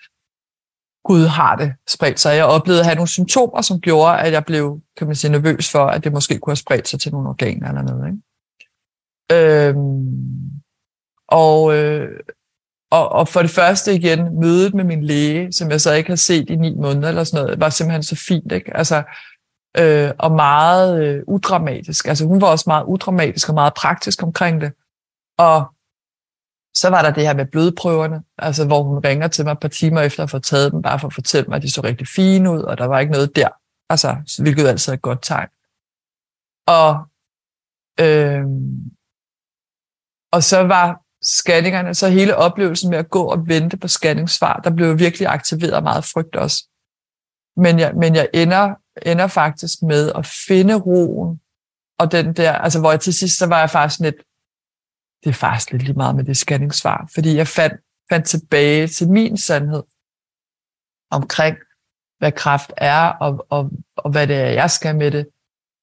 Gud 1.07 1.27
har 1.27 1.57
det 1.57 1.73
spredt 1.89 2.21
sig. 2.21 2.37
Jeg 2.37 2.45
oplevede 2.45 2.81
at 2.81 2.87
have 2.87 2.95
nogle 2.95 3.09
symptomer, 3.09 3.61
som 3.63 3.81
gjorde, 3.81 4.19
at 4.19 4.33
jeg 4.33 4.45
blev 4.45 4.81
kan 4.97 5.07
man 5.07 5.17
sige, 5.17 5.31
nervøs 5.31 5.71
for, 5.71 5.87
at 5.87 6.05
det 6.05 6.13
måske 6.13 6.39
kunne 6.39 6.51
have 6.51 6.57
spredt 6.57 6.89
sig 6.89 7.01
til 7.01 7.13
nogle 7.13 7.29
organer 7.29 7.69
eller 7.69 7.83
noget. 7.83 8.07
Ikke? 8.09 8.19
Øhm, 9.33 10.07
og, 11.29 11.75
øh, 11.75 12.21
og, 12.91 13.09
og 13.09 13.29
for 13.29 13.43
det 13.43 13.51
første 13.51 13.95
igen, 13.95 14.41
mødet 14.41 14.75
med 14.75 14.85
min 14.85 15.05
læge, 15.05 15.53
som 15.53 15.71
jeg 15.71 15.81
så 15.81 15.93
ikke 15.93 16.11
har 16.11 16.17
set 16.17 16.51
i 16.51 16.57
ni 16.57 16.75
måneder 16.75 17.09
eller 17.09 17.25
sådan 17.25 17.45
noget, 17.45 17.61
var 17.61 17.69
simpelthen 17.69 18.03
så 18.03 18.17
fint. 18.29 18.53
Ikke? 18.53 18.77
Altså, 18.77 19.03
øh, 19.79 20.11
og 20.19 20.33
meget 20.33 21.05
øh, 21.05 21.23
udramatisk. 21.29 22.07
Altså 22.07 22.27
hun 22.27 22.41
var 22.41 22.47
også 22.47 22.65
meget 22.67 22.85
udramatisk 22.85 23.49
og 23.49 23.55
meget 23.55 23.75
praktisk 23.75 24.23
omkring 24.23 24.61
det. 24.61 24.73
Og 25.39 25.76
så 26.77 26.89
var 26.91 27.03
der 27.03 27.11
det 27.11 27.27
her 27.27 27.35
med 27.35 27.47
blodprøverne, 27.47 28.23
altså 28.39 28.67
hvor 28.67 28.83
hun 28.83 28.99
ringer 28.99 29.29
til 29.29 29.45
mig 29.45 29.53
et 29.53 29.61
par 29.61 29.69
timer 29.69 30.01
efter 30.01 30.23
at 30.23 30.31
få 30.31 30.39
taget 30.39 30.73
dem, 30.73 30.83
bare 30.83 31.01
for 31.01 31.07
at 31.07 31.15
fortælle 31.15 31.49
mig, 31.49 31.57
at 31.57 31.63
de 31.63 31.71
så 31.71 31.81
rigtig 31.85 32.09
fine 32.09 32.51
ud, 32.51 32.61
og 32.61 32.79
der 32.79 32.85
var 32.85 33.01
ikke 33.01 33.13
noget 33.13 33.37
der. 33.37 33.49
Altså, 33.91 34.41
hvilket 34.43 34.67
altid 34.67 34.93
er 34.93 34.97
et 34.97 35.03
godt 35.03 35.23
tegn. 35.23 35.49
Og, 36.67 36.91
øh, 38.01 38.45
og 40.33 40.43
så 40.43 40.63
var 40.63 41.01
scanningerne, 41.23 41.95
så 41.95 42.09
hele 42.09 42.37
oplevelsen 42.37 42.91
med 42.91 42.99
at 42.99 43.11
gå 43.11 43.23
og 43.23 43.49
vente 43.49 43.77
på 43.77 43.89
scanningssvar, 43.89 44.61
der 44.65 44.71
blev 44.71 44.99
virkelig 44.99 45.29
aktiveret 45.29 45.83
meget 45.83 46.05
frygt 46.05 46.37
også. 46.37 46.69
Men 47.57 47.79
jeg, 47.79 47.95
men 47.95 48.15
jeg 48.15 48.29
ender, 48.35 48.75
ender 49.07 49.27
faktisk 49.27 49.83
med 49.83 50.13
at 50.15 50.27
finde 50.49 50.75
roen, 50.75 51.41
og 51.99 52.13
den 52.13 52.33
der, 52.33 52.53
altså 52.53 52.81
hvor 52.81 52.91
jeg 52.91 53.01
til 53.01 53.15
sidst, 53.15 53.39
så 53.39 53.47
var 53.47 53.59
jeg 53.59 53.71
faktisk 53.71 54.01
lidt, 54.01 54.17
det 55.27 55.33
er 55.33 55.37
faktisk 55.37 55.73
lidt 55.73 55.83
lige 55.83 55.97
meget 55.97 56.17
med 56.17 56.25
det 56.25 56.37
scanningssvar, 56.37 57.11
fordi 57.15 57.37
jeg 57.37 57.49
fandt, 57.49 57.75
fandt 58.11 58.27
tilbage 58.27 58.87
til 58.87 59.11
min 59.11 59.37
sandhed 59.37 59.83
omkring, 61.11 61.57
hvad 62.19 62.33
kraft 62.33 62.73
er, 62.77 63.09
og, 63.09 63.47
og, 63.51 63.71
og 63.97 64.11
hvad 64.11 64.27
det 64.27 64.37
er, 64.37 64.51
jeg 64.51 64.71
skal 64.71 64.97
med 64.97 65.11
det. 65.11 65.29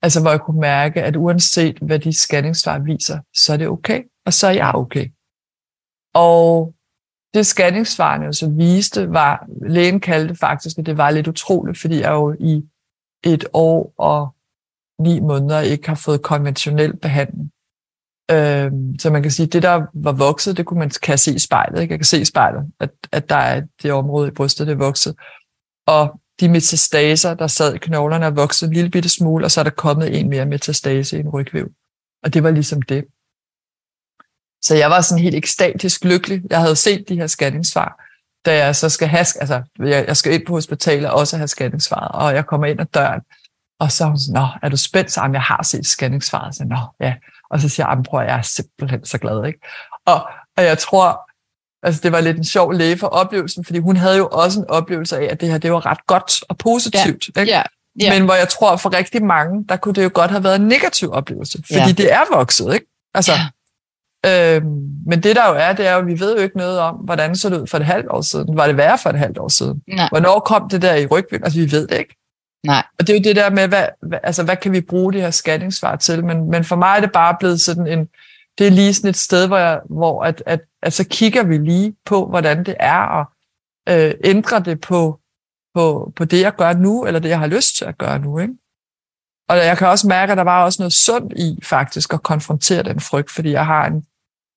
Altså 0.02 0.22
hvor 0.22 0.30
jeg 0.30 0.42
kunne 0.42 0.60
mærke, 0.62 1.02
at 1.02 1.16
uanset 1.16 1.78
hvad 1.78 2.00
de 2.00 2.20
scanningssvar 2.20 2.80
viser, 2.80 3.20
så 3.34 3.54
er 3.54 3.58
det 3.58 3.68
okay, 3.68 4.04
og 4.26 4.34
så 4.34 4.48
er 4.48 4.52
jeg 4.52 4.72
okay. 4.76 5.10
Og 6.14 6.74
det 7.34 7.46
scanningssvarene 7.46 8.26
jo 8.26 8.32
så 8.32 8.50
viste, 8.50 9.14
var, 9.14 9.48
lægen 9.62 10.00
kaldte 10.00 10.36
faktisk, 10.36 10.78
at 10.78 10.86
det 10.86 10.98
var 10.98 11.12
lidt 11.12 11.28
utroligt, 11.28 11.80
fordi 11.82 12.00
jeg 12.00 12.12
jo 12.12 12.36
i 12.40 12.64
et 13.24 13.46
år 13.54 13.94
og 13.98 14.36
ni 15.00 15.20
måneder 15.20 15.60
ikke 15.60 15.88
har 15.88 15.96
fået 15.96 16.22
konventionel 16.22 16.98
behandling. 16.98 17.53
Øh, 18.32 18.72
så 19.00 19.10
man 19.10 19.22
kan 19.22 19.32
sige, 19.32 19.46
at 19.46 19.54
det, 19.54 19.64
der 19.64 19.86
var 19.94 20.12
vokset, 20.12 20.58
det 20.58 20.66
kunne 20.66 20.80
man 20.80 20.92
kan 21.04 21.18
se 21.18 21.34
i 21.34 21.40
spejlet. 21.40 21.82
Ikke? 21.82 21.92
Jeg 21.92 22.00
kan 22.00 22.06
se 22.06 22.22
i 22.22 22.26
spejlet, 22.26 22.72
at, 22.80 22.90
at 23.12 23.30
der 23.30 23.36
er 23.36 23.62
det 23.82 23.92
område 23.92 24.28
i 24.28 24.32
brystet, 24.32 24.68
det 24.68 24.74
er 24.74 24.78
vokset. 24.78 25.16
Og 25.88 26.20
de 26.40 26.50
metastaser, 26.50 27.34
der 27.34 27.48
sad 27.48 27.76
i 27.76 27.78
knoglerne, 27.78 28.26
er 28.26 28.30
vokset 28.30 28.68
en 28.68 28.74
lille 28.74 28.90
bitte 28.90 29.10
smule, 29.10 29.46
og 29.46 29.52
så 29.52 29.60
er 29.60 29.64
der 29.64 29.72
kommet 29.72 30.20
en 30.20 30.30
mere 30.30 30.46
metastase 30.46 31.18
i 31.18 31.20
en 31.20 31.30
rygvæv. 31.30 31.70
Og 32.24 32.34
det 32.34 32.44
var 32.44 32.52
ligesom 32.52 32.82
det. 32.82 33.06
Så 34.62 34.76
jeg 34.76 34.90
var 34.90 35.02
sådan 35.02 35.24
helt 35.24 35.36
ekstatisk 35.36 36.04
lykkelig. 36.04 36.42
Jeg 36.50 36.60
havde 36.60 36.76
set 36.76 37.10
de 37.10 37.16
her 37.16 37.28
scanningssvar, 37.28 38.04
da 38.46 38.66
jeg 38.66 38.76
så 38.76 38.90
skal 38.90 39.08
have, 39.08 39.20
altså 39.20 39.62
jeg, 39.80 40.06
jeg 40.08 40.18
skal 40.18 40.34
ind 40.34 40.46
på 40.46 40.54
hospitalet 40.54 41.10
og 41.10 41.16
også 41.16 41.38
have 41.38 41.48
scanningssvaret, 41.48 42.12
og 42.12 42.36
jeg 42.36 42.46
kommer 42.46 42.68
ind 42.68 42.82
ad 42.82 42.86
døren, 42.86 43.22
og 43.80 43.92
så 43.92 44.04
er 44.04 44.08
hun 44.08 44.20
sådan, 44.20 44.42
nå, 44.42 44.48
er 44.62 44.70
du 44.70 44.78
spændt? 44.78 45.12
Så 45.12 45.30
jeg 45.34 45.42
har 45.42 45.64
set 45.64 45.86
scanningssvaret. 45.86 46.56
Så 46.56 46.64
nå, 46.66 46.78
ja. 47.00 47.16
Og 47.54 47.60
så 47.60 47.70
siger 47.70 47.90
jeg, 47.90 48.04
prøv 48.10 48.22
jeg 48.22 48.38
er 48.38 48.42
simpelthen 48.42 49.06
så 49.06 49.18
glad, 49.18 49.46
ikke? 49.48 49.60
Og, 50.06 50.22
og 50.58 50.64
jeg 50.64 50.78
tror, 50.78 51.30
altså 51.86 52.02
det 52.04 52.12
var 52.12 52.22
lidt 52.22 52.38
en 52.38 52.44
sjov 52.46 52.74
læge 52.74 52.98
for 52.98 53.08
oplevelsen, 53.08 53.66
fordi 53.66 53.80
hun 53.80 53.96
havde 53.98 54.18
jo 54.18 54.28
også 54.32 54.60
en 54.60 54.66
oplevelse 54.70 55.18
af, 55.18 55.28
at 55.32 55.42
det 55.42 55.50
her, 55.50 55.58
det 55.58 55.72
var 55.72 55.86
ret 55.86 56.08
godt 56.08 56.44
og 56.50 56.58
positivt, 56.58 57.30
Ja, 57.36 57.42
ikke? 57.42 57.52
ja, 57.54 57.62
ja. 58.02 58.14
Men 58.20 58.26
hvor 58.26 58.34
jeg 58.34 58.50
tror, 58.50 58.76
for 58.76 58.94
rigtig 58.98 59.24
mange, 59.26 59.66
der 59.70 59.76
kunne 59.76 59.94
det 59.96 60.04
jo 60.04 60.10
godt 60.14 60.32
have 60.32 60.44
været 60.44 60.56
en 60.56 60.68
negativ 60.68 61.12
oplevelse, 61.12 61.58
fordi 61.68 61.80
Ja. 61.80 61.92
det 61.98 62.14
er 62.14 62.22
vokset, 62.36 62.74
ikke? 62.74 62.86
Altså, 63.14 63.32
Ja. 64.26 64.56
øhm, 64.56 64.66
men 65.08 65.24
det 65.24 65.36
der 65.36 65.48
jo 65.50 65.56
er, 65.58 65.74
det 65.74 65.88
er 65.88 65.94
jo, 65.94 66.00
at 66.00 66.08
vi 66.08 66.20
ved 66.20 66.36
jo 66.36 66.42
ikke 66.44 66.58
noget 66.58 66.80
om, 66.80 66.96
hvordan 66.96 67.36
så 67.36 67.50
det 67.50 67.62
ud 67.62 67.68
for 67.68 67.78
et 67.78 67.86
halvt 67.86 68.08
år 68.10 68.22
siden. 68.22 68.58
Var 68.58 68.68
det 68.68 68.78
værre 68.78 68.98
for 68.98 69.10
et 69.10 69.20
halvt 69.20 69.38
år 69.38 69.48
siden? 69.48 69.82
Nej, 69.88 70.08
Hvornår 70.12 70.40
kom 70.40 70.70
det 70.70 70.82
der 70.82 70.96
i 70.96 71.06
rygvind? 71.06 71.44
Altså, 71.44 71.60
vi 71.60 71.72
ved 71.72 71.88
det 71.88 71.98
ikke 72.00 72.16
nej. 72.64 72.84
Og 73.00 73.08
det 73.08 73.14
er 73.14 73.18
jo 73.20 73.24
det 73.24 73.36
der 73.36 73.50
med, 73.50 73.68
hvad, 73.68 73.88
hvad, 74.02 74.20
altså, 74.24 74.44
hvad 74.44 74.58
kan 74.58 74.72
vi 74.72 74.82
bruge 74.82 75.14
det 75.14 75.22
her 75.22 75.32
skatningssvar 75.32 75.96
til? 75.96 76.26
Men, 76.26 76.50
men 76.50 76.64
for 76.64 76.76
mig 76.76 76.96
er 76.98 77.00
det 77.00 77.12
bare 77.12 77.36
blevet 77.40 77.62
sådan 77.62 77.88
en, 77.88 78.08
det 78.58 78.68
er 78.68 78.72
lige 78.72 78.94
sådan 78.94 79.10
et 79.10 79.18
sted, 79.18 79.48
hvor, 79.48 79.58
jeg, 79.58 79.82
hvor 79.90 80.24
at, 80.24 80.44
at, 80.46 80.62
at 80.82 80.94
så 80.94 81.08
kigger 81.10 81.44
vi 81.44 81.58
lige 81.58 81.96
på, 82.06 82.26
hvordan 82.26 82.64
det 82.64 82.76
er, 82.80 83.00
og 83.00 83.26
øh, 83.90 84.14
ændrer 84.24 84.60
det 84.60 84.82
på, 84.82 85.20
på, 85.76 86.14
på 86.16 86.26
det, 86.26 86.42
jeg 86.42 86.56
gør 86.56 86.74
nu, 86.74 87.06
eller 87.06 87.20
det, 87.20 87.30
jeg 87.30 87.40
har 87.40 87.48
lyst 87.48 87.78
til 87.78 87.86
at 87.86 87.98
gøre 87.98 88.20
nu. 88.20 88.40
Ikke? 88.40 88.54
Og 89.50 89.58
jeg 89.58 89.78
kan 89.78 89.88
også 89.88 90.08
mærke, 90.08 90.32
at 90.32 90.38
der 90.38 90.44
var 90.44 90.64
også 90.64 90.82
noget 90.82 90.94
sundt 90.94 91.34
i 91.36 91.60
faktisk 91.64 92.14
at 92.14 92.24
konfrontere 92.24 92.84
den 92.84 93.00
frygt, 93.00 93.32
fordi 93.32 93.52
jeg 93.52 93.66
har 93.66 93.86
en 93.86 94.06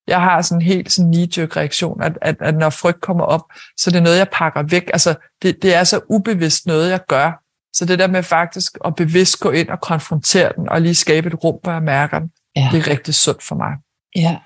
jeg 0.07 0.21
har 0.21 0.43
sådan 0.43 0.63
en 0.63 0.67
helt 0.67 0.93
sådan 0.93 1.13
knee 1.13 1.47
reaktion, 1.47 2.03
at, 2.03 2.19
at, 2.23 2.37
at 2.41 2.55
når 2.55 2.71
frygt 2.71 3.01
kommer 3.01 3.25
op, 3.25 3.43
så 3.77 3.91
det 3.91 3.97
er 3.97 4.03
noget, 4.03 4.19
jeg 4.19 4.29
pakker 4.33 4.63
væk. 4.63 4.91
Altså, 4.93 5.15
det, 5.43 5.63
det 5.63 5.75
er 5.75 5.85
så 5.85 6.01
ubevidst 6.09 6.67
noget, 6.67 6.91
jeg 6.91 7.01
gør. 7.09 7.43
Så 7.79 7.85
det 7.85 7.99
der 7.99 8.07
med 8.07 8.23
faktisk 8.23 8.79
at 8.85 8.95
bevidst 8.95 9.41
gå 9.41 9.51
ind 9.51 9.69
og 9.69 9.81
konfrontere 9.81 10.53
den, 10.57 10.69
og 10.69 10.81
lige 10.81 10.95
skabe 10.95 11.29
et 11.29 11.45
rum, 11.45 11.59
hvor 11.63 11.73
jeg 11.73 11.83
mærker 11.83 12.19
den, 12.19 12.33
Ja. 12.57 12.69
det 12.73 12.79
er 12.79 12.91
rigtig 12.91 13.15
sundt 13.15 13.43
for 13.43 13.55
mig. 13.57 13.73
Ja. 14.17 14.37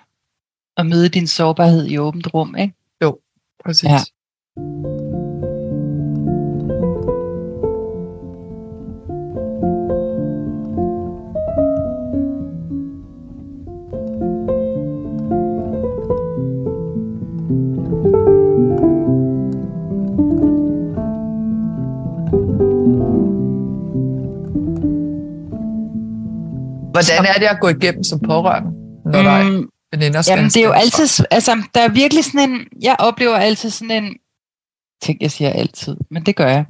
Og 0.77 0.87
møde 0.87 1.09
din 1.09 1.27
sårbarhed 1.27 1.87
i 1.87 1.99
åbent 1.99 2.35
rum, 2.35 2.57
ikke? 2.57 2.75
Præcis. 3.65 3.85
Ja. 3.85 3.99
Hvordan 27.07 27.35
er 27.35 27.39
det 27.39 27.47
at 27.47 27.61
gå 27.61 27.69
igennem 27.69 28.05
som 28.05 28.21
pårørende, 28.21 28.71
når 29.05 29.19
mm. 29.19 29.25
der 29.25 29.31
er 29.31 29.43
Mm, 29.43 29.71
veninder 29.93 30.23
Jamen, 30.29 30.45
det 30.45 30.57
er 30.57 30.65
jo 30.65 30.73
altid, 30.73 31.25
altså, 31.31 31.63
der 31.75 31.81
er 31.81 31.89
virkelig 31.89 32.25
sådan 32.25 32.51
en, 32.51 32.67
jeg 32.83 32.97
oplever 32.99 33.37
altid 33.37 33.71
sådan 33.71 34.05
en, 34.05 34.17
tænk, 35.03 35.23
jeg 35.23 35.31
siger 35.31 35.51
altid, 35.51 35.97
men 36.11 36.27
det 36.27 36.37
gør 36.37 36.49
jeg. 36.49 36.67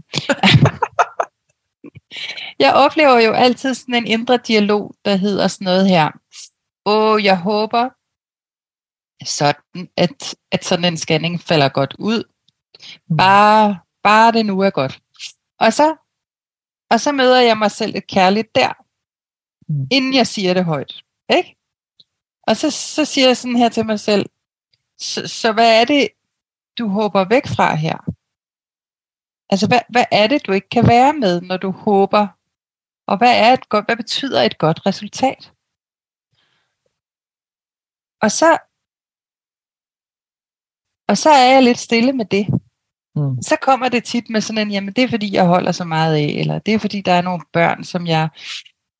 jeg 2.64 2.72
oplever 2.74 3.20
jo 3.20 3.32
altid 3.32 3.74
sådan 3.74 3.94
en 3.94 4.06
indre 4.06 4.36
dialog, 4.36 4.94
der 5.04 5.16
hedder 5.16 5.48
sådan 5.48 5.64
noget 5.64 5.88
her. 5.88 6.10
Åh, 6.86 7.24
jeg 7.24 7.38
håber, 7.38 7.88
sådan, 9.24 9.88
at, 9.96 10.34
at 10.52 10.64
sådan 10.64 10.84
en 10.84 10.96
scanning 10.96 11.40
falder 11.40 11.68
godt 11.68 11.94
ud. 11.98 12.24
Mm. 13.08 13.16
Bare, 13.16 13.78
bare 14.02 14.32
det 14.32 14.46
nu 14.46 14.60
er 14.60 14.70
godt. 14.70 15.00
Og 15.60 15.72
så 15.72 15.96
og 16.90 17.00
så 17.00 17.12
møder 17.12 17.40
jeg 17.40 17.58
mig 17.58 17.70
selv 17.70 17.96
et 17.96 18.06
kærligt 18.06 18.54
der, 18.54 18.72
mm. 19.70 19.86
inden 19.90 20.14
jeg 20.14 20.26
siger 20.26 20.54
det 20.54 20.64
højt. 20.64 21.02
Ikke? 21.36 21.56
Og 22.42 22.56
så, 22.56 22.70
så 22.70 23.04
siger 23.04 23.26
jeg 23.26 23.36
sådan 23.36 23.56
her 23.56 23.68
til 23.68 23.86
mig 23.86 24.00
selv, 24.00 24.26
så, 24.98 25.28
så 25.28 25.52
hvad 25.52 25.80
er 25.80 25.84
det, 25.84 26.08
du 26.78 26.88
håber 26.88 27.28
væk 27.28 27.46
fra 27.46 27.74
her? 27.74 27.98
Altså, 29.50 29.66
hvad, 29.68 29.80
hvad 29.88 30.04
er 30.12 30.26
det, 30.26 30.46
du 30.46 30.52
ikke 30.52 30.68
kan 30.68 30.86
være 30.88 31.12
med, 31.12 31.40
når 31.40 31.56
du 31.56 31.70
håber? 31.70 32.28
Og 33.06 33.18
hvad, 33.18 33.38
er 33.38 33.52
et 33.52 33.68
godt, 33.68 33.86
hvad 33.86 33.96
betyder 33.96 34.42
et 34.42 34.58
godt 34.58 34.86
resultat? 34.86 35.52
Og 38.22 38.30
så, 38.30 38.58
og 41.08 41.18
så 41.18 41.30
er 41.30 41.52
jeg 41.52 41.62
lidt 41.62 41.78
stille 41.78 42.12
med 42.12 42.24
det. 42.24 42.46
Mm. 43.16 43.42
Så 43.42 43.56
kommer 43.62 43.88
det 43.88 44.04
tit 44.04 44.30
med 44.30 44.40
sådan 44.40 44.66
en, 44.66 44.70
jamen 44.70 44.94
det 44.94 45.04
er 45.04 45.08
fordi, 45.08 45.34
jeg 45.34 45.46
holder 45.46 45.72
så 45.72 45.84
meget 45.84 46.14
af, 46.14 46.40
eller 46.40 46.58
det 46.58 46.74
er 46.74 46.78
fordi, 46.78 47.00
der 47.00 47.12
er 47.12 47.22
nogle 47.22 47.42
børn, 47.52 47.84
som 47.84 48.06
jeg 48.06 48.28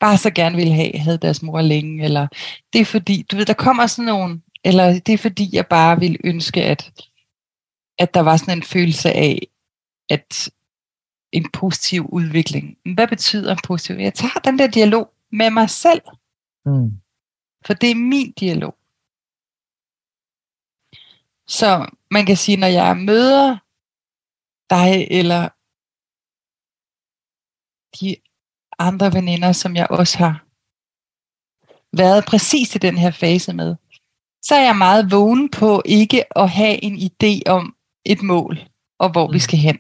bare 0.00 0.18
så 0.18 0.30
gerne 0.30 0.56
ville 0.56 0.74
have, 0.74 0.98
havde 0.98 1.18
deres 1.18 1.42
mor 1.42 1.60
længe, 1.60 2.04
eller 2.04 2.28
det 2.72 2.80
er 2.80 2.84
fordi, 2.84 3.22
du 3.22 3.36
ved, 3.36 3.46
der 3.46 3.54
kommer 3.54 3.86
sådan 3.86 4.04
nogle, 4.04 4.42
eller 4.64 4.98
det 4.98 5.12
er 5.12 5.18
fordi, 5.18 5.48
jeg 5.52 5.66
bare 5.66 6.00
ville 6.00 6.18
ønske, 6.24 6.62
at, 6.62 6.92
at 7.98 8.14
der 8.14 8.20
var 8.20 8.36
sådan 8.36 8.58
en 8.58 8.62
følelse 8.62 9.12
af, 9.12 9.46
at 10.10 10.50
en 11.32 11.50
positiv 11.52 12.06
udvikling. 12.06 12.78
Hvad 12.94 13.08
betyder 13.08 13.52
en 13.52 13.58
positiv? 13.66 13.96
Jeg 13.96 14.14
tager 14.14 14.40
den 14.44 14.58
der 14.58 14.66
dialog 14.66 15.12
med 15.32 15.50
mig 15.50 15.70
selv. 15.70 16.02
Mm. 16.66 16.90
For 17.66 17.74
det 17.74 17.90
er 17.90 17.94
min 17.94 18.32
dialog. 18.32 18.74
Så 21.46 21.90
man 22.10 22.26
kan 22.26 22.36
sige, 22.36 22.56
når 22.56 22.66
jeg 22.66 22.96
møder 22.96 23.58
dig 24.70 25.06
eller 25.10 25.48
de 28.00 28.16
andre 28.88 29.08
veninder, 29.18 29.52
som 29.52 29.76
jeg 29.76 29.86
også 29.90 30.18
har 30.18 30.34
været 32.02 32.24
præcis 32.30 32.68
i 32.74 32.78
den 32.78 32.96
her 32.98 33.10
fase 33.10 33.52
med, 33.60 33.70
så 34.46 34.54
er 34.54 34.64
jeg 34.68 34.76
meget 34.86 35.04
vågen 35.16 35.50
på 35.60 35.82
ikke 35.84 36.20
at 36.38 36.48
have 36.50 36.76
en 36.86 36.96
idé 37.08 37.32
om 37.56 37.76
et 38.12 38.22
mål, 38.22 38.54
og 39.02 39.08
hvor 39.12 39.26
mm. 39.26 39.34
vi 39.34 39.40
skal 39.46 39.58
hen. 39.66 39.78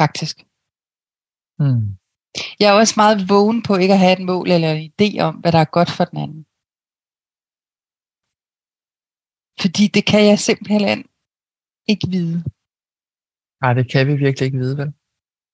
Faktisk. 0.00 0.36
Mm. 1.62 1.84
Jeg 2.60 2.66
er 2.70 2.76
også 2.80 2.94
meget 2.96 3.18
vågen 3.32 3.62
på 3.62 3.72
ikke 3.82 3.94
at 3.94 4.04
have 4.04 4.16
et 4.18 4.24
mål 4.32 4.46
eller 4.50 4.72
en 4.72 4.92
idé 4.94 5.08
om, 5.26 5.34
hvad 5.40 5.52
der 5.52 5.58
er 5.58 5.74
godt 5.76 5.90
for 5.96 6.04
den 6.10 6.18
anden. 6.24 6.42
Fordi 9.62 9.84
det 9.96 10.04
kan 10.10 10.22
jeg 10.30 10.38
simpelthen 10.38 10.98
ikke 11.92 12.06
vide. 12.16 12.38
Nej, 13.62 13.72
det 13.78 13.84
kan 13.92 14.06
vi 14.06 14.14
virkelig 14.24 14.46
ikke 14.46 14.58
vide, 14.58 14.76
vel? 14.80 14.90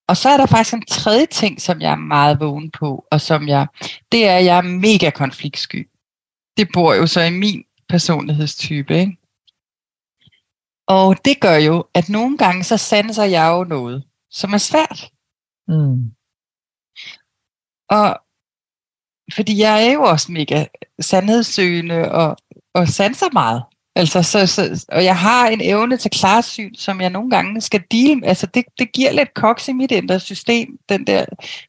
Og 0.08 0.16
så 0.16 0.28
er 0.28 0.36
der 0.36 0.46
faktisk 0.46 0.74
en 0.74 0.86
tredje 0.86 1.26
ting, 1.26 1.60
som 1.60 1.80
jeg 1.80 1.92
er 1.92 1.96
meget 1.96 2.40
vågen 2.40 2.70
på, 2.70 3.06
og 3.10 3.20
som 3.20 3.48
jeg, 3.48 3.66
det 4.12 4.28
er, 4.28 4.36
at 4.36 4.44
jeg 4.44 4.58
er 4.58 4.62
mega 4.62 5.10
konfliktsky. 5.10 5.90
Det 6.56 6.68
bor 6.72 6.94
jo 6.94 7.06
så 7.06 7.20
i 7.20 7.30
min 7.30 7.64
personlighedstype, 7.88 8.98
ikke? 8.98 9.16
Og 10.86 11.24
det 11.24 11.40
gør 11.40 11.56
jo, 11.56 11.84
at 11.94 12.08
nogle 12.08 12.38
gange 12.38 12.64
så 12.64 12.76
sanser 12.76 13.24
jeg 13.24 13.48
jo 13.48 13.64
noget, 13.64 14.04
som 14.30 14.52
er 14.52 14.58
svært. 14.58 15.10
Mm. 15.68 16.10
Og 17.88 18.20
fordi 19.34 19.58
jeg 19.58 19.86
er 19.86 19.92
jo 19.92 20.02
også 20.02 20.32
mega 20.32 20.64
sandhedssøgende 21.00 22.12
og, 22.12 22.36
og 22.74 22.88
sanser 22.88 23.32
meget. 23.32 23.64
Altså, 23.96 24.22
så, 24.22 24.46
så, 24.46 24.86
og 24.92 25.04
jeg 25.04 25.18
har 25.18 25.48
en 25.48 25.60
evne 25.60 25.96
til 25.96 26.10
klarsyn, 26.10 26.74
som 26.74 27.00
jeg 27.00 27.10
nogle 27.10 27.30
gange 27.30 27.60
skal 27.60 27.84
deal 27.90 28.18
med. 28.18 28.28
Altså, 28.28 28.46
det, 28.46 28.64
det 28.78 28.92
giver 28.92 29.12
lidt 29.12 29.34
koks 29.34 29.68
i 29.68 29.72
mit 29.72 29.90
indre 29.90 30.20
system, 30.20 30.78
den 30.88 31.06
der 31.06 31.24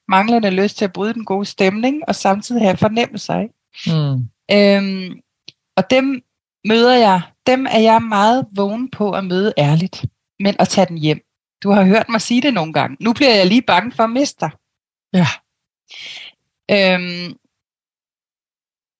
manglende 0.07 0.49
lyst 0.49 0.77
til 0.77 0.85
at 0.85 0.93
bryde 0.93 1.13
den 1.13 1.25
gode 1.25 1.45
stemning, 1.45 2.01
og 2.07 2.15
samtidig 2.15 2.61
have 2.61 2.77
fornemmelser. 2.77 3.39
Ikke? 3.39 3.53
Mm. 3.87 4.29
Øhm, 4.51 5.19
og 5.77 5.89
dem 5.89 6.23
møder 6.67 6.95
jeg, 6.95 7.21
dem 7.47 7.65
er 7.69 7.79
jeg 7.79 8.01
meget 8.01 8.47
vågen 8.51 8.91
på 8.91 9.11
at 9.11 9.25
møde 9.25 9.53
ærligt, 9.57 10.05
men 10.39 10.55
at 10.59 10.67
tage 10.67 10.87
den 10.87 10.97
hjem. 10.97 11.21
Du 11.63 11.71
har 11.71 11.83
hørt 11.83 12.09
mig 12.09 12.21
sige 12.21 12.41
det 12.41 12.53
nogle 12.53 12.73
gange. 12.73 12.97
Nu 12.99 13.13
bliver 13.13 13.35
jeg 13.35 13.47
lige 13.47 13.61
bange 13.61 13.91
for 13.91 14.03
at 14.03 14.09
miste 14.09 14.39
dig. 14.39 14.51
Ja. 15.13 15.27
Øhm, 16.71 17.37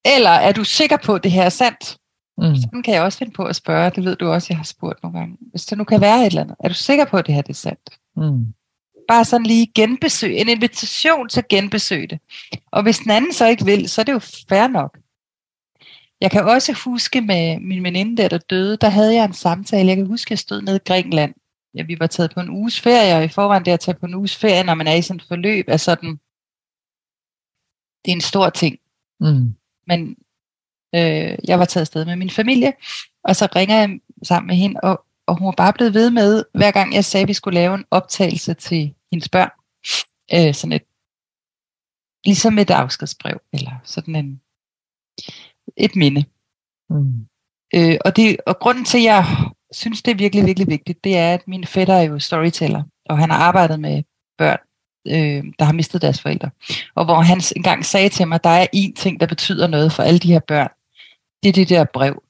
eller 0.06 0.30
er 0.30 0.52
du 0.52 0.64
sikker 0.64 0.98
på, 0.98 1.16
at 1.16 1.24
det 1.24 1.32
her 1.32 1.44
er 1.44 1.50
sandt? 1.50 1.98
Mm. 2.38 2.56
Sådan 2.56 2.84
kan 2.84 2.94
jeg 2.94 3.04
også 3.04 3.18
finde 3.18 3.34
på 3.34 3.44
at 3.44 3.56
spørge. 3.56 3.92
Det 3.96 4.06
ved 4.06 4.16
du 4.16 4.28
også, 4.28 4.48
jeg 4.50 4.58
har 4.58 4.64
spurgt 4.64 5.04
nogle 5.04 5.20
gange. 5.20 5.38
Hvis 5.40 5.66
der 5.66 5.76
nu 5.76 5.84
kan 5.84 6.02
være 6.02 6.20
et 6.20 6.26
eller 6.26 6.42
andet. 6.42 6.56
Er 6.60 6.68
du 6.68 6.74
sikker 6.74 7.06
på, 7.06 7.18
at 7.18 7.28
det 7.28 7.36
her 7.36 7.42
det 7.42 7.50
er 7.50 7.54
sandt? 7.54 8.00
Mm. 8.16 8.54
Bare 9.08 9.26
sådan 9.26 9.46
lige 9.46 9.72
genbesøg. 9.76 10.38
En 10.38 10.50
invitation 10.50 11.30
til 11.30 11.40
at 11.40 11.48
genbesøge 11.48 12.08
det. 12.08 12.20
Og 12.72 12.84
hvis 12.84 12.98
den 12.98 13.12
anden 13.12 13.34
så 13.34 13.48
ikke 13.48 13.66
vil, 13.66 13.90
så 13.90 14.02
er 14.02 14.04
det 14.04 14.14
jo 14.14 14.20
fair 14.20 14.68
nok. 14.68 14.98
Jeg 16.22 16.32
kan 16.32 16.44
også 16.44 16.74
huske 16.86 17.22
med 17.22 17.60
min 17.60 17.84
veninde 17.84 18.22
der, 18.22 18.28
der 18.28 18.38
døde, 18.38 18.78
der 18.78 18.90
havde 18.90 19.16
jeg 19.16 19.26
en 19.26 19.34
samtale. 19.34 19.88
Jeg 19.88 19.96
kan 19.96 20.06
huske, 20.06 20.28
at 20.28 20.32
jeg 20.32 20.40
stod 20.40 20.62
nede 20.62 20.76
i 20.76 20.88
Grækenland. 20.88 21.34
Ja, 21.74 21.84
vi 21.84 22.00
var 22.00 22.08
taget 22.08 22.34
på 22.34 22.40
en 22.40 22.50
uges 22.50 22.82
ferie, 22.82 23.16
og 23.16 23.24
i 23.24 23.28
forvejen 23.28 23.66
det 23.66 23.72
at 23.72 23.80
tage 23.80 23.98
på 24.00 24.06
en 24.06 24.16
uges 24.16 24.36
ferie, 24.36 24.64
når 24.64 24.74
man 24.74 24.88
er 24.88 24.94
i 24.94 25.02
sådan 25.02 25.16
et 25.20 25.26
forløb, 25.28 25.66
er 25.68 25.78
sådan, 25.78 26.10
det 28.06 28.12
er 28.12 28.16
en 28.16 28.22
stor 28.22 28.50
ting. 28.50 28.78
Mm. 29.20 29.56
Men 29.88 30.16
Øh, 30.96 31.38
jeg 31.48 31.60
var 31.60 31.66
taget 31.66 31.82
afsted 31.82 32.06
med 32.06 32.16
min 32.16 32.30
familie, 32.30 32.74
og 33.24 33.36
så 33.36 33.48
ringer 33.56 33.76
jeg 33.76 34.00
sammen 34.24 34.48
med 34.48 34.56
hende, 34.56 34.80
og, 34.84 35.06
og 35.28 35.38
hun 35.40 35.46
var 35.46 35.54
bare 35.58 35.74
blevet 35.74 35.94
ved 35.94 36.12
med, 36.12 36.44
hver 36.54 36.72
gang 36.72 36.94
jeg 36.94 37.06
sagde, 37.06 37.22
at 37.22 37.28
vi 37.28 37.34
skulle 37.34 37.56
lave 37.56 37.76
en 37.76 37.86
optagelse 37.92 38.54
til 38.54 38.94
hendes 39.12 39.30
børn. 39.30 39.50
Øh, 40.34 40.54
sådan 40.54 40.72
et, 40.72 40.84
ligesom 42.26 42.58
et 42.60 42.72
afskedsbrev, 42.72 43.42
eller 43.54 43.72
sådan 43.84 44.16
en, 44.16 44.42
et 45.78 45.96
minde. 45.96 46.24
Mm. 46.90 47.28
Øh, 47.76 47.98
og, 48.06 48.16
det, 48.16 48.38
og 48.48 48.60
grunden 48.60 48.86
til, 48.86 48.98
at 48.98 49.04
jeg 49.04 49.26
synes, 49.72 50.02
det 50.02 50.12
er 50.12 50.16
virkelig, 50.16 50.46
virkelig 50.46 50.68
vigtigt, 50.68 51.04
det 51.04 51.18
er, 51.18 51.34
at 51.34 51.48
min 51.48 51.66
fætter 51.66 51.94
er 51.94 52.02
jo 52.02 52.20
storyteller, 52.20 52.84
og 53.06 53.18
han 53.18 53.30
har 53.30 53.38
arbejdet 53.38 53.80
med 53.80 54.04
børn, 54.38 54.60
øh, 55.08 55.44
der 55.60 55.66
har 55.66 55.74
mistet 55.74 56.02
deres 56.02 56.22
forældre. 56.22 56.50
Og 56.96 57.06
hvor 57.06 57.22
han 57.22 57.42
engang 57.56 57.86
sagde 57.86 58.10
til 58.10 58.28
mig, 58.28 58.44
der 58.44 58.50
er 58.50 58.68
én 58.76 58.94
ting, 58.96 59.20
der 59.20 59.28
betyder 59.28 59.68
noget 59.68 59.92
for 59.92 60.04
alle 60.04 60.20
de 60.20 60.32
her 60.32 60.40
børn, 60.40 60.70
det 61.46 61.62
er 61.62 61.66
det 61.66 61.70
der 61.70 61.86
brev. 61.94 62.24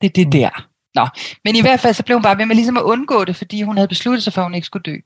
Det 0.00 0.06
er 0.06 0.12
det 0.12 0.26
mm. 0.26 0.30
der. 0.30 0.68
Nå, 0.94 1.08
men 1.44 1.56
i 1.56 1.60
hvert 1.60 1.80
fald 1.80 1.94
så 1.94 2.04
blev 2.04 2.16
hun 2.16 2.22
bare 2.22 2.38
ved 2.38 2.46
med 2.46 2.56
ligesom 2.56 2.76
at 2.76 2.82
undgå 2.82 3.24
det, 3.24 3.36
fordi 3.36 3.62
hun 3.62 3.76
havde 3.76 3.88
besluttet 3.88 4.22
sig 4.22 4.32
for, 4.32 4.40
at 4.40 4.44
hun 4.44 4.54
ikke 4.54 4.66
skulle 4.66 4.82
dø. 4.82 4.96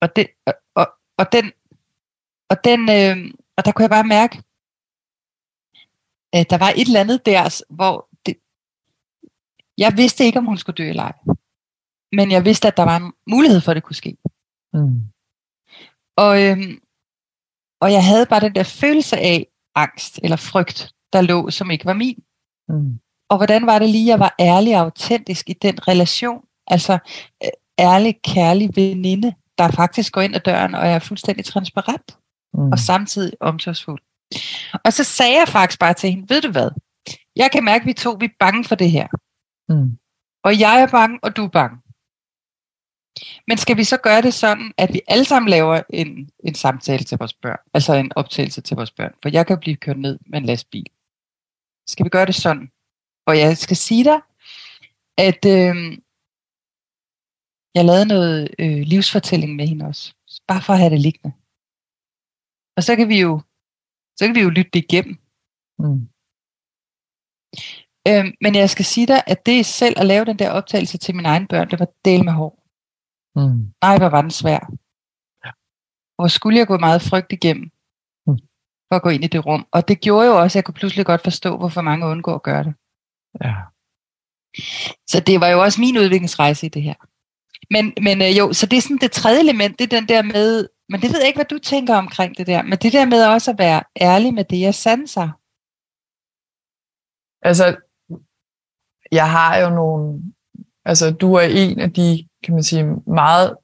Og, 0.00 0.16
det, 0.16 0.26
og, 0.46 0.54
og, 0.74 0.86
og 1.18 1.32
den, 1.32 1.52
og 2.50 2.64
den, 2.64 2.80
øh, 2.80 3.34
og 3.56 3.64
der 3.64 3.72
kunne 3.72 3.82
jeg 3.82 3.90
bare 3.90 4.04
mærke, 4.04 4.36
at 6.32 6.50
der 6.50 6.58
var 6.58 6.70
et 6.76 6.86
eller 6.86 7.00
andet 7.00 7.26
der, 7.26 7.62
hvor 7.70 8.08
det, 8.26 8.36
jeg 9.78 9.96
vidste 9.96 10.24
ikke, 10.24 10.38
om 10.38 10.46
hun 10.46 10.58
skulle 10.58 10.76
dø 10.76 10.88
eller 10.88 11.02
ej. 11.02 11.12
Men 12.12 12.30
jeg 12.30 12.44
vidste, 12.44 12.68
at 12.68 12.76
der 12.76 12.82
var 12.82 12.96
en 12.96 13.12
mulighed 13.26 13.60
for, 13.60 13.70
at 13.70 13.76
det 13.76 13.82
kunne 13.82 13.96
ske. 13.96 14.16
Mm. 14.72 15.02
Og, 16.16 16.42
øh, 16.42 16.58
og 17.80 17.92
jeg 17.92 18.04
havde 18.04 18.26
bare 18.26 18.40
den 18.40 18.54
der 18.54 18.62
følelse 18.62 19.16
af 19.16 19.46
angst 19.74 20.20
eller 20.22 20.36
frygt 20.36 20.93
der 21.14 21.20
lå, 21.20 21.50
som 21.50 21.70
ikke 21.70 21.86
var 21.86 21.92
min. 21.92 22.22
Mm. 22.68 22.98
Og 23.28 23.36
hvordan 23.36 23.66
var 23.66 23.78
det 23.78 23.90
lige, 23.90 24.06
jeg 24.06 24.20
var 24.20 24.34
ærlig 24.40 24.74
og 24.74 24.80
autentisk 24.80 25.50
i 25.50 25.52
den 25.52 25.88
relation? 25.88 26.44
Altså 26.66 26.98
øh, 27.44 27.50
ærlig, 27.78 28.22
kærlig 28.22 28.70
veninde, 28.76 29.34
der 29.58 29.70
faktisk 29.70 30.12
går 30.12 30.20
ind 30.20 30.34
ad 30.34 30.40
døren 30.40 30.74
og 30.74 30.86
er 30.86 30.98
fuldstændig 30.98 31.44
transparent. 31.44 32.18
Mm. 32.54 32.72
Og 32.72 32.78
samtidig 32.78 33.32
omsorgsfuld. 33.40 34.02
Og 34.84 34.92
så 34.92 35.04
sagde 35.04 35.38
jeg 35.38 35.48
faktisk 35.48 35.80
bare 35.80 35.94
til 35.94 36.10
hende, 36.10 36.28
ved 36.28 36.42
du 36.42 36.50
hvad? 36.50 36.70
Jeg 37.36 37.50
kan 37.50 37.64
mærke, 37.64 37.82
at 37.82 37.86
vi 37.86 37.92
to 37.92 38.16
vi 38.20 38.24
er 38.24 38.36
bange 38.40 38.64
for 38.64 38.74
det 38.74 38.90
her. 38.90 39.08
Mm. 39.68 39.98
Og 40.44 40.60
jeg 40.60 40.82
er 40.82 40.86
bange, 40.86 41.18
og 41.22 41.36
du 41.36 41.44
er 41.44 41.48
bange. 41.48 41.78
Men 43.48 43.58
skal 43.58 43.76
vi 43.76 43.84
så 43.84 43.96
gøre 43.96 44.22
det 44.22 44.34
sådan, 44.34 44.72
at 44.76 44.92
vi 44.92 45.00
alle 45.08 45.24
sammen 45.24 45.48
laver 45.48 45.82
en, 45.90 46.30
en 46.44 46.54
samtale 46.54 47.04
til 47.04 47.18
vores 47.18 47.34
børn? 47.34 47.58
Altså 47.74 47.94
en 47.94 48.12
optagelse 48.16 48.60
til 48.60 48.76
vores 48.76 48.90
børn? 48.90 49.12
For 49.22 49.28
jeg 49.28 49.46
kan 49.46 49.58
blive 49.58 49.76
kørt 49.76 49.98
ned 49.98 50.18
med 50.26 50.38
en 50.38 50.44
lastbil. 50.44 50.86
Skal 51.86 52.04
vi 52.04 52.08
gøre 52.08 52.26
det 52.26 52.34
sådan? 52.34 52.70
Og 53.26 53.38
jeg 53.38 53.56
skal 53.56 53.76
sige 53.76 54.04
dig, 54.04 54.20
at 55.18 55.40
øh, 55.56 55.76
jeg 57.74 57.84
lavede 57.84 58.06
noget 58.06 58.54
øh, 58.58 58.80
livsfortælling 58.92 59.56
med 59.56 59.66
hende 59.66 59.84
også. 59.84 60.14
Bare 60.48 60.62
for 60.62 60.72
at 60.72 60.78
have 60.78 60.90
det 60.90 61.00
liggende. 61.00 61.32
Og 62.76 62.82
så 62.82 62.96
kan 62.96 63.08
vi 63.08 63.20
jo, 63.20 63.40
så 64.16 64.26
kan 64.26 64.34
vi 64.34 64.40
jo 64.40 64.50
lytte 64.50 64.70
det 64.74 64.84
igennem. 64.84 65.16
Mm. 65.78 66.00
Øh, 68.08 68.24
men 68.40 68.54
jeg 68.54 68.70
skal 68.70 68.84
sige 68.84 69.06
dig, 69.06 69.22
at 69.26 69.46
det 69.46 69.66
selv 69.66 69.94
at 69.98 70.06
lave 70.06 70.24
den 70.24 70.38
der 70.38 70.50
optagelse 70.50 70.98
til 70.98 71.14
mine 71.16 71.28
egne 71.28 71.46
børn, 71.46 71.70
det 71.70 71.78
var 71.80 71.88
del 72.04 72.24
med 72.24 72.32
hår. 72.32 72.52
Mm. 73.36 73.74
Nej, 73.84 73.98
hvor 73.98 74.08
var 74.08 74.22
den 74.22 74.30
svær. 74.30 74.60
Ja. 75.44 75.50
Og 76.18 76.30
skulle 76.30 76.58
jeg 76.58 76.66
gå 76.66 76.78
meget 76.78 77.02
frygt 77.02 77.32
igennem 77.32 77.70
for 78.88 78.96
at 78.96 79.02
gå 79.02 79.08
ind 79.08 79.24
i 79.24 79.26
det 79.26 79.46
rum. 79.46 79.66
Og 79.72 79.88
det 79.88 80.00
gjorde 80.00 80.26
jo 80.26 80.40
også, 80.40 80.52
at 80.52 80.56
jeg 80.56 80.64
kunne 80.64 80.74
pludselig 80.74 81.06
godt 81.06 81.22
forstå, 81.22 81.56
hvorfor 81.56 81.80
mange 81.80 82.06
undgår 82.06 82.34
at 82.34 82.42
gøre 82.42 82.64
det. 82.64 82.74
Ja. 83.44 83.54
Så 85.06 85.20
det 85.26 85.40
var 85.40 85.48
jo 85.48 85.62
også 85.62 85.80
min 85.80 85.98
udviklingsrejse 85.98 86.66
i 86.66 86.68
det 86.68 86.82
her. 86.82 86.94
Men, 87.70 87.92
men 88.02 88.22
øh, 88.22 88.38
jo, 88.38 88.52
så 88.52 88.66
det 88.66 88.76
er 88.76 88.80
sådan 88.80 88.98
det 88.98 89.12
tredje 89.12 89.40
element, 89.40 89.78
det 89.78 89.92
er 89.92 90.00
den 90.00 90.08
der 90.08 90.22
med, 90.22 90.68
men 90.88 91.00
det 91.00 91.12
ved 91.12 91.18
jeg 91.18 91.26
ikke, 91.26 91.36
hvad 91.36 91.44
du 91.44 91.58
tænker 91.58 91.96
omkring 91.96 92.38
det 92.38 92.46
der, 92.46 92.62
men 92.62 92.78
det 92.78 92.92
der 92.92 93.06
med 93.06 93.26
også 93.26 93.50
at 93.50 93.58
være 93.58 93.82
ærlig 94.00 94.34
med 94.34 94.44
det, 94.44 94.60
jeg 94.60 94.74
sanser. 94.74 95.28
Altså, 97.42 97.76
jeg 99.12 99.30
har 99.30 99.56
jo 99.58 99.70
nogle, 99.70 100.22
altså 100.84 101.10
du 101.10 101.34
er 101.34 101.40
en 101.40 101.80
af 101.80 101.92
de, 101.92 102.28
kan 102.44 102.54
man 102.54 102.62
sige, 102.62 102.84
meget 103.06 103.56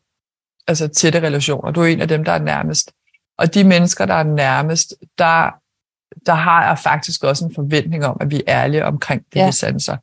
altså, 0.67 0.89
tætte 0.89 1.21
relationer. 1.21 1.71
Du 1.71 1.81
er 1.81 1.87
en 1.87 2.01
af 2.01 2.09
dem, 2.09 2.25
der 2.25 2.33
er 2.33 2.39
nærmest. 2.39 2.93
Og 3.41 3.55
de 3.55 3.65
mennesker, 3.65 4.07
der 4.07 4.15
er 4.15 4.23
nærmest, 4.23 4.95
der, 5.19 5.51
der 6.27 6.35
har 6.35 6.67
jeg 6.67 6.79
faktisk 6.79 7.25
også 7.25 7.45
en 7.45 7.55
forventning 7.55 8.05
om, 8.05 8.17
at 8.21 8.31
vi 8.31 8.43
er 8.47 8.63
ærlige 8.63 8.85
omkring 8.85 9.23
det, 9.33 9.41
ja. 9.41 9.47
vi 9.47 9.53
sanser. 9.53 9.97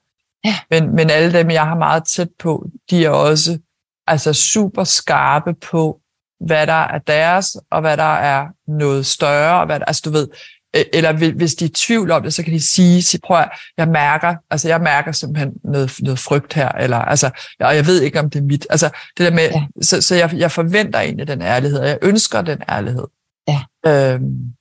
Ja. 0.45 0.55
Men, 0.69 0.95
men 0.95 1.09
alle 1.09 1.39
dem, 1.39 1.51
jeg 1.51 1.65
har 1.65 1.75
meget 1.75 2.03
tæt 2.05 2.29
på, 2.39 2.67
de 2.89 3.05
er 3.05 3.09
også 3.09 3.59
altså 4.07 4.33
super 4.33 4.83
skarpe 4.83 5.53
på, 5.53 5.99
hvad 6.39 6.67
der 6.67 6.73
er 6.73 6.97
deres, 6.97 7.57
og 7.71 7.81
hvad 7.81 7.97
der 7.97 8.13
er 8.13 8.47
noget 8.67 9.05
større, 9.05 9.59
og 9.59 9.65
hvad 9.65 9.79
der, 9.79 9.85
altså 9.85 10.01
du 10.05 10.09
ved, 10.09 10.27
Øh, 10.75 10.85
eller 10.93 11.31
hvis 11.31 11.55
de 11.55 11.65
er 11.65 11.69
i 11.69 11.71
tvivl 11.71 12.11
om 12.11 12.23
det, 12.23 12.33
så 12.33 12.43
kan 12.43 12.53
de 12.53 12.71
sige, 12.73 13.03
sig, 13.03 13.19
prøv 13.23 13.37
at, 13.37 13.49
jeg 13.77 13.87
mærker, 13.87 14.35
altså 14.49 14.67
jeg 14.67 14.81
mærker 14.81 15.11
simpelthen 15.11 15.53
noget, 15.63 15.91
noget 15.99 16.19
frygt 16.19 16.53
her, 16.53 16.69
eller 16.69 16.97
altså, 16.97 17.29
og 17.59 17.75
jeg 17.75 17.85
ved 17.85 18.01
ikke, 18.01 18.19
om 18.19 18.29
det 18.29 18.39
er 18.39 18.43
mit. 18.43 18.67
Altså 18.69 18.89
det 19.17 19.25
der 19.25 19.31
med, 19.31 19.49
ja. 19.49 19.63
så, 19.81 20.01
så 20.01 20.15
jeg, 20.15 20.33
jeg 20.33 20.51
forventer 20.51 20.99
egentlig 20.99 21.27
den 21.27 21.41
ærlighed, 21.41 21.79
og 21.79 21.87
jeg 21.87 21.97
ønsker 22.01 22.41
den 22.41 22.61
ærlighed. 22.69 23.03
Ja. 23.47 23.61
Øhm, 23.85 24.53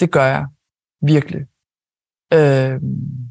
det 0.00 0.10
gør 0.10 0.24
jeg, 0.24 0.46
virkelig. 1.02 1.40
Øhm, 2.32 3.24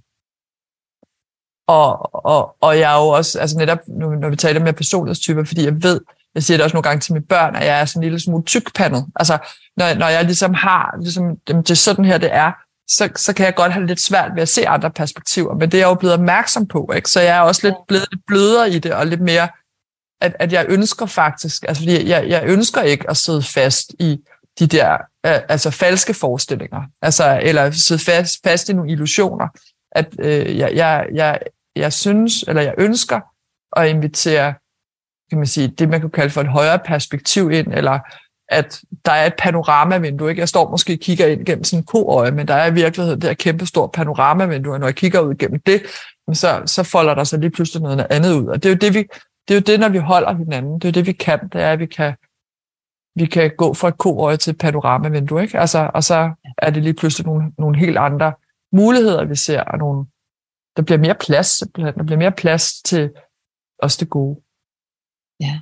og, 1.67 2.15
og, 2.25 2.55
og 2.61 2.79
jeg 2.79 2.93
er 2.93 3.03
jo 3.03 3.07
også, 3.07 3.39
altså 3.39 3.57
netop, 3.57 3.79
når 3.87 4.29
vi 4.29 4.35
taler 4.35 4.59
med 4.59 4.73
personlighedstyper, 4.73 5.43
fordi 5.43 5.65
jeg 5.65 5.83
ved, 5.83 6.01
jeg 6.35 6.43
siger 6.43 6.57
det 6.57 6.63
også 6.63 6.75
nogle 6.75 6.83
gange 6.83 6.99
til 6.99 7.13
mine 7.13 7.25
børn, 7.25 7.55
at 7.55 7.65
jeg 7.65 7.81
er 7.81 7.85
sådan 7.85 7.99
en 7.99 8.03
lille 8.03 8.19
smule 8.19 8.43
tykpandet. 8.43 9.05
Altså, 9.15 9.37
når, 9.77 9.93
når 9.93 10.07
jeg 10.07 10.25
ligesom 10.25 10.53
har, 10.53 10.95
ligesom, 11.01 11.37
det 11.47 11.71
er 11.71 11.75
sådan 11.75 12.05
her, 12.05 12.17
det 12.17 12.33
er, 12.33 12.51
så, 12.87 13.09
så 13.15 13.33
kan 13.33 13.45
jeg 13.45 13.55
godt 13.55 13.73
have 13.73 13.85
lidt 13.85 14.01
svært 14.01 14.31
ved 14.35 14.41
at 14.41 14.49
se 14.49 14.67
andre 14.67 14.91
perspektiver, 14.91 15.53
men 15.53 15.71
det 15.71 15.73
er 15.73 15.81
jeg 15.81 15.89
jo 15.89 15.93
blevet 15.93 16.13
opmærksom 16.13 16.67
på, 16.67 16.91
ikke? 16.95 17.09
så 17.09 17.21
jeg 17.21 17.37
er 17.37 17.41
også 17.41 17.67
lidt 17.67 17.75
blevet 17.87 18.07
lidt 18.11 18.21
blødere 18.27 18.71
i 18.71 18.79
det, 18.79 18.93
og 18.93 19.07
lidt 19.07 19.21
mere, 19.21 19.49
at, 20.21 20.35
at 20.39 20.53
jeg 20.53 20.65
ønsker 20.69 21.05
faktisk, 21.05 21.63
altså 21.67 21.83
fordi 21.83 22.07
jeg, 22.09 22.29
jeg 22.29 22.43
ønsker 22.45 22.81
ikke 22.81 23.09
at 23.09 23.17
sidde 23.17 23.41
fast 23.41 23.93
i 23.99 24.19
de 24.59 24.67
der 24.67 24.93
øh, 25.25 25.39
altså 25.49 25.71
falske 25.71 26.13
forestillinger, 26.13 26.81
altså, 27.01 27.39
eller 27.43 27.71
sidde 27.71 28.03
fast, 28.03 28.39
fast 28.43 28.69
i 28.69 28.73
nogle 28.73 28.91
illusioner, 28.91 29.47
at 29.91 30.07
øh, 30.19 30.57
jeg, 30.57 30.75
jeg, 30.75 31.07
jeg, 31.13 31.39
jeg 31.75 31.93
synes, 31.93 32.43
eller 32.47 32.61
jeg 32.61 32.73
ønsker 32.77 33.19
at 33.77 33.89
invitere 33.89 34.53
kan 35.29 35.37
man 35.37 35.47
sige, 35.47 35.67
det 35.67 35.89
man 35.89 36.01
kunne 36.01 36.09
kalde 36.09 36.29
for 36.29 36.41
et 36.41 36.47
højere 36.47 36.79
perspektiv 36.79 37.51
ind, 37.51 37.73
eller 37.73 37.99
at 38.49 38.81
der 39.05 39.11
er 39.11 39.25
et 39.25 39.33
panoramavindue. 39.37 40.29
Ikke? 40.29 40.39
Jeg 40.39 40.49
står 40.49 40.71
måske 40.71 40.93
og 40.93 40.99
kigger 40.99 41.27
ind 41.27 41.45
gennem 41.45 41.63
sådan 41.63 41.79
en 41.79 41.85
koøje, 41.85 42.31
men 42.31 42.47
der 42.47 42.53
er 42.53 42.67
i 42.67 42.73
virkeligheden 42.73 43.21
det 43.21 43.29
her 43.29 43.33
kæmpe 43.33 43.65
stort 43.65 43.91
panoramavindue, 43.91 44.73
og 44.73 44.79
når 44.79 44.87
jeg 44.87 44.95
kigger 44.95 45.19
ud 45.19 45.35
gennem 45.35 45.59
det, 45.65 45.81
så, 46.33 46.61
så 46.65 46.83
folder 46.83 47.15
der 47.15 47.23
sig 47.23 47.39
lige 47.39 47.49
pludselig 47.49 47.81
noget 47.81 48.07
andet 48.09 48.33
ud. 48.33 48.45
Og 48.45 48.63
det 48.63 48.69
er 48.69 48.73
jo 48.73 48.77
det, 48.77 48.93
vi, 48.93 48.99
det 49.47 49.53
er 49.53 49.55
jo 49.55 49.61
det, 49.61 49.79
når 49.79 49.89
vi 49.89 49.97
holder 49.97 50.33
hinanden. 50.33 50.73
Det 50.73 50.85
er 50.85 50.89
jo 50.89 50.93
det, 50.93 51.05
vi 51.05 51.11
kan. 51.11 51.39
Det 51.53 51.61
er, 51.61 51.71
at 51.71 51.79
vi 51.79 51.85
kan, 51.85 52.13
vi 53.15 53.25
kan 53.25 53.51
gå 53.57 53.73
fra 53.73 53.87
et 53.87 53.97
koøje 53.97 54.37
til 54.37 54.51
et 54.51 54.57
panoramavindue. 54.57 55.41
Ikke? 55.41 55.59
Altså, 55.59 55.91
og 55.93 56.03
så 56.03 56.33
er 56.57 56.69
det 56.69 56.83
lige 56.83 56.93
pludselig 56.93 57.25
nogle, 57.25 57.53
nogle 57.57 57.79
helt 57.79 57.97
andre 57.97 58.33
muligheder, 58.71 59.25
vi 59.25 59.35
ser, 59.35 59.61
og 59.61 59.77
nogle, 59.77 60.05
der 60.77 60.81
bliver 60.81 60.99
mere 60.99 61.15
plads, 61.15 61.57
der 61.75 62.03
bliver 62.03 62.17
mere 62.17 62.31
plads 62.31 62.81
til 62.81 63.11
også 63.79 63.97
det 63.99 64.09
gode. 64.09 64.35
Ja. 65.39 65.55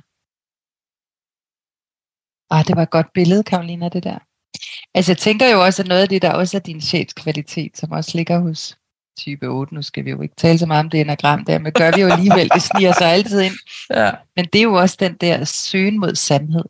Ah, 2.50 2.66
det 2.66 2.76
var 2.76 2.82
et 2.82 2.90
godt 2.90 3.12
billede, 3.12 3.42
Karolina, 3.42 3.88
det 3.88 4.04
der. 4.04 4.18
Altså, 4.94 5.12
jeg 5.12 5.18
tænker 5.18 5.48
jo 5.48 5.64
også, 5.64 5.82
at 5.82 5.88
noget 5.88 6.02
af 6.02 6.08
det, 6.08 6.22
der 6.22 6.32
også 6.32 6.56
er 6.56 6.60
din 6.60 6.80
sjælskvalitet, 6.80 7.76
som 7.78 7.92
også 7.92 8.10
ligger 8.14 8.38
hos 8.38 8.78
type 9.18 9.46
8, 9.46 9.74
nu 9.74 9.82
skal 9.82 10.04
vi 10.04 10.10
jo 10.10 10.20
ikke 10.22 10.34
tale 10.34 10.58
så 10.58 10.66
meget 10.66 10.84
om 10.84 10.90
det 10.90 11.00
enagram 11.00 11.44
der, 11.44 11.58
men 11.58 11.72
gør 11.72 11.90
vi 11.96 12.00
jo 12.00 12.08
alligevel, 12.08 12.48
det 12.48 12.62
sniger 12.62 12.92
sig 12.92 13.12
altid 13.12 13.40
ind. 13.40 13.54
Ja. 13.90 14.10
Men 14.36 14.44
det 14.52 14.58
er 14.58 14.62
jo 14.62 14.74
også 14.74 14.96
den 15.00 15.14
der 15.14 15.44
søgen 15.44 16.00
mod 16.00 16.14
sandhed. 16.14 16.64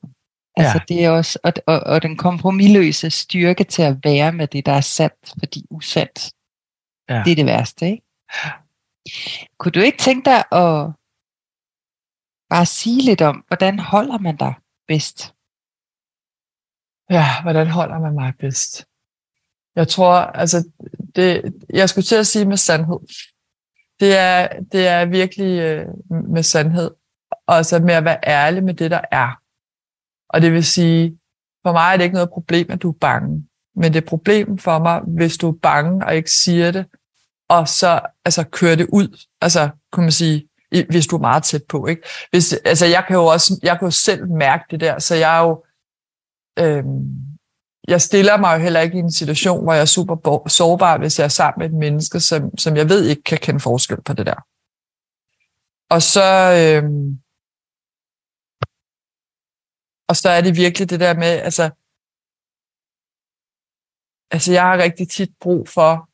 Altså 0.56 0.78
ja. 0.78 0.94
det 0.94 1.04
er 1.04 1.10
også, 1.10 1.38
og, 1.44 1.52
og, 1.66 1.80
og 1.80 2.02
den 2.02 2.16
kompromilløse 2.16 3.10
styrke 3.10 3.64
til 3.64 3.82
at 3.82 3.96
være 4.04 4.32
med 4.32 4.46
det, 4.46 4.66
der 4.66 4.72
er 4.72 4.80
sandt, 4.80 5.34
fordi 5.38 5.66
usandt, 5.70 6.32
ja. 7.08 7.22
det 7.24 7.30
er 7.30 7.36
det 7.36 7.46
værste, 7.46 7.90
ikke? 7.90 8.02
Kunne 9.58 9.72
du 9.72 9.80
ikke 9.80 9.98
tænke 9.98 10.24
dig 10.30 10.38
at 10.38 10.92
bare 12.50 12.66
sige 12.66 13.02
lidt 13.02 13.20
om, 13.20 13.44
hvordan 13.48 13.78
holder 13.78 14.18
man 14.18 14.36
dig 14.36 14.54
bedst? 14.88 15.34
Ja, 17.10 17.42
hvordan 17.42 17.66
holder 17.66 17.98
man 17.98 18.14
mig 18.14 18.32
bedst? 18.38 18.86
Jeg 19.76 19.88
tror, 19.88 20.14
altså, 20.14 20.70
det, 21.16 21.54
jeg 21.70 21.88
skulle 21.88 22.04
til 22.04 22.16
at 22.16 22.26
sige 22.26 22.44
med 22.44 22.56
sandhed. 22.56 22.98
Det 24.00 24.16
er, 24.16 24.60
det 24.72 24.86
er 24.86 25.04
virkelig 25.04 25.60
øh, 25.60 25.86
med 26.10 26.42
sandhed. 26.42 26.90
Og 27.46 27.56
altså 27.56 27.78
med 27.78 27.94
at 27.94 28.04
være 28.04 28.18
ærlig 28.26 28.64
med 28.64 28.74
det, 28.74 28.90
der 28.90 29.00
er. 29.10 29.41
Og 30.32 30.42
det 30.42 30.52
vil 30.52 30.64
sige, 30.64 31.18
for 31.62 31.72
mig 31.72 31.92
er 31.92 31.96
det 31.96 32.04
ikke 32.04 32.14
noget 32.14 32.30
problem, 32.30 32.66
at 32.70 32.82
du 32.82 32.88
er 32.88 32.98
bange. 33.00 33.44
Men 33.76 33.84
det 33.84 33.96
er 33.96 34.02
et 34.02 34.08
problem 34.08 34.58
for 34.58 34.78
mig, 34.78 35.00
hvis 35.06 35.38
du 35.38 35.48
er 35.48 35.58
bange 35.62 36.06
og 36.06 36.16
ikke 36.16 36.30
siger 36.30 36.70
det, 36.70 36.86
og 37.48 37.68
så 37.68 38.00
altså, 38.24 38.44
kører 38.44 38.76
det 38.76 38.86
ud. 38.92 39.24
Altså, 39.40 39.70
kunne 39.92 40.04
man 40.04 40.12
sige, 40.12 40.48
hvis 40.90 41.06
du 41.06 41.16
er 41.16 41.20
meget 41.20 41.42
tæt 41.42 41.62
på. 41.68 41.86
Ikke? 41.86 42.02
Hvis, 42.30 42.52
altså, 42.52 42.86
jeg 42.86 43.04
kan 43.08 43.16
jo 43.16 43.24
også 43.24 43.60
jeg 43.62 43.78
kan 43.78 43.86
jo 43.86 43.90
selv 43.90 44.28
mærke 44.28 44.64
det 44.70 44.80
der, 44.80 44.98
så 44.98 45.14
jeg 45.14 45.38
er 45.38 45.42
jo... 45.42 45.64
Øhm, 46.58 47.32
jeg 47.88 48.00
stiller 48.00 48.36
mig 48.36 48.54
jo 48.54 48.62
heller 48.62 48.80
ikke 48.80 48.96
i 48.96 49.00
en 49.00 49.12
situation, 49.12 49.62
hvor 49.62 49.72
jeg 49.72 49.80
er 49.80 49.84
super 49.84 50.48
sårbar, 50.48 50.98
hvis 50.98 51.18
jeg 51.18 51.24
er 51.24 51.28
sammen 51.28 51.58
med 51.58 51.66
et 51.66 51.80
menneske, 51.80 52.20
som, 52.20 52.58
som 52.58 52.76
jeg 52.76 52.88
ved 52.88 53.04
ikke 53.04 53.22
kan 53.22 53.38
kende 53.38 53.60
forskel 53.60 54.02
på 54.02 54.12
det 54.12 54.26
der. 54.26 54.34
Og 55.90 56.02
så, 56.02 56.24
øhm, 56.52 57.18
og 60.08 60.16
så 60.16 60.28
er 60.28 60.40
det 60.40 60.56
virkelig 60.56 60.90
det 60.90 61.00
der 61.00 61.14
med, 61.14 61.26
altså, 61.48 61.70
altså 64.30 64.52
jeg 64.52 64.62
har 64.62 64.78
rigtig 64.78 65.08
tit 65.08 65.30
brug 65.40 65.68
for 65.68 66.08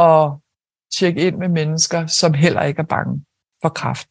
at 0.00 0.38
tjekke 0.98 1.26
ind 1.26 1.36
med 1.36 1.48
mennesker, 1.48 2.06
som 2.06 2.34
heller 2.34 2.62
ikke 2.62 2.80
er 2.80 2.86
bange 2.86 3.24
for 3.62 3.68
kraft. 3.68 4.08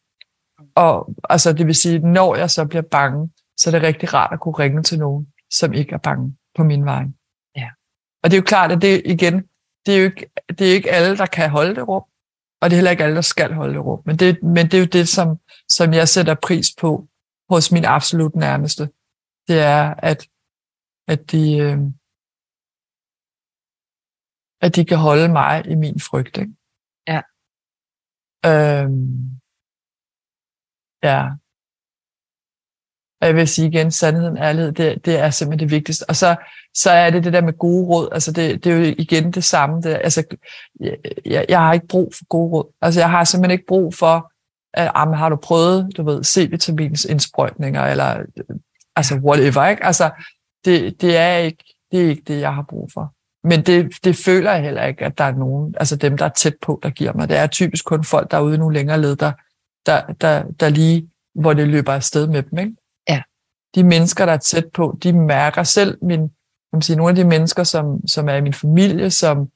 Og 0.74 1.14
altså, 1.30 1.52
det 1.52 1.66
vil 1.66 1.74
sige, 1.74 1.98
når 1.98 2.36
jeg 2.36 2.50
så 2.50 2.64
bliver 2.64 2.82
bange, 2.82 3.30
så 3.56 3.70
er 3.70 3.72
det 3.72 3.82
rigtig 3.82 4.14
rart 4.14 4.32
at 4.32 4.40
kunne 4.40 4.58
ringe 4.58 4.82
til 4.82 4.98
nogen, 4.98 5.32
som 5.50 5.72
ikke 5.72 5.92
er 5.92 5.98
bange 5.98 6.36
på 6.56 6.64
min 6.64 6.84
vej. 6.84 7.04
Ja. 7.56 7.70
Og 8.22 8.30
det 8.30 8.36
er 8.36 8.40
jo 8.40 8.44
klart, 8.44 8.72
at 8.72 8.82
det 8.82 9.02
igen, 9.04 9.34
det 9.86 9.94
er 9.94 9.98
jo 9.98 10.04
ikke, 10.04 10.30
det 10.48 10.70
er 10.70 10.74
ikke 10.74 10.90
alle, 10.90 11.16
der 11.16 11.26
kan 11.26 11.50
holde 11.50 11.74
det 11.74 11.88
rum, 11.88 12.04
og 12.60 12.70
det 12.70 12.72
er 12.72 12.76
heller 12.76 12.90
ikke 12.90 13.04
alle, 13.04 13.16
der 13.16 13.20
skal 13.20 13.54
holde 13.54 13.74
det 13.74 13.84
rum. 13.84 14.02
Men 14.06 14.16
det, 14.16 14.42
men 14.42 14.66
det 14.66 14.74
er 14.74 14.78
jo 14.78 14.86
det, 14.86 15.08
som, 15.08 15.38
som 15.68 15.92
jeg 15.92 16.08
sætter 16.08 16.34
pris 16.34 16.66
på 16.80 17.08
hos 17.50 17.72
min 17.72 17.84
absolut 17.84 18.34
nærmeste. 18.36 18.84
Det 19.48 19.58
er, 19.58 19.94
at, 19.98 20.28
at 21.08 21.30
de, 21.30 21.58
øh, 21.58 21.78
at 24.60 24.76
de 24.76 24.84
kan 24.84 24.98
holde 24.98 25.28
mig 25.28 25.66
i 25.66 25.74
min 25.74 26.00
frygt. 26.00 26.36
Ikke? 26.38 26.54
Ja. 27.06 27.20
Øhm, 28.46 29.40
ja. 31.02 31.20
Og 33.20 33.26
jeg 33.26 33.34
vil 33.34 33.48
sige 33.48 33.68
igen, 33.68 33.90
sandheden 33.90 34.38
ærlighed, 34.38 34.72
det, 34.72 35.04
det 35.04 35.18
er 35.18 35.30
simpelthen 35.30 35.68
det 35.68 35.74
vigtigste. 35.76 36.04
Og 36.08 36.16
så, 36.16 36.36
så 36.74 36.90
er 36.90 37.10
det 37.10 37.24
det 37.24 37.32
der 37.32 37.40
med 37.40 37.58
gode 37.58 37.86
råd. 37.86 38.08
Altså 38.12 38.32
det, 38.32 38.64
det 38.64 38.72
er 38.72 38.76
jo 38.76 38.94
igen 38.98 39.32
det 39.32 39.44
samme. 39.44 39.82
Det, 39.82 39.94
altså, 39.94 40.36
jeg, 41.24 41.46
jeg 41.48 41.60
har 41.60 41.72
ikke 41.72 41.86
brug 41.86 42.14
for 42.14 42.24
gode 42.28 42.50
råd. 42.50 42.72
Altså 42.80 43.00
jeg 43.00 43.10
har 43.10 43.24
simpelthen 43.24 43.58
ikke 43.58 43.66
brug 43.68 43.94
for, 43.94 44.32
at 44.74 44.90
ah, 44.94 45.12
har 45.12 45.28
du 45.28 45.36
prøvet, 45.36 45.96
du 45.96 46.02
ved, 46.02 46.24
C-vitamins 46.24 47.04
indsprøjtninger, 47.10 47.84
eller 47.84 48.22
altså 48.96 49.14
whatever, 49.14 49.66
ikke? 49.66 49.84
Altså, 49.84 50.10
det, 50.64 51.00
det, 51.00 51.16
er 51.16 51.36
ikke, 51.36 51.64
det 51.92 52.04
er 52.04 52.08
ikke 52.08 52.22
det, 52.26 52.40
jeg 52.40 52.54
har 52.54 52.62
brug 52.62 52.90
for. 52.94 53.14
Men 53.44 53.62
det, 53.62 54.04
det 54.04 54.16
føler 54.16 54.52
jeg 54.52 54.62
heller 54.62 54.84
ikke, 54.84 55.04
at 55.04 55.18
der 55.18 55.24
er 55.24 55.32
nogen, 55.32 55.74
altså 55.78 55.96
dem, 55.96 56.16
der 56.16 56.24
er 56.24 56.28
tæt 56.28 56.54
på, 56.62 56.80
der 56.82 56.90
giver 56.90 57.12
mig. 57.12 57.28
Det 57.28 57.36
er 57.36 57.46
typisk 57.46 57.84
kun 57.84 58.04
folk, 58.04 58.30
der 58.30 58.36
er 58.36 58.42
ude 58.42 58.58
nogle 58.58 58.74
længere 58.74 59.00
led, 59.00 59.16
der, 59.16 59.32
der, 59.86 60.12
der, 60.12 60.42
der 60.60 60.68
lige, 60.68 61.10
hvor 61.34 61.52
det 61.52 61.68
løber 61.68 61.92
afsted 61.92 62.26
med 62.26 62.42
dem. 62.42 62.58
Ikke? 62.58 62.76
Ja. 63.08 63.22
De 63.74 63.84
mennesker, 63.84 64.26
der 64.26 64.32
er 64.32 64.36
tæt 64.36 64.66
på, 64.74 64.98
de 65.02 65.12
mærker 65.12 65.62
selv 65.62 65.98
min, 66.02 66.30
man 66.72 66.82
sige, 66.82 66.96
nogle 66.96 67.10
af 67.10 67.16
de 67.16 67.24
mennesker, 67.24 67.64
som, 67.64 68.06
som 68.06 68.28
er 68.28 68.34
i 68.34 68.40
min 68.40 68.54
familie, 68.54 69.10
som, 69.10 69.50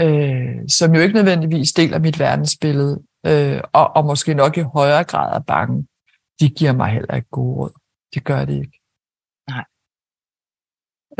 øh, 0.00 0.68
som 0.68 0.94
jo 0.94 1.00
ikke 1.00 1.14
nødvendigvis 1.14 1.72
deler 1.72 1.98
mit 1.98 2.18
verdensbillede, 2.18 3.02
øh, 3.28 3.60
og, 3.72 3.96
og 3.96 4.04
måske 4.04 4.34
nok 4.34 4.56
i 4.56 4.60
højere 4.60 5.04
grad 5.04 5.36
er 5.36 5.44
bange, 5.44 5.88
de 6.40 6.48
giver 6.50 6.72
mig 6.72 6.90
heller 6.90 7.14
ikke 7.14 7.28
gode 7.30 7.56
råd. 7.56 7.72
Det 8.14 8.24
gør 8.24 8.44
de 8.44 8.58
ikke. 8.60 8.80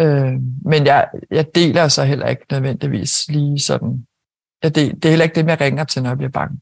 Øh, 0.00 0.34
men 0.64 0.86
jeg, 0.86 1.10
jeg 1.30 1.54
deler 1.54 1.88
så 1.88 2.04
heller 2.04 2.28
ikke 2.28 2.46
nødvendigvis 2.50 3.28
lige 3.28 3.58
sådan. 3.58 4.06
Jeg 4.62 4.74
del, 4.74 4.94
det 4.94 5.04
er 5.04 5.08
heller 5.08 5.24
ikke 5.24 5.34
det, 5.34 5.46
jeg 5.46 5.60
ringer 5.60 5.84
til, 5.84 6.02
når 6.02 6.10
jeg 6.10 6.16
bliver 6.16 6.30
bange. 6.30 6.60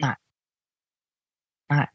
Nej. 0.00 0.16
Nej. 1.70 1.88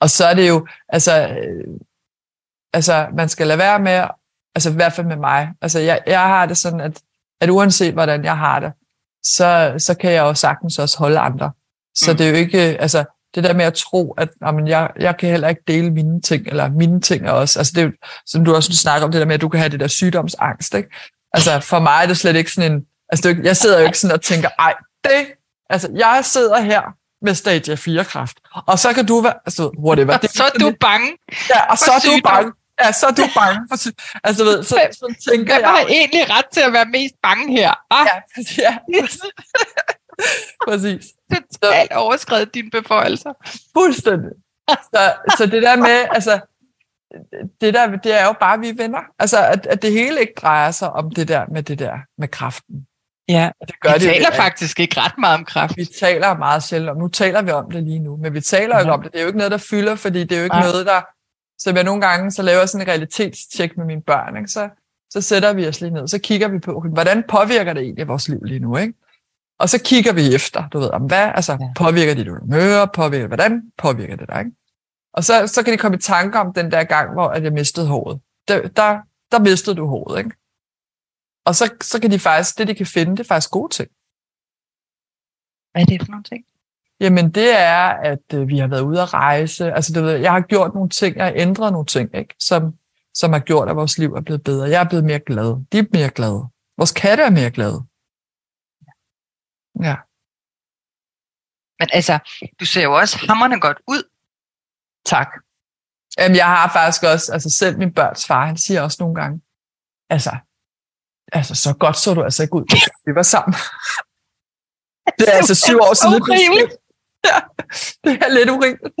Og 0.00 0.10
så 0.10 0.24
er 0.24 0.34
det 0.34 0.48
jo, 0.48 0.66
altså, 0.88 1.12
øh, 1.28 1.80
altså 2.72 3.10
man 3.16 3.28
skal 3.28 3.46
lade 3.46 3.58
være 3.58 3.80
med, 3.80 4.08
altså 4.54 4.70
i 4.70 4.74
hvert 4.74 4.92
fald 4.92 5.06
med 5.06 5.16
mig, 5.16 5.54
altså 5.60 5.78
jeg, 5.78 6.02
jeg 6.06 6.20
har 6.20 6.46
det 6.46 6.56
sådan, 6.56 6.80
at, 6.80 7.02
at 7.40 7.50
uanset 7.50 7.92
hvordan 7.92 8.24
jeg 8.24 8.38
har 8.38 8.60
det, 8.60 8.72
så, 9.24 9.74
så 9.78 9.94
kan 9.94 10.12
jeg 10.12 10.20
jo 10.20 10.34
sagtens 10.34 10.78
også 10.78 10.98
holde 10.98 11.18
andre. 11.18 11.52
Så 11.94 12.12
mm. 12.12 12.18
det 12.18 12.26
er 12.26 12.30
jo 12.30 12.36
ikke, 12.36 12.58
altså 12.58 13.04
det 13.34 13.44
der 13.44 13.54
med 13.54 13.64
at 13.64 13.74
tro, 13.74 14.12
at 14.12 14.28
jamen, 14.42 14.68
jeg, 14.68 14.90
jeg 15.00 15.16
kan 15.16 15.30
heller 15.30 15.48
ikke 15.48 15.62
dele 15.68 15.90
mine 15.90 16.20
ting, 16.20 16.46
eller 16.46 16.70
mine 16.70 17.00
ting 17.00 17.26
er 17.26 17.30
også, 17.30 17.58
altså 17.58 17.72
det 17.76 17.80
er 17.80 17.84
jo, 17.84 17.92
som 18.26 18.44
du 18.44 18.54
også 18.54 18.76
snakker 18.76 19.06
om, 19.06 19.12
det 19.12 19.20
der 19.20 19.26
med, 19.26 19.34
at 19.34 19.40
du 19.40 19.48
kan 19.48 19.60
have 19.60 19.70
det 19.70 19.80
der 19.80 19.86
sygdomsangst, 19.86 20.74
ikke? 20.74 20.88
Altså 21.32 21.60
for 21.60 21.78
mig 21.78 22.02
er 22.02 22.06
det 22.06 22.16
slet 22.16 22.36
ikke 22.36 22.52
sådan 22.52 22.72
en, 22.72 22.82
altså 23.12 23.28
det, 23.28 23.44
jeg 23.44 23.56
sidder 23.56 23.78
jo 23.80 23.86
ikke 23.86 23.98
sådan 23.98 24.14
og 24.14 24.22
tænker, 24.22 24.48
ej, 24.58 24.74
det, 25.04 25.26
altså 25.70 25.88
jeg 25.96 26.20
sidder 26.22 26.60
her 26.60 26.82
med 27.24 27.34
stadie 27.34 27.76
4 27.76 28.04
kræft, 28.04 28.36
og 28.66 28.78
så 28.78 28.92
kan 28.92 29.06
du 29.06 29.20
være, 29.20 29.34
altså 29.46 29.70
whatever. 29.86 30.16
Det, 30.16 30.30
så 30.30 30.44
er 30.44 30.58
du 30.58 30.72
bange 30.80 31.08
Ja, 31.50 31.70
og 31.70 31.78
så 31.78 31.90
er 31.92 31.98
du 31.98 32.20
bange. 32.24 32.52
Ja, 32.84 32.92
så 32.92 33.06
er 33.06 33.10
du 33.10 33.22
bange 33.34 33.60
for 33.70 33.76
Altså, 34.24 34.44
ved, 34.44 34.62
så, 34.62 34.76
så 34.92 35.30
tænker 35.30 35.54
jeg... 35.54 35.62
Jeg 35.62 35.70
har 35.70 35.86
egentlig 35.88 36.30
ret 36.30 36.48
til 36.52 36.60
at 36.60 36.72
være 36.72 36.84
mest 36.84 37.14
bange 37.22 37.52
her. 37.58 37.72
Ah. 37.90 38.06
Ja, 38.06 38.18
ja. 38.62 38.78
Præcis. 40.68 41.04
Totalt 41.62 41.92
overskrevet 41.92 42.54
dine 42.54 42.70
beføjelser. 42.70 43.32
Fuldstændig. 43.76 44.30
Så, 44.68 45.12
så 45.38 45.46
det 45.46 45.62
der 45.62 45.76
med, 45.76 46.06
altså, 46.10 46.40
det 47.60 47.74
der, 47.74 47.96
det 47.96 48.20
er 48.20 48.24
jo 48.24 48.32
bare, 48.40 48.54
at 48.54 48.60
vi 48.60 48.68
er 48.68 48.74
venner. 48.74 49.00
Altså, 49.18 49.46
at, 49.46 49.66
at 49.66 49.82
det 49.82 49.92
hele 49.92 50.20
ikke 50.20 50.34
drejer 50.36 50.70
sig 50.70 50.92
om 50.92 51.10
det 51.10 51.28
der 51.28 51.44
med 51.52 51.62
det 51.62 51.78
der 51.78 51.98
med 52.18 52.28
kraften. 52.28 52.86
Ja, 53.28 53.50
det 53.68 53.80
gør 53.80 53.88
vi 53.88 53.94
det 53.94 54.02
taler 54.02 54.28
jo, 54.32 54.36
faktisk 54.36 54.80
ikke 54.80 55.00
ret 55.00 55.18
meget 55.18 55.38
om 55.38 55.44
kraft. 55.44 55.76
Vi 55.76 55.84
taler 55.84 56.36
meget 56.36 56.62
sjældent 56.62 56.90
om, 56.90 56.96
nu 56.96 57.08
taler 57.08 57.42
vi 57.42 57.50
om 57.50 57.70
det 57.70 57.82
lige 57.82 57.98
nu, 57.98 58.16
men 58.16 58.34
vi 58.34 58.40
taler 58.40 58.76
jo 58.76 58.80
ikke 58.80 58.92
om 58.92 59.02
det. 59.02 59.12
Det 59.12 59.18
er 59.18 59.22
jo 59.22 59.26
ikke 59.26 59.38
noget, 59.38 59.52
der 59.52 59.58
fylder, 59.70 59.94
fordi 59.94 60.24
det 60.24 60.32
er 60.32 60.36
jo 60.36 60.44
ikke 60.44 60.56
ja. 60.56 60.62
noget, 60.62 60.86
der, 60.86 61.00
så 61.60 61.72
jeg 61.74 61.84
nogle 61.84 62.00
gange, 62.00 62.30
så 62.30 62.42
laver 62.42 62.66
sådan 62.66 62.86
en 62.86 62.88
realitetstjek 62.88 63.76
med 63.76 63.86
mine 63.86 64.02
børn, 64.02 64.36
ikke? 64.36 64.48
Så, 64.48 64.68
så 65.10 65.20
sætter 65.20 65.52
vi 65.52 65.68
os 65.68 65.80
lige 65.80 65.90
ned, 65.90 66.08
så 66.08 66.18
kigger 66.18 66.48
vi 66.48 66.58
på, 66.58 66.80
hvordan 66.80 67.24
påvirker 67.28 67.72
det 67.72 67.82
egentlig 67.82 68.08
vores 68.08 68.28
liv 68.28 68.42
lige 68.42 68.60
nu, 68.60 68.76
ikke? 68.76 68.94
Og 69.58 69.68
så 69.68 69.82
kigger 69.84 70.12
vi 70.12 70.34
efter, 70.34 70.68
du 70.68 70.78
ved, 70.78 70.90
om 70.90 71.02
hvad, 71.02 71.32
altså 71.34 71.52
ja. 71.60 71.72
påvirker 71.76 72.14
det 72.14 72.26
dit 72.26 72.38
humør, 72.40 72.86
påvirker 72.86 73.26
hvordan 73.26 73.72
påvirker 73.78 74.16
det 74.16 74.28
dig, 74.28 74.38
ikke? 74.38 74.52
Og 75.12 75.24
så, 75.24 75.46
så 75.46 75.62
kan 75.62 75.72
de 75.72 75.78
komme 75.78 75.96
i 75.96 76.00
tanke 76.00 76.38
om 76.38 76.52
den 76.52 76.70
der 76.70 76.84
gang, 76.84 77.12
hvor 77.12 77.28
at 77.28 77.44
jeg 77.44 77.52
mistede 77.52 77.86
håret. 77.86 78.20
Der, 78.48 78.68
der, 78.68 79.00
der 79.32 79.38
mistede 79.38 79.76
du 79.76 79.86
håret, 79.86 80.18
ikke? 80.18 80.36
Og 81.44 81.54
så, 81.54 81.74
så 81.80 82.00
kan 82.00 82.10
de 82.10 82.18
faktisk, 82.18 82.58
det 82.58 82.68
de 82.68 82.74
kan 82.74 82.86
finde, 82.86 83.12
det 83.12 83.20
er 83.20 83.28
faktisk 83.28 83.50
gode 83.50 83.74
ting. 83.74 83.88
Hvad 85.72 85.82
er 85.82 85.86
det 85.86 86.02
for 86.02 86.10
nogle 86.10 86.24
ting? 86.24 86.44
Jamen 87.00 87.30
det 87.30 87.58
er, 87.58 87.86
at 87.88 88.34
øh, 88.34 88.48
vi 88.48 88.58
har 88.58 88.66
været 88.66 88.80
ude 88.80 89.02
at 89.02 89.14
rejse. 89.14 89.72
Altså 89.72 89.92
du 89.92 90.00
ved, 90.02 90.16
jeg 90.16 90.32
har 90.32 90.40
gjort 90.40 90.74
nogle 90.74 90.88
ting, 90.88 91.16
jeg 91.16 91.24
har 91.24 91.32
ændret 91.36 91.72
nogle 91.72 91.86
ting, 91.86 92.14
ikke? 92.14 92.34
Som, 92.38 92.78
som 93.14 93.32
har 93.32 93.40
gjort, 93.40 93.68
at 93.68 93.76
vores 93.76 93.98
liv 93.98 94.12
er 94.12 94.20
blevet 94.20 94.44
bedre. 94.44 94.68
Jeg 94.68 94.80
er 94.84 94.88
blevet 94.88 95.04
mere 95.04 95.20
glad. 95.20 95.64
De 95.72 95.78
er 95.78 95.84
mere 95.92 96.10
glade. 96.10 96.48
Vores 96.78 96.92
katte 96.92 97.22
er 97.22 97.30
mere 97.30 97.50
glade. 97.50 97.78
Ja. 99.86 99.96
Men 101.78 101.88
altså, 101.92 102.18
du 102.60 102.64
ser 102.64 102.82
jo 102.82 102.92
også 102.92 103.26
hammerne 103.28 103.60
godt 103.60 103.78
ud. 103.88 104.02
Tak. 105.06 105.28
Jamen, 106.18 106.36
jeg 106.36 106.46
har 106.46 106.72
faktisk 106.72 107.02
også, 107.02 107.32
altså 107.32 107.50
selv 107.50 107.78
min 107.78 107.94
børns 107.94 108.26
far, 108.26 108.46
han 108.46 108.56
siger 108.56 108.82
også 108.82 108.96
nogle 109.00 109.14
gange, 109.20 109.40
altså, 110.10 110.32
altså 111.32 111.54
så 111.54 111.74
godt 111.74 111.96
så 111.96 112.14
du 112.14 112.22
altså 112.22 112.42
ikke 112.42 112.54
ud, 112.54 112.64
vi 113.06 113.14
var 113.14 113.22
sammen. 113.22 113.54
Det 115.18 115.28
er 115.28 115.36
altså 115.42 115.54
syv 115.54 115.78
år 115.88 115.94
siden. 115.94 116.22
Urimeligt. 116.22 116.79
Ja, 117.24 117.38
det 118.04 118.22
er 118.22 118.34
lidt 118.34 118.50
urimeligt. 118.50 118.94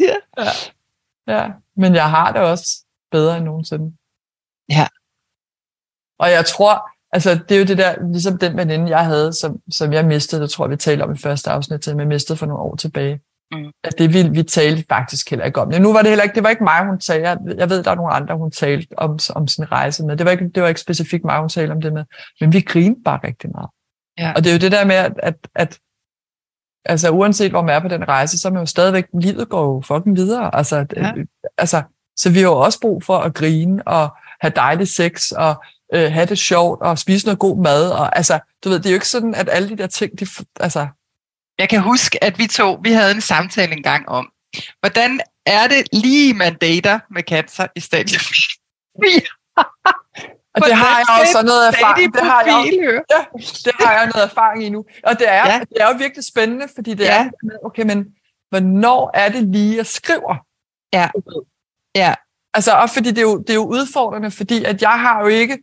Ja. 0.00 0.16
ja. 0.38 0.50
ja. 1.26 1.52
Men 1.76 1.94
jeg 1.94 2.10
har 2.10 2.32
det 2.32 2.40
også 2.40 2.84
bedre 3.10 3.36
end 3.36 3.44
nogensinde. 3.44 3.96
Ja. 4.70 4.86
Og 6.18 6.30
jeg 6.30 6.46
tror, 6.46 6.90
altså 7.12 7.30
det 7.48 7.54
er 7.54 7.58
jo 7.58 7.64
det 7.64 7.78
der, 7.78 8.12
ligesom 8.12 8.38
den 8.38 8.56
veninde, 8.56 8.90
jeg 8.90 9.04
havde, 9.04 9.32
som, 9.32 9.60
som 9.70 9.92
jeg 9.92 10.04
mistede, 10.04 10.42
det 10.42 10.50
tror 10.50 10.64
jeg, 10.64 10.70
vi 10.70 10.76
talte 10.76 11.02
om 11.02 11.12
i 11.12 11.18
første 11.18 11.50
afsnit, 11.50 11.80
til 11.80 11.96
jeg 11.96 12.06
mistede 12.06 12.38
for 12.38 12.46
nogle 12.46 12.62
år 12.62 12.76
tilbage. 12.76 13.20
Mm. 13.52 13.70
At 13.84 13.98
det 13.98 14.14
vi, 14.14 14.28
vi 14.28 14.42
talte 14.42 14.84
faktisk 14.88 15.30
heller 15.30 15.44
ikke 15.44 15.60
om. 15.60 15.68
Nu 15.68 15.92
var 15.92 16.02
det 16.02 16.10
heller 16.10 16.22
ikke, 16.22 16.34
det 16.34 16.42
var 16.42 16.50
ikke 16.50 16.64
mig, 16.64 16.86
hun 16.86 16.98
talte. 16.98 17.28
Jeg, 17.28 17.38
jeg 17.56 17.70
ved, 17.70 17.82
der 17.82 17.90
er 17.90 17.94
nogle 17.94 18.12
andre, 18.12 18.36
hun 18.36 18.50
talte 18.50 18.98
om, 18.98 19.18
om 19.34 19.48
sin 19.48 19.72
rejse 19.72 20.04
med. 20.04 20.16
Det 20.16 20.26
var, 20.26 20.32
ikke, 20.32 20.48
det 20.48 20.62
var 20.62 20.68
ikke 20.68 20.80
specifikt 20.80 21.24
mig, 21.24 21.40
hun 21.40 21.48
talte 21.48 21.72
om 21.72 21.80
det 21.80 21.92
med. 21.92 22.04
Men 22.40 22.52
vi 22.52 22.60
grinede 22.60 23.00
bare 23.04 23.20
rigtig 23.24 23.50
meget. 23.50 23.70
Ja. 24.18 24.32
Og 24.36 24.44
det 24.44 24.50
er 24.50 24.54
jo 24.54 24.58
det 24.58 24.72
der 24.72 24.84
med, 24.84 24.94
at, 24.94 25.12
at, 25.18 25.34
at 25.54 25.78
altså 26.88 27.10
uanset 27.10 27.50
hvor 27.50 27.62
man 27.62 27.74
er 27.74 27.80
på 27.80 27.88
den 27.88 28.08
rejse, 28.08 28.38
så 28.38 28.48
er 28.48 28.52
man 28.52 28.62
jo 28.62 28.66
stadigvæk, 28.66 29.04
livet 29.20 29.48
går 29.48 29.62
jo 29.62 29.82
fucking 29.86 30.16
videre. 30.16 30.54
Altså, 30.54 30.86
ja. 30.96 31.12
altså, 31.58 31.82
så 32.16 32.30
vi 32.30 32.38
har 32.38 32.46
jo 32.46 32.58
også 32.58 32.80
brug 32.80 33.02
for 33.02 33.18
at 33.18 33.34
grine 33.34 33.88
og 33.88 34.08
have 34.40 34.52
dejlig 34.56 34.88
sex 34.88 35.30
og 35.30 35.64
øh, 35.94 36.12
have 36.12 36.26
det 36.26 36.38
sjovt 36.38 36.82
og 36.82 36.98
spise 36.98 37.26
noget 37.26 37.38
god 37.38 37.62
mad. 37.62 37.90
Og, 37.90 38.16
altså, 38.16 38.38
du 38.64 38.68
ved, 38.68 38.78
det 38.78 38.86
er 38.86 38.90
jo 38.90 38.96
ikke 38.96 39.08
sådan, 39.08 39.34
at 39.34 39.48
alle 39.52 39.68
de 39.68 39.76
der 39.76 39.86
ting, 39.86 40.20
de, 40.20 40.26
altså... 40.60 40.86
Jeg 41.58 41.68
kan 41.68 41.80
huske, 41.80 42.24
at 42.24 42.38
vi 42.38 42.46
to, 42.46 42.80
vi 42.82 42.92
havde 42.92 43.14
en 43.14 43.20
samtale 43.20 43.72
en 43.72 43.82
gang 43.82 44.08
om, 44.08 44.30
hvordan 44.80 45.20
er 45.46 45.68
det 45.68 45.88
lige, 45.92 46.34
man 46.34 46.54
dater 46.54 46.98
med 47.10 47.22
cancer 47.22 47.66
i 47.76 47.80
stadium 47.80 48.20
Og 50.56 50.62
det 50.66 50.76
har 50.76 50.98
jeg 50.98 51.06
også 51.20 51.42
noget 51.46 51.68
erfaring. 51.68 52.14
Det 52.14 52.22
har 52.22 52.42
jeg, 52.46 53.04
ja, 53.10 53.24
det 53.64 53.72
har 53.80 53.92
jeg 53.92 54.10
noget 54.14 54.24
erfaring 54.24 54.64
i 54.64 54.68
nu. 54.68 54.84
Og 55.04 55.18
det 55.18 55.28
er, 55.28 55.52
ja. 55.52 55.60
det 55.60 55.76
er 55.80 55.88
jo 55.92 55.96
virkelig 55.98 56.24
spændende, 56.24 56.66
fordi 56.74 56.94
det 56.94 57.04
ja. 57.04 57.24
er, 57.24 57.30
okay, 57.64 57.82
men 57.82 58.06
hvornår 58.50 59.10
er 59.14 59.28
det 59.28 59.42
lige, 59.42 59.76
jeg 59.76 59.86
skriver? 59.86 60.36
Ja. 60.92 61.08
Ja. 61.94 62.14
Altså, 62.54 62.72
og 62.72 62.90
fordi 62.90 63.08
det 63.08 63.18
er, 63.18 63.22
jo, 63.22 63.38
det 63.38 63.50
er 63.50 63.54
jo 63.54 63.66
udfordrende, 63.66 64.30
fordi 64.30 64.64
at 64.64 64.82
jeg 64.82 65.00
har 65.00 65.20
jo 65.20 65.26
ikke, 65.26 65.58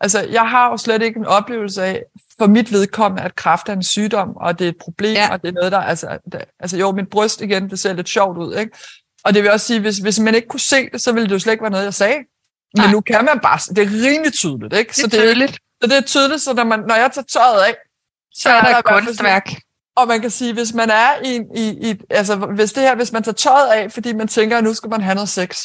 altså, 0.00 0.20
jeg 0.20 0.48
har 0.48 0.70
jo 0.70 0.76
slet 0.76 1.02
ikke 1.02 1.18
en 1.18 1.26
oplevelse 1.26 1.84
af, 1.84 2.02
for 2.38 2.46
mit 2.46 2.72
vedkommende, 2.72 3.22
at 3.22 3.36
kræft 3.36 3.68
er 3.68 3.72
en 3.72 3.82
sygdom, 3.82 4.36
og 4.36 4.58
det 4.58 4.64
er 4.64 4.68
et 4.68 4.78
problem, 4.78 5.14
ja. 5.14 5.32
og 5.32 5.42
det 5.42 5.48
er 5.48 5.52
noget, 5.52 5.72
der, 5.72 5.78
altså, 5.78 6.18
det, 6.32 6.44
altså 6.60 6.76
jo, 6.78 6.92
mit 6.92 7.10
bryst 7.10 7.40
igen, 7.40 7.70
det 7.70 7.78
ser 7.78 7.92
lidt 7.92 8.08
sjovt 8.08 8.38
ud, 8.38 8.56
ikke? 8.56 8.76
Og 9.24 9.34
det 9.34 9.42
vil 9.42 9.50
også 9.50 9.66
sige, 9.66 9.80
hvis, 9.80 9.98
hvis 9.98 10.20
man 10.20 10.34
ikke 10.34 10.48
kunne 10.48 10.60
se 10.60 10.90
det, 10.90 11.02
så 11.02 11.12
ville 11.12 11.28
det 11.28 11.34
jo 11.34 11.38
slet 11.38 11.52
ikke 11.52 11.62
være 11.62 11.70
noget, 11.70 11.84
jeg 11.84 11.94
sagde. 11.94 12.18
Men 12.76 12.84
Nej. 12.84 12.92
nu 12.92 13.00
kan 13.00 13.24
man 13.24 13.40
bare, 13.42 13.58
det 13.74 13.78
er 13.78 13.90
rimelig 14.06 14.32
tydeligt, 14.32 14.74
ikke? 14.74 14.88
Det 14.88 14.98
er 14.98 15.02
så 15.02 15.06
det, 15.06 15.20
tydeligt. 15.20 15.52
Så 15.82 15.86
det 15.88 15.96
er 15.96 16.00
tydeligt, 16.00 16.42
så 16.42 16.52
når, 16.52 16.64
man, 16.64 16.80
når 16.88 16.94
jeg 16.94 17.10
tager 17.12 17.24
tøjet 17.24 17.62
af, 17.62 17.74
så, 18.32 18.42
så 18.42 18.48
er 18.48 18.60
der, 18.60 18.74
der 18.74 18.82
kunstværk. 18.82 19.50
Og 19.96 20.08
man 20.08 20.20
kan 20.20 20.30
sige, 20.30 20.52
hvis 20.52 20.74
man 20.74 20.90
er 20.90 21.10
i, 21.24 21.40
i, 21.54 21.90
i, 21.90 22.00
altså 22.10 22.36
hvis 22.36 22.72
det 22.72 22.82
her, 22.82 22.94
hvis 22.94 23.12
man 23.12 23.22
tager 23.22 23.34
tøjet 23.34 23.68
af, 23.68 23.92
fordi 23.92 24.12
man 24.12 24.28
tænker, 24.28 24.58
at 24.58 24.64
nu 24.64 24.74
skal 24.74 24.90
man 24.90 25.00
have 25.00 25.14
noget 25.14 25.28
sex, 25.28 25.58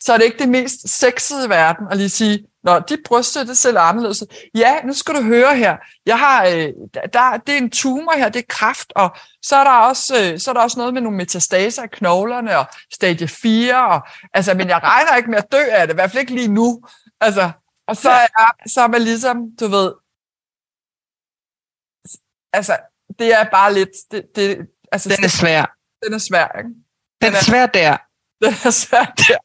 så 0.00 0.12
er 0.12 0.16
det 0.16 0.24
ikke 0.24 0.38
det 0.38 0.48
mest 0.48 0.88
sexede 0.88 1.46
i 1.46 1.48
verden 1.48 1.86
at 1.90 1.96
lige 1.96 2.08
sige, 2.08 2.46
Nå, 2.62 2.78
dit 2.78 2.98
bryst 3.04 3.34
det 3.34 3.58
ser 3.58 3.78
anderledes 3.78 4.24
Ja, 4.54 4.82
nu 4.84 4.92
skal 4.92 5.14
du 5.14 5.22
høre 5.22 5.56
her. 5.56 5.76
Jeg 6.06 6.18
har, 6.18 6.46
øh, 6.46 6.72
der, 7.12 7.36
det 7.36 7.54
er 7.54 7.58
en 7.58 7.70
tumor 7.70 8.16
her, 8.16 8.28
det 8.28 8.38
er 8.38 8.46
kraft, 8.48 8.92
og 8.96 9.16
så 9.42 9.56
er 9.56 9.64
der 9.64 9.70
også, 9.70 10.32
øh, 10.32 10.38
så 10.38 10.50
er 10.50 10.54
der 10.54 10.60
også 10.60 10.78
noget 10.78 10.94
med 10.94 11.02
nogle 11.02 11.16
metastaser 11.16 11.84
i 11.84 11.88
knoglerne, 11.92 12.58
og 12.58 12.66
stadie 12.92 13.28
4, 13.28 13.86
og, 13.86 14.06
altså, 14.34 14.54
men 14.54 14.68
jeg 14.68 14.82
regner 14.82 15.16
ikke 15.16 15.30
med 15.30 15.38
at 15.38 15.52
dø 15.52 15.62
af 15.70 15.86
det, 15.86 15.94
i 15.94 15.96
hvert 15.96 16.10
fald 16.10 16.20
ikke 16.20 16.34
lige 16.34 16.52
nu. 16.54 16.82
Altså, 17.20 17.50
og 17.88 17.96
så 17.96 18.10
er, 18.10 18.68
så 18.68 18.80
er 18.80 18.88
man 18.88 19.02
ligesom, 19.02 19.36
du 19.60 19.66
ved, 19.66 19.92
altså, 22.52 22.78
det 23.18 23.40
er 23.40 23.50
bare 23.50 23.74
lidt, 23.74 23.90
det, 24.10 24.24
det, 24.36 24.58
altså, 24.92 25.08
den 25.08 25.24
er 25.24 25.28
svær. 25.28 25.76
Den 26.04 26.14
er 26.14 26.18
svær, 26.18 26.58
ikke? 26.58 26.68
Den, 26.68 26.76
den 27.20 27.34
er 27.34 27.42
svær 27.42 27.66
der. 27.66 27.96
Den 28.44 28.54
er 28.64 28.70
svær 28.70 29.04
der 29.04 29.38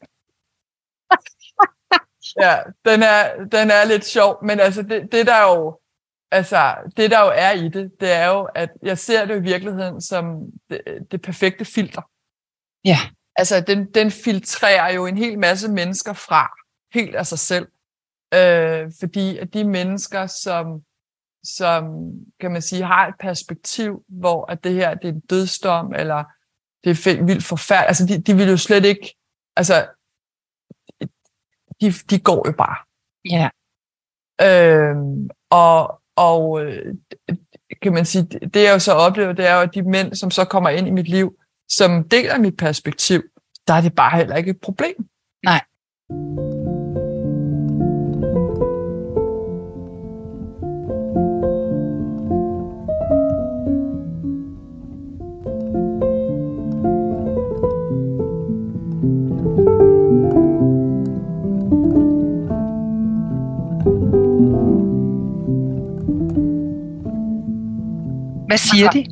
ja, 2.42 2.58
den 2.86 3.04
er, 3.04 3.46
den 3.52 3.72
er 3.72 3.86
lidt 3.86 4.06
sjov, 4.06 4.46
men 4.46 4.60
altså 4.60 4.82
det, 4.82 5.12
det 5.12 5.28
der 5.28 5.42
jo 5.42 5.80
altså 6.32 6.76
det 6.98 7.12
der 7.12 7.20
jo 7.20 7.32
er 7.36 7.52
i 7.52 7.70
det, 7.70 7.92
det 8.00 8.12
er 8.12 8.28
jo, 8.28 8.50
at 8.56 8.70
jeg 8.84 8.98
ser 8.98 9.26
det 9.26 9.38
i 9.38 9.42
virkeligheden 9.42 10.02
som 10.02 10.40
det, 10.70 10.82
det 11.12 11.22
perfekte 11.22 11.66
filter. 11.66 12.02
Ja. 12.86 12.98
Altså 13.36 13.62
den, 13.62 13.92
den 13.92 14.12
filtrerer 14.12 14.94
jo 14.94 15.06
en 15.06 15.18
hel 15.18 15.40
masse 15.40 15.72
mennesker 15.72 16.14
fra, 16.14 16.52
helt 16.94 17.16
af 17.16 17.28
sig 17.28 17.40
selv. 17.40 17.68
Øh, 18.34 18.92
fordi 19.00 19.38
at 19.38 19.54
de 19.54 19.64
mennesker, 19.64 20.28
som, 20.28 20.82
som 21.44 21.84
kan 22.40 22.52
man 22.52 22.62
sige, 22.62 22.84
har 22.84 23.08
et 23.08 23.16
perspektiv, 23.20 24.04
hvor 24.08 24.52
at 24.52 24.64
det 24.64 24.74
her 24.74 24.94
det 24.94 25.10
er 25.10 25.14
en 25.14 25.20
dødsdom, 25.20 25.94
eller 25.96 26.24
det 26.84 27.08
er 27.08 27.24
vildt 27.24 27.44
forfærdeligt, 27.44 27.88
altså 27.88 28.06
de, 28.06 28.22
de 28.22 28.36
vil 28.38 28.50
jo 28.50 28.58
slet 28.58 28.86
ikke, 28.86 29.16
altså 29.56 29.88
de, 31.82 31.92
de 32.10 32.20
går 32.20 32.48
jo 32.48 32.54
bare. 32.58 32.78
Ja. 33.30 33.50
Øhm, 34.42 35.30
og, 35.50 36.02
og 36.16 36.64
øh, 36.64 36.96
kan 37.82 37.94
man 37.94 38.06
sige, 38.06 38.24
det 38.24 38.64
jeg 38.64 38.74
jo 38.74 38.80
så 38.80 38.94
oplever, 38.94 39.34
det 39.34 39.48
er 39.48 39.56
jo, 39.56 39.62
at 39.62 39.76
de 39.76 39.82
mænd, 39.82 40.16
som 40.16 40.32
så 40.32 40.46
kommer 40.46 40.70
ind 40.70 40.88
i 40.88 40.92
mit 40.92 41.08
liv, 41.08 41.40
som 41.70 42.10
deler 42.10 42.38
mit 42.38 42.58
perspektiv, 42.58 43.24
der 43.68 43.74
er 43.74 43.82
det 43.82 43.96
bare 43.96 44.18
heller 44.18 44.36
ikke 44.36 44.52
et 44.52 44.62
problem. 44.62 45.08
Nej. 45.44 45.62
Hvad 68.56 68.60
siger 68.60 68.90
de? 68.90 69.06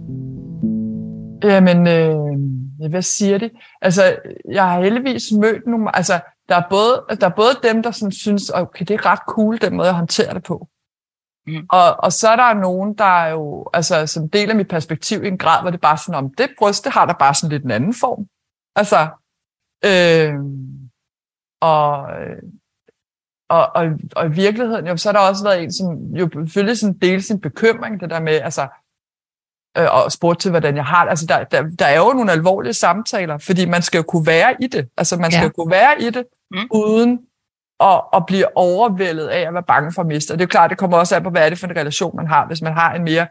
Jamen, 1.48 1.88
øh, 1.88 2.90
hvad 2.90 3.02
siger 3.02 3.38
de? 3.38 3.50
Altså, 3.82 4.16
jeg 4.52 4.70
har 4.70 4.82
heldigvis 4.82 5.32
mødt 5.32 5.68
nogle... 5.68 5.96
Altså, 5.96 6.20
der 6.50 6.56
er 6.56 6.64
både, 6.70 7.06
der 7.22 7.28
er 7.28 7.36
både 7.36 7.50
dem, 7.64 7.84
der 7.84 7.92
sådan 7.92 8.12
synes, 8.12 8.50
okay, 8.50 8.86
det 8.86 8.94
er 8.94 9.06
ret 9.06 9.20
cool, 9.28 9.62
den 9.62 9.76
måde, 9.76 9.88
jeg 9.88 9.96
håndterer 9.96 10.34
det 10.34 10.44
på. 10.44 10.68
Mm. 11.48 11.66
Og, 11.70 11.96
og 12.04 12.12
så 12.12 12.30
er 12.30 12.36
der 12.36 12.54
nogen, 12.54 12.98
der 12.98 13.24
er 13.24 13.30
jo, 13.30 13.70
altså, 13.74 14.08
som 14.08 14.30
deler 14.30 14.54
mit 14.54 14.68
perspektiv 14.68 15.24
i 15.24 15.28
en 15.28 15.38
grad, 15.38 15.62
hvor 15.62 15.72
det 15.72 15.82
bare 15.82 15.98
sådan, 15.98 16.24
om 16.24 16.34
det 16.34 16.50
bryst, 16.60 16.84
det 16.84 16.94
har 16.94 17.06
der 17.06 17.14
bare 17.14 17.34
sådan 17.34 17.52
lidt 17.52 17.64
en 17.64 17.72
anden 17.72 17.94
form. 17.94 18.28
Altså, 18.76 19.08
øh, 19.86 20.34
og, 21.62 21.92
og, 23.50 23.76
og, 23.76 23.86
og 24.16 24.26
i 24.26 24.32
virkeligheden, 24.32 24.88
jo, 24.88 24.98
så 24.98 25.10
har 25.10 25.14
der 25.14 25.30
også 25.30 25.44
været 25.44 25.64
en, 25.64 25.74
som 25.74 26.16
jo 26.16 26.30
selvfølgelig 26.34 26.78
sådan 26.78 26.98
deler 26.98 27.22
sin 27.22 27.42
bekymring, 27.42 28.00
det 28.00 28.10
der 28.10 28.20
med, 28.20 28.34
altså, 28.34 28.68
øh, 29.78 29.88
og 29.92 30.12
spurgte 30.12 30.42
til, 30.42 30.52
hvordan 30.52 30.76
jeg 30.76 30.86
har 30.86 31.04
det. 31.04 31.10
Altså, 31.10 31.26
der, 31.26 31.44
der, 31.44 31.64
der 31.80 31.86
er 31.86 31.98
jo 31.98 32.14
nogle 32.14 32.32
alvorlige 32.32 32.74
samtaler, 32.74 33.38
fordi 33.38 33.66
man 33.66 33.82
skal 33.82 33.98
jo 33.98 34.04
kunne 34.04 34.28
være 34.28 34.56
i 34.60 34.68
det. 34.68 34.90
Altså, 34.98 35.18
man 35.18 35.32
skal 35.32 35.44
ja. 35.44 35.50
kunne 35.50 35.72
være 35.72 36.02
i 36.02 36.10
det, 36.10 36.26
mm. 36.52 36.68
uden 36.72 37.20
at, 37.80 38.02
at 38.14 38.26
blive 38.28 38.58
overvældet 38.58 39.28
af 39.28 39.48
at 39.48 39.54
være 39.54 39.64
bange 39.64 39.92
for 39.92 40.02
at 40.02 40.08
miste. 40.08 40.32
Og 40.32 40.40
det 40.40 40.44
er 40.44 40.48
jo 40.48 40.50
klart, 40.50 40.70
det 40.70 40.78
kommer 40.78 40.98
også 40.98 41.16
af 41.16 41.24
på, 41.24 41.30
hvad 41.30 41.46
er 41.46 41.50
det 41.50 41.60
for 41.60 41.68
en 41.68 41.78
relation, 41.78 42.16
man 42.16 42.28
har. 42.28 42.48
Hvis 42.48 42.62
man 42.62 42.74
har 42.74 42.94
en 42.94 43.04
mere, 43.04 43.28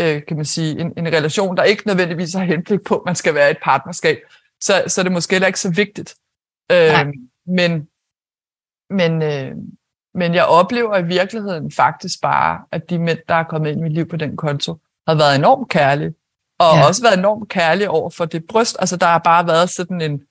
øh, 0.00 0.22
kan 0.28 0.36
man 0.36 0.44
sige, 0.44 0.80
en, 0.80 0.92
en 0.96 1.06
relation, 1.06 1.56
der 1.56 1.62
ikke 1.62 1.86
nødvendigvis 1.86 2.34
har 2.34 2.44
henblik 2.44 2.80
på, 2.86 2.96
at 2.96 3.02
man 3.06 3.14
skal 3.14 3.34
være 3.34 3.48
i 3.48 3.50
et 3.50 3.58
partnerskab, 3.62 4.18
så, 4.60 4.84
så 4.86 5.00
er 5.00 5.02
det 5.02 5.12
måske 5.12 5.34
heller 5.34 5.46
ikke 5.46 5.60
så 5.60 5.70
vigtigt. 5.70 6.14
Øh, 6.72 7.06
men, 7.46 7.88
men, 8.90 9.22
øh, 9.22 9.52
men 10.14 10.34
jeg 10.34 10.44
oplever 10.44 10.96
i 10.96 11.06
virkeligheden 11.06 11.70
faktisk 11.70 12.22
bare, 12.22 12.60
at 12.72 12.90
de 12.90 12.98
mænd, 12.98 13.18
der 13.28 13.34
er 13.34 13.44
kommet 13.44 13.70
ind 13.70 13.80
i 13.80 13.82
mit 13.82 13.92
liv 13.92 14.08
på 14.08 14.16
den 14.16 14.36
konto, 14.36 14.78
har 15.08 15.14
været 15.14 15.36
enormt 15.36 15.68
kærlige. 15.68 16.14
Og 16.58 16.76
ja. 16.76 16.86
også 16.86 17.02
været 17.02 17.18
enormt 17.18 17.48
kærlige 17.48 17.90
over 17.90 18.10
for 18.10 18.24
det 18.24 18.44
bryst. 18.48 18.76
Altså, 18.80 18.96
der 18.96 19.06
har 19.06 19.18
bare 19.18 19.46
været 19.46 19.70
sådan 19.70 20.00
en, 20.00 20.22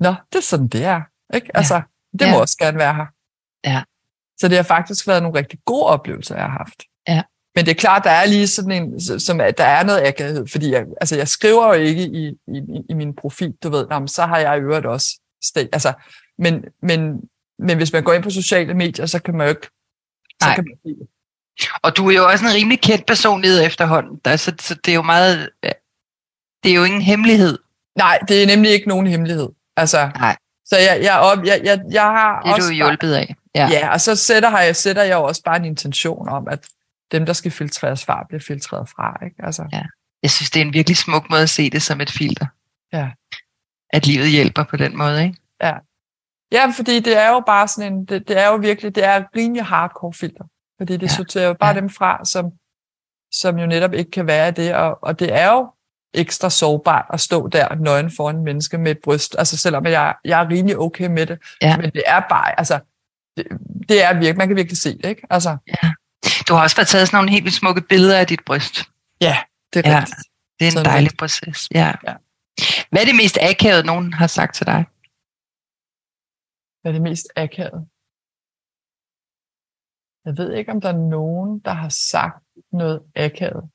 nå, 0.00 0.14
det 0.32 0.38
er 0.38 0.42
sådan, 0.42 0.68
det 0.68 0.84
er. 0.84 1.00
Ikke? 1.34 1.50
Ja. 1.54 1.58
Altså, 1.58 1.82
det 2.12 2.26
ja. 2.26 2.30
må 2.30 2.40
også 2.40 2.56
gerne 2.58 2.78
være 2.78 2.94
her. 2.94 3.06
Ja. 3.64 3.82
Så 4.40 4.48
det 4.48 4.56
har 4.56 4.62
faktisk 4.62 5.08
været 5.08 5.22
nogle 5.22 5.38
rigtig 5.38 5.58
gode 5.64 5.86
oplevelser, 5.86 6.34
jeg 6.34 6.44
har 6.44 6.58
haft. 6.58 6.82
Ja. 7.08 7.22
Men 7.54 7.64
det 7.64 7.70
er 7.70 7.74
klart, 7.74 8.04
der 8.04 8.10
er 8.10 8.26
lige 8.26 8.46
sådan 8.46 8.70
en, 8.70 9.00
som, 9.00 9.38
der 9.38 9.64
er 9.64 9.84
noget 9.84 10.06
akavhed, 10.06 10.46
fordi 10.46 10.70
jeg, 10.70 10.86
altså, 11.00 11.16
jeg 11.16 11.28
skriver 11.28 11.66
jo 11.66 11.72
ikke 11.72 12.02
i, 12.02 12.28
i, 12.28 12.62
i 12.88 12.94
min 12.94 13.16
profil, 13.16 13.54
du 13.62 13.68
ved, 13.68 13.86
jamen, 13.90 14.08
så 14.08 14.26
har 14.26 14.38
jeg 14.38 14.56
i 14.56 14.60
øvrigt 14.60 14.86
også 14.86 15.20
sted. 15.44 15.68
Altså, 15.72 15.92
men, 16.38 16.64
men, 16.82 17.20
men 17.58 17.76
hvis 17.76 17.92
man 17.92 18.04
går 18.04 18.12
ind 18.12 18.22
på 18.22 18.30
sociale 18.30 18.74
medier, 18.74 19.06
så 19.06 19.22
kan 19.22 19.36
man 19.36 19.46
jo 19.46 19.48
ikke, 19.48 19.66
så 20.42 20.46
Nej. 20.48 20.54
kan 20.54 20.64
man 20.84 20.96
og 21.82 21.96
du 21.96 22.08
er 22.10 22.14
jo 22.14 22.28
også 22.28 22.44
en 22.44 22.54
rimelig 22.54 22.80
kendt 22.80 23.06
personlighed 23.06 23.66
efterhånden, 23.66 24.20
der, 24.24 24.36
så, 24.36 24.52
så 24.60 24.74
det 24.74 24.90
er 24.90 24.94
jo 24.94 25.02
meget, 25.02 25.50
det 26.62 26.70
er 26.70 26.74
jo 26.74 26.84
ingen 26.84 27.02
hemmelighed. 27.02 27.58
Nej, 27.98 28.18
det 28.28 28.42
er 28.42 28.46
nemlig 28.46 28.70
ikke 28.70 28.88
nogen 28.88 29.06
hemmelighed. 29.06 29.48
Altså, 29.76 30.10
Nej. 30.18 30.36
Så 30.64 30.76
jeg, 30.76 30.98
jeg, 31.02 31.18
op, 31.18 31.44
jeg, 31.44 31.60
jeg, 31.64 31.80
jeg 31.90 32.02
har 32.02 32.40
det 32.40 32.50
er 32.50 32.54
også 32.54 32.68
du 32.68 32.74
hjulpet 32.74 33.14
af. 33.14 33.34
Ja. 33.54 33.68
ja, 33.70 33.92
og 33.92 34.00
så 34.00 34.16
sætter 34.16 34.58
jeg, 34.58 34.76
sætter 34.76 35.02
jeg 35.02 35.16
også 35.16 35.42
bare 35.42 35.56
en 35.56 35.64
intention 35.64 36.28
om, 36.28 36.48
at 36.48 36.68
dem, 37.12 37.26
der 37.26 37.32
skal 37.32 37.50
filtreres 37.50 38.04
fra, 38.04 38.24
bliver 38.28 38.40
filtreret 38.40 38.88
fra. 38.88 39.24
Ikke? 39.24 39.36
Altså. 39.38 39.64
Ja. 39.72 39.82
Jeg 40.22 40.30
synes, 40.30 40.50
det 40.50 40.62
er 40.62 40.64
en 40.64 40.72
virkelig 40.72 40.96
smuk 40.96 41.30
måde 41.30 41.42
at 41.42 41.50
se 41.50 41.70
det 41.70 41.82
som 41.82 42.00
et 42.00 42.10
filter. 42.10 42.46
Ja. 42.92 43.10
At 43.90 44.06
livet 44.06 44.30
hjælper 44.30 44.64
på 44.64 44.76
den 44.76 44.96
måde, 44.96 45.22
ikke? 45.24 45.36
Ja. 45.62 45.74
Ja, 46.52 46.72
fordi 46.76 47.00
det 47.00 47.16
er 47.16 47.28
jo 47.28 47.42
bare 47.46 47.68
sådan 47.68 47.92
en, 47.92 48.04
det, 48.04 48.28
det 48.28 48.38
er 48.38 48.48
jo 48.48 48.56
virkelig, 48.56 48.94
det 48.94 49.04
er 49.04 49.24
rimelig 49.36 49.64
hardcore 49.64 50.12
filter. 50.12 50.44
Fordi 50.82 50.96
det 50.96 51.02
ja. 51.02 51.16
sorterer 51.16 51.46
jo 51.46 51.54
bare 51.54 51.74
ja. 51.74 51.80
dem 51.80 51.90
fra, 51.90 52.24
som, 52.24 52.50
som 53.32 53.58
jo 53.58 53.66
netop 53.66 53.92
ikke 53.92 54.10
kan 54.10 54.26
være 54.26 54.50
det. 54.50 54.74
Og, 54.74 54.98
og 55.02 55.20
det 55.20 55.32
er 55.32 55.52
jo 55.52 55.72
ekstra 56.14 56.50
sårbart 56.50 57.04
at 57.12 57.20
stå 57.20 57.48
der 57.48 57.74
nøgen 57.74 58.10
foran 58.16 58.36
en 58.36 58.44
menneske 58.44 58.78
med 58.78 58.90
et 58.90 58.98
bryst. 59.04 59.36
Altså 59.38 59.56
selvom 59.58 59.86
jeg, 59.86 60.14
jeg 60.24 60.42
er 60.42 60.48
rimelig 60.48 60.78
okay 60.78 61.06
med 61.06 61.26
det. 61.26 61.38
Ja. 61.62 61.76
Men 61.76 61.90
det 61.90 62.02
er 62.06 62.20
bare, 62.20 62.58
altså, 62.58 62.80
det, 63.36 63.46
det 63.88 64.04
er 64.04 64.12
virkelig, 64.12 64.36
man 64.36 64.48
kan 64.48 64.56
virkelig 64.56 64.78
se 64.78 64.96
det, 64.96 65.04
ikke? 65.04 65.26
Altså. 65.30 65.56
Ja. 65.82 65.92
Du 66.48 66.54
har 66.54 66.62
også 66.62 66.76
været 66.76 66.88
taget 66.88 67.08
sådan 67.08 67.16
nogle 67.16 67.30
helt 67.30 67.44
vildt 67.44 67.56
smukke 67.56 67.80
billeder 67.80 68.18
af 68.18 68.26
dit 68.26 68.40
bryst. 68.46 68.84
Ja, 69.20 69.36
det 69.74 69.86
er 69.86 69.90
ja, 69.90 69.98
rigtigt. 69.98 70.18
Det 70.58 70.64
er 70.64 70.66
en 70.66 70.72
sådan 70.72 70.84
dejlig 70.84 71.04
rigtigt. 71.04 71.18
proces. 71.18 71.68
Ja. 71.74 71.92
ja. 72.06 72.14
Hvad 72.90 73.00
er 73.00 73.04
det 73.04 73.16
mest 73.16 73.38
akavet, 73.40 73.86
nogen 73.86 74.12
har 74.12 74.26
sagt 74.26 74.54
til 74.54 74.66
dig? 74.66 74.84
Hvad 76.80 76.92
er 76.92 76.92
det 76.92 77.02
mest 77.02 77.26
akavet? 77.36 77.86
Jeg 80.24 80.36
ved 80.36 80.52
ikke, 80.52 80.72
om 80.72 80.80
der 80.80 80.88
er 80.88 80.98
nogen, 80.98 81.58
der 81.58 81.70
har 81.70 81.88
sagt 81.88 82.44
noget 82.72 83.02
akavet. 83.16 83.70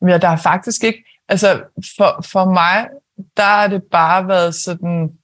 Men 0.00 0.20
der 0.20 0.28
er 0.28 0.36
faktisk 0.36 0.84
ikke, 0.84 1.04
altså 1.28 1.48
for, 1.96 2.22
for 2.32 2.44
mig, 2.44 2.90
der 3.36 3.42
har 3.42 3.68
det 3.68 3.82
bare 3.90 4.28
været 4.28 4.54
sådan, 4.54 5.18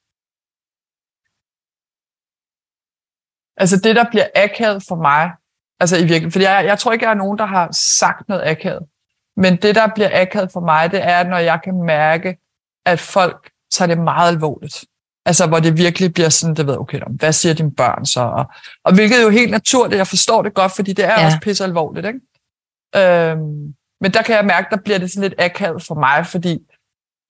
altså 3.57 3.77
det, 3.85 3.97
der 3.97 4.11
bliver 4.11 4.29
akavet 4.35 4.83
for 4.89 4.97
mig, 4.97 5.33
altså 5.81 5.97
i 5.97 6.01
virkeligheden, 6.01 6.33
fordi 6.33 6.45
jeg, 6.45 6.65
jeg 6.65 6.79
tror 6.79 6.93
ikke, 6.93 7.05
jeg 7.05 7.11
er 7.11 7.25
nogen, 7.25 7.39
der 7.39 7.47
har 7.47 7.69
sagt 7.73 8.29
noget 8.29 8.49
akavet, 8.49 8.89
men 9.37 9.57
det, 9.63 9.75
der 9.75 9.95
bliver 9.95 10.11
akavet 10.23 10.53
for 10.53 10.61
mig, 10.61 10.91
det 10.91 11.03
er, 11.03 11.23
når 11.23 11.39
jeg 11.39 11.61
kan 11.65 11.83
mærke, 11.83 12.39
at 12.85 13.01
folk 13.01 13.51
tager 13.71 13.87
det 13.87 13.99
meget 13.99 14.29
alvorligt. 14.35 14.85
Altså, 15.29 15.47
hvor 15.47 15.61
det 15.61 15.77
virkelig 15.77 16.15
bliver 16.15 16.29
sådan, 16.29 16.57
det 16.57 16.67
ved, 16.67 16.77
okay, 16.79 17.01
hvad 17.11 17.33
siger 17.33 17.55
dine 17.55 17.71
børn 17.71 18.07
så? 18.07 18.21
Og, 18.21 18.45
og 18.85 18.95
hvilket 18.95 19.19
er 19.19 19.23
jo 19.23 19.31
helt 19.31 19.51
naturligt, 19.51 19.99
jeg 19.99 20.07
forstår 20.07 20.43
det 20.43 20.55
godt, 20.55 20.73
fordi 20.73 20.93
det 20.93 21.05
er 21.05 21.21
ja. 21.21 21.27
også 21.27 21.39
pisse 21.43 21.65
alvorligt, 21.65 22.07
ikke? 22.07 22.21
Øhm, 22.97 23.75
men 24.01 24.13
der 24.15 24.23
kan 24.23 24.37
jeg 24.37 24.45
mærke, 24.45 24.67
der 24.71 24.77
bliver 24.77 24.99
det 24.99 25.11
sådan 25.11 25.29
lidt 25.29 25.41
akavet 25.41 25.83
for 25.83 25.95
mig, 25.95 26.27
fordi, 26.27 26.59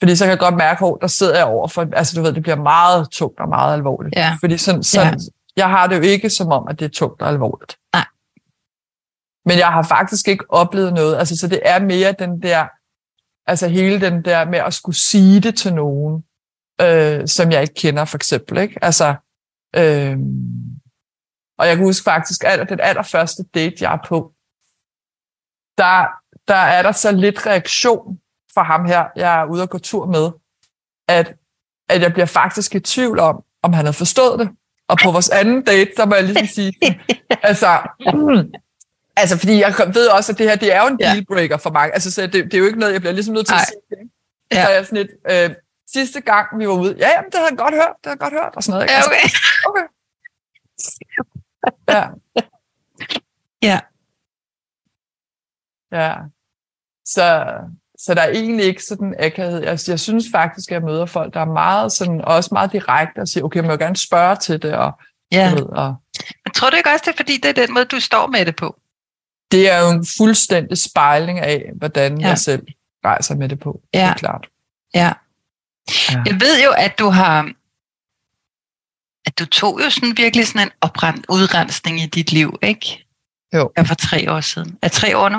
fordi 0.02 0.16
så 0.16 0.24
kan 0.24 0.30
jeg 0.30 0.38
godt 0.38 0.56
mærke, 0.56 0.86
at 0.86 0.94
der 1.00 1.06
sidder 1.06 1.36
jeg 1.36 1.44
over 1.44 1.68
for, 1.68 1.88
altså 1.92 2.16
du 2.16 2.22
ved, 2.22 2.32
det 2.32 2.42
bliver 2.42 2.56
meget 2.56 3.10
tungt 3.10 3.40
og 3.40 3.48
meget 3.48 3.74
alvorligt. 3.74 4.16
Ja. 4.16 4.36
Fordi 4.40 4.58
sådan, 4.58 4.82
sådan, 4.82 5.14
ja. 5.14 5.24
jeg 5.56 5.68
har 5.68 5.86
det 5.86 5.96
jo 5.96 6.02
ikke 6.02 6.30
som 6.30 6.48
om, 6.48 6.68
at 6.68 6.78
det 6.78 6.84
er 6.84 6.88
tungt 6.88 7.22
og 7.22 7.28
alvorligt. 7.28 7.76
Nej. 7.92 8.04
Men 9.44 9.58
jeg 9.58 9.68
har 9.68 9.82
faktisk 9.82 10.28
ikke 10.28 10.44
oplevet 10.48 10.92
noget, 10.94 11.16
altså 11.16 11.36
så 11.36 11.48
det 11.48 11.60
er 11.64 11.80
mere 11.80 12.14
den 12.18 12.42
der, 12.42 12.66
altså 13.46 13.68
hele 13.68 14.00
den 14.00 14.24
der 14.24 14.44
med 14.44 14.58
at 14.58 14.74
skulle 14.74 14.96
sige 14.96 15.40
det 15.40 15.56
til 15.56 15.74
nogen, 15.74 16.24
øh, 16.80 17.28
som 17.28 17.52
jeg 17.52 17.62
ikke 17.62 17.74
kender, 17.74 18.04
for 18.04 18.16
eksempel. 18.16 18.58
Ikke? 18.58 18.84
Altså, 18.84 19.14
øh, 19.76 20.18
og 21.58 21.66
jeg 21.66 21.76
kan 21.76 21.84
huske 21.84 22.04
faktisk, 22.04 22.44
at 22.44 22.68
den 22.68 22.80
allerførste 22.80 23.42
date, 23.54 23.76
jeg 23.80 23.92
er 23.92 23.98
på, 24.08 24.32
der, 25.78 26.06
der 26.48 26.54
er 26.54 26.82
der 26.82 26.92
så 26.92 27.12
lidt 27.12 27.46
reaktion 27.46 28.18
fra 28.54 28.62
ham 28.62 28.84
her, 28.84 29.04
jeg 29.16 29.40
er 29.40 29.44
ude 29.44 29.62
og 29.62 29.70
gå 29.70 29.78
tur 29.78 30.06
med, 30.06 30.30
at, 31.08 31.34
at 31.88 32.02
jeg 32.02 32.12
bliver 32.12 32.26
faktisk 32.26 32.74
i 32.74 32.80
tvivl 32.80 33.18
om, 33.18 33.44
om 33.62 33.72
han 33.72 33.84
havde 33.84 33.96
forstået 33.96 34.38
det. 34.38 34.48
Og 34.88 34.98
på 35.02 35.10
vores 35.10 35.28
anden 35.28 35.64
date, 35.64 35.90
der 35.96 36.06
må 36.06 36.14
jeg 36.14 36.24
lige 36.24 36.48
sige, 36.48 36.74
altså, 37.42 37.80
mm, 38.14 38.52
altså, 39.16 39.38
fordi 39.38 39.60
jeg 39.60 39.74
ved 39.94 40.08
også, 40.08 40.32
at 40.32 40.38
det 40.38 40.48
her, 40.48 40.56
det 40.56 40.74
er 40.74 40.82
jo 40.82 40.88
en 40.88 40.98
dealbreaker 40.98 41.56
for 41.56 41.70
mig. 41.70 41.90
Altså, 41.94 42.10
så 42.10 42.22
det, 42.22 42.32
det 42.32 42.54
er 42.54 42.58
jo 42.58 42.66
ikke 42.66 42.78
noget, 42.78 42.92
jeg 42.92 43.00
bliver 43.00 43.12
ligesom 43.12 43.34
nødt 43.34 43.46
til 43.46 43.54
Ej. 43.54 43.60
at 43.60 43.66
sige. 43.66 44.00
Ikke? 44.00 44.12
Ja. 44.52 44.64
Så 44.64 44.70
er 44.70 44.74
jeg 44.74 44.86
sådan 44.86 44.98
lidt, 44.98 45.10
øh, 45.30 45.56
sidste 45.92 46.20
gang, 46.20 46.58
vi 46.58 46.68
var 46.68 46.74
ude, 46.74 46.96
ja, 46.98 47.08
jamen, 47.08 47.30
det 47.30 47.34
havde 47.34 47.48
han 47.48 47.56
godt 47.56 47.74
hørt, 47.74 47.94
det 48.04 48.06
havde 48.06 48.18
han 48.20 48.30
godt 48.30 48.32
hørt, 48.32 48.52
og 48.56 48.62
sådan 48.62 48.72
noget. 48.72 48.84
Ikke? 48.84 48.94
Ja, 48.94 49.06
okay. 49.06 49.22
Altså, 49.22 49.38
okay. 49.68 49.86
Ja. 51.88 52.04
Ja. 53.62 53.80
Ja. 55.92 56.14
Så, 57.04 57.46
så 57.98 58.14
der 58.14 58.22
er 58.22 58.28
egentlig 58.28 58.66
ikke 58.66 58.84
sådan 58.84 59.14
akavet. 59.18 59.64
Jeg, 59.64 59.78
jeg 59.88 60.00
synes 60.00 60.26
faktisk, 60.32 60.70
at 60.70 60.74
jeg 60.74 60.82
møder 60.82 61.06
folk, 61.06 61.34
der 61.34 61.40
er 61.40 61.52
meget 61.52 61.92
sådan, 61.92 62.20
også 62.20 62.48
meget 62.52 62.72
direkte 62.72 63.18
og 63.18 63.28
siger, 63.28 63.44
okay, 63.44 63.60
jeg 63.60 63.64
må 63.64 63.76
gerne 63.76 63.96
spørge 63.96 64.36
til 64.36 64.62
det. 64.62 64.74
Og, 64.74 64.92
ja. 65.32 65.54
ved, 65.54 65.62
og, 65.62 65.94
Men 66.44 66.52
tror 66.54 66.70
du 66.70 66.76
ikke 66.76 66.90
også, 66.90 67.02
det 67.06 67.12
er 67.12 67.16
fordi, 67.16 67.36
det 67.36 67.48
er 67.48 67.66
den 67.66 67.74
måde, 67.74 67.84
du 67.84 68.00
står 68.00 68.26
med 68.26 68.46
det 68.46 68.56
på? 68.56 68.80
Det 69.50 69.70
er 69.70 69.80
jo 69.80 69.90
en 69.90 70.06
fuldstændig 70.18 70.78
spejling 70.78 71.38
af, 71.38 71.70
hvordan 71.76 72.20
ja. 72.20 72.28
jeg 72.28 72.38
selv 72.38 72.66
rejser 73.04 73.34
med 73.34 73.48
det 73.48 73.60
på. 73.60 73.82
Ja. 73.94 73.98
Det 73.98 74.06
er 74.06 74.14
klart. 74.14 74.48
Ja. 74.94 75.12
Ja. 76.10 76.22
Jeg 76.26 76.40
ved 76.40 76.62
jo, 76.64 76.70
at 76.70 76.98
du 76.98 77.08
har 77.08 77.52
at 79.26 79.38
du 79.38 79.46
tog 79.46 79.80
jo 79.84 79.90
sådan 79.90 80.16
virkelig 80.16 80.46
sådan 80.46 80.66
en 80.68 80.72
oprend, 80.80 81.24
udrensning 81.28 82.00
i 82.00 82.06
dit 82.06 82.32
liv, 82.32 82.58
ikke? 82.62 83.06
Jo. 83.54 83.72
Ja, 83.76 83.82
for 83.82 83.94
tre 83.94 84.32
år 84.32 84.40
siden. 84.40 84.78
Er 84.82 84.88
tre 84.88 85.16
år 85.16 85.28
nu? 85.28 85.38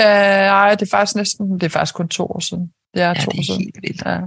Øh, 0.00 0.46
nej, 0.56 0.74
det 0.74 0.82
er 0.82 0.90
faktisk 0.90 1.16
næsten, 1.16 1.54
det 1.54 1.62
er 1.62 1.68
faktisk 1.68 1.94
kun 1.94 2.08
to 2.08 2.26
år 2.26 2.40
siden. 2.40 2.72
Det 2.94 3.02
er 3.02 3.08
ja, 3.08 3.14
to 3.14 3.30
det 3.30 3.38
år 3.38 3.42
siden. 3.42 3.60
er 3.60 3.64
helt 3.64 3.82
vildt. 3.82 4.02
Ja. 4.06 4.20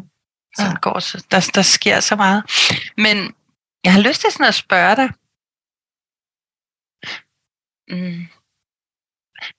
Sådan 0.58 0.72
ja. 0.72 0.80
går 0.82 1.00
så. 1.00 1.26
Der, 1.32 1.52
der 1.56 1.62
sker 1.62 2.00
så 2.00 2.16
meget. 2.16 2.44
Men 2.98 3.36
jeg 3.84 3.94
har 3.94 4.02
lyst 4.02 4.22
til 4.22 4.32
sådan 4.32 4.48
at 4.48 4.56
spørge 4.56 4.96
dig. 4.96 5.10
Mm. 7.92 8.28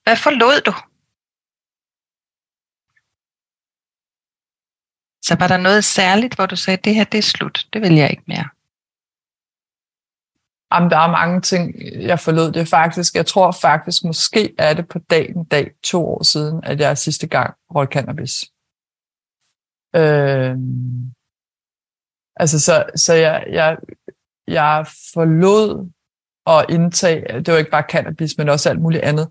Hvad 0.02 0.16
forlod 0.16 0.60
du? 0.60 0.72
Så 5.26 5.36
var 5.38 5.48
der 5.48 5.56
noget 5.56 5.84
særligt, 5.84 6.34
hvor 6.34 6.46
du 6.46 6.56
sagde, 6.56 6.80
det 6.84 6.94
her 6.94 7.04
det 7.04 7.18
er 7.18 7.22
slut, 7.22 7.66
det 7.72 7.82
vil 7.82 7.94
jeg 7.94 8.10
ikke 8.10 8.22
mere? 8.26 8.48
Jamen, 10.72 10.90
der 10.90 10.98
er 10.98 11.10
mange 11.10 11.40
ting, 11.40 11.74
jeg 12.02 12.20
forlod. 12.20 12.52
Det 12.52 12.68
faktisk, 12.68 13.14
jeg 13.14 13.26
tror 13.26 13.52
faktisk, 13.52 14.04
måske 14.04 14.54
er 14.58 14.74
det 14.74 14.88
på 14.88 14.98
dagen 14.98 15.44
dag, 15.44 15.70
to 15.82 16.06
år 16.06 16.22
siden, 16.22 16.64
at 16.64 16.80
jeg 16.80 16.98
sidste 16.98 17.26
gang 17.26 17.54
røg 17.70 17.88
cannabis. 17.88 18.44
Øh, 19.96 20.56
altså, 22.36 22.60
så, 22.60 22.84
så 22.96 23.14
jeg, 23.14 23.44
jeg, 23.50 23.76
jeg 24.46 24.86
forlod 25.14 25.90
at 26.46 26.66
indtage, 26.68 27.40
det 27.40 27.52
var 27.52 27.58
ikke 27.58 27.70
bare 27.70 27.90
cannabis, 27.90 28.38
men 28.38 28.48
også 28.48 28.70
alt 28.70 28.80
muligt 28.80 29.02
andet. 29.02 29.28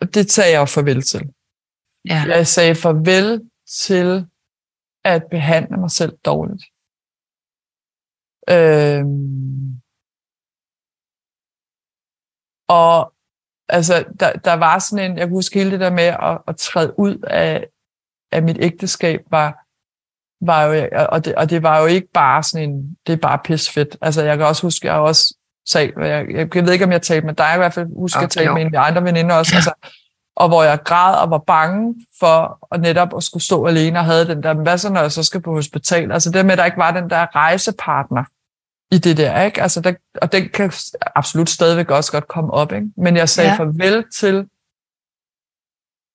Og 0.00 0.14
det 0.14 0.28
tager 0.28 0.48
jeg 0.48 0.60
jo 0.60 0.64
farvel 0.64 1.02
til. 1.02 1.30
Ja. 2.08 2.24
Jeg 2.28 2.46
sagde 2.46 2.74
farvel 2.74 3.50
til 3.68 4.26
at 5.04 5.22
behandle 5.30 5.76
mig 5.76 5.90
selv 5.90 6.16
dårligt. 6.24 6.64
Øhm, 8.50 9.82
og 12.68 13.12
altså, 13.68 14.04
der, 14.20 14.32
der 14.32 14.52
var 14.52 14.78
sådan 14.78 15.10
en, 15.10 15.18
jeg 15.18 15.26
kan 15.26 15.34
huske 15.34 15.58
hele 15.58 15.70
det 15.70 15.80
der 15.80 15.90
med 15.90 16.04
at, 16.04 16.38
at 16.48 16.56
træde 16.56 16.98
ud 16.98 17.18
af, 17.18 17.66
af 18.32 18.42
mit 18.42 18.56
ægteskab, 18.60 19.20
var, 19.30 19.64
var 20.46 20.64
jo, 20.64 20.88
og 21.08 21.24
det, 21.24 21.34
og 21.34 21.50
det 21.50 21.62
var 21.62 21.80
jo 21.80 21.86
ikke 21.86 22.08
bare 22.14 22.42
sådan 22.42 22.70
en, 22.70 22.96
det 23.06 23.12
er 23.12 23.16
bare 23.16 23.38
pis 23.44 23.70
fedt. 23.70 23.96
Altså, 24.00 24.22
jeg 24.22 24.36
kan 24.36 24.46
også 24.46 24.62
huske, 24.62 24.86
jeg 24.86 24.94
har 24.94 25.00
også 25.00 25.36
talt, 25.68 25.94
jeg, 25.96 26.26
jeg, 26.30 26.54
jeg 26.54 26.64
ved 26.64 26.72
ikke, 26.72 26.84
om 26.84 26.92
jeg 26.92 27.02
talte 27.02 27.26
med 27.26 27.34
dig, 27.34 27.54
i 27.54 27.58
hvert 27.58 27.74
fald 27.74 27.86
huske, 27.96 28.16
okay, 28.16 28.22
jeg 28.22 28.30
talte 28.30 28.52
med 28.52 28.62
en 28.62 28.74
af 28.74 28.82
andre 28.88 29.04
veninder 29.04 29.34
også, 29.34 29.52
ja. 29.54 29.56
altså, 29.56 29.74
og 30.42 30.48
hvor 30.48 30.62
jeg 30.62 30.82
græd 30.84 31.22
og 31.22 31.30
var 31.30 31.38
bange 31.38 32.06
for 32.20 32.58
at 32.74 32.80
netop 32.80 33.16
at 33.16 33.22
skulle 33.22 33.42
stå 33.42 33.66
alene 33.66 33.98
og 33.98 34.04
havde 34.04 34.26
den 34.26 34.42
der, 34.42 34.54
hvad 34.54 34.78
så 34.78 34.92
når 34.92 35.00
jeg 35.00 35.12
så 35.12 35.22
skal 35.22 35.40
på 35.42 35.52
hospital? 35.52 36.12
Altså 36.12 36.30
det 36.30 36.44
med, 36.44 36.52
at 36.52 36.58
der 36.58 36.64
ikke 36.64 36.76
var 36.76 36.90
den 36.90 37.10
der 37.10 37.36
rejsepartner 37.36 38.24
i 38.94 38.98
det 38.98 39.16
der, 39.16 39.42
ikke? 39.42 39.62
Altså 39.62 39.80
der, 39.80 39.94
og 40.22 40.32
den 40.32 40.48
kan 40.48 40.72
absolut 41.14 41.50
stadigvæk 41.50 41.90
også 41.90 42.12
godt 42.12 42.28
komme 42.28 42.50
op, 42.50 42.72
ikke? 42.72 42.90
Men 42.96 43.16
jeg 43.16 43.28
sagde 43.28 43.50
ja. 43.50 43.56
farvel 43.56 44.04
til 44.10 44.36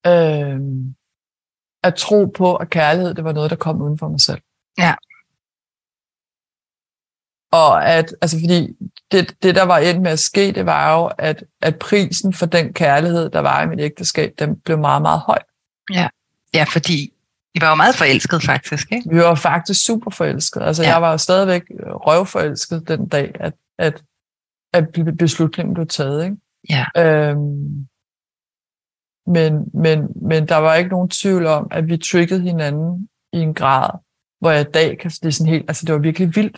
øh, 0.07 0.59
at 1.84 1.95
tro 1.95 2.25
på, 2.25 2.55
at 2.55 2.69
kærlighed, 2.69 3.13
det 3.13 3.23
var 3.23 3.32
noget, 3.32 3.49
der 3.49 3.55
kom 3.55 3.82
uden 3.82 3.97
for 3.97 4.07
mig 4.07 4.21
selv. 4.21 4.41
Ja. 4.78 4.93
Og 7.57 7.85
at, 7.85 8.15
altså 8.21 8.37
fordi 8.39 8.75
det, 9.11 9.35
det, 9.43 9.55
der 9.55 9.63
var 9.63 9.77
endt 9.77 10.01
med 10.01 10.11
at 10.11 10.19
ske, 10.19 10.51
det 10.51 10.65
var 10.65 10.93
jo, 10.93 11.11
at, 11.17 11.43
at 11.61 11.79
prisen 11.79 12.33
for 12.33 12.45
den 12.45 12.73
kærlighed, 12.73 13.29
der 13.29 13.39
var 13.39 13.63
i 13.63 13.67
mit 13.67 13.79
ægteskab, 13.79 14.33
den 14.39 14.59
blev 14.59 14.77
meget, 14.77 15.01
meget 15.01 15.19
høj. 15.19 15.39
Ja, 15.93 16.07
ja 16.53 16.63
fordi 16.63 17.13
I 17.55 17.61
var 17.61 17.69
jo 17.69 17.75
meget 17.75 17.95
forelsket 17.95 18.43
faktisk, 18.43 18.91
ikke? 18.91 19.09
Vi 19.09 19.17
var 19.17 19.35
faktisk 19.35 19.85
super 19.85 20.11
forelsket. 20.11 20.61
Altså 20.61 20.83
ja. 20.83 20.89
jeg 20.89 21.01
var 21.01 21.11
jo 21.11 21.17
stadigvæk 21.17 21.61
røvforelsket 21.79 22.87
den 22.87 23.07
dag, 23.07 23.35
at, 23.39 23.53
at, 23.79 24.03
at 24.73 24.89
beslutningen 25.17 25.73
blev 25.73 25.87
taget, 25.87 26.23
ikke? 26.23 26.37
Ja. 26.69 26.85
Øhm, 26.97 27.87
men, 29.27 29.69
men, 29.73 30.07
men 30.21 30.47
der 30.47 30.55
var 30.55 30.75
ikke 30.75 30.89
nogen 30.89 31.09
tvivl 31.09 31.45
om, 31.45 31.67
at 31.71 31.87
vi 31.87 31.97
triggede 31.97 32.41
hinanden 32.41 33.09
i 33.33 33.37
en 33.37 33.53
grad, 33.53 33.89
hvor 34.39 34.51
jeg 34.51 34.61
i 34.61 34.71
dag 34.71 34.97
kan, 34.97 35.11
det 35.11 35.25
er 35.25 35.31
sådan 35.31 35.53
helt, 35.53 35.65
altså 35.67 35.85
det 35.85 35.93
var 35.93 35.99
virkelig 35.99 36.35
vildt. 36.35 36.57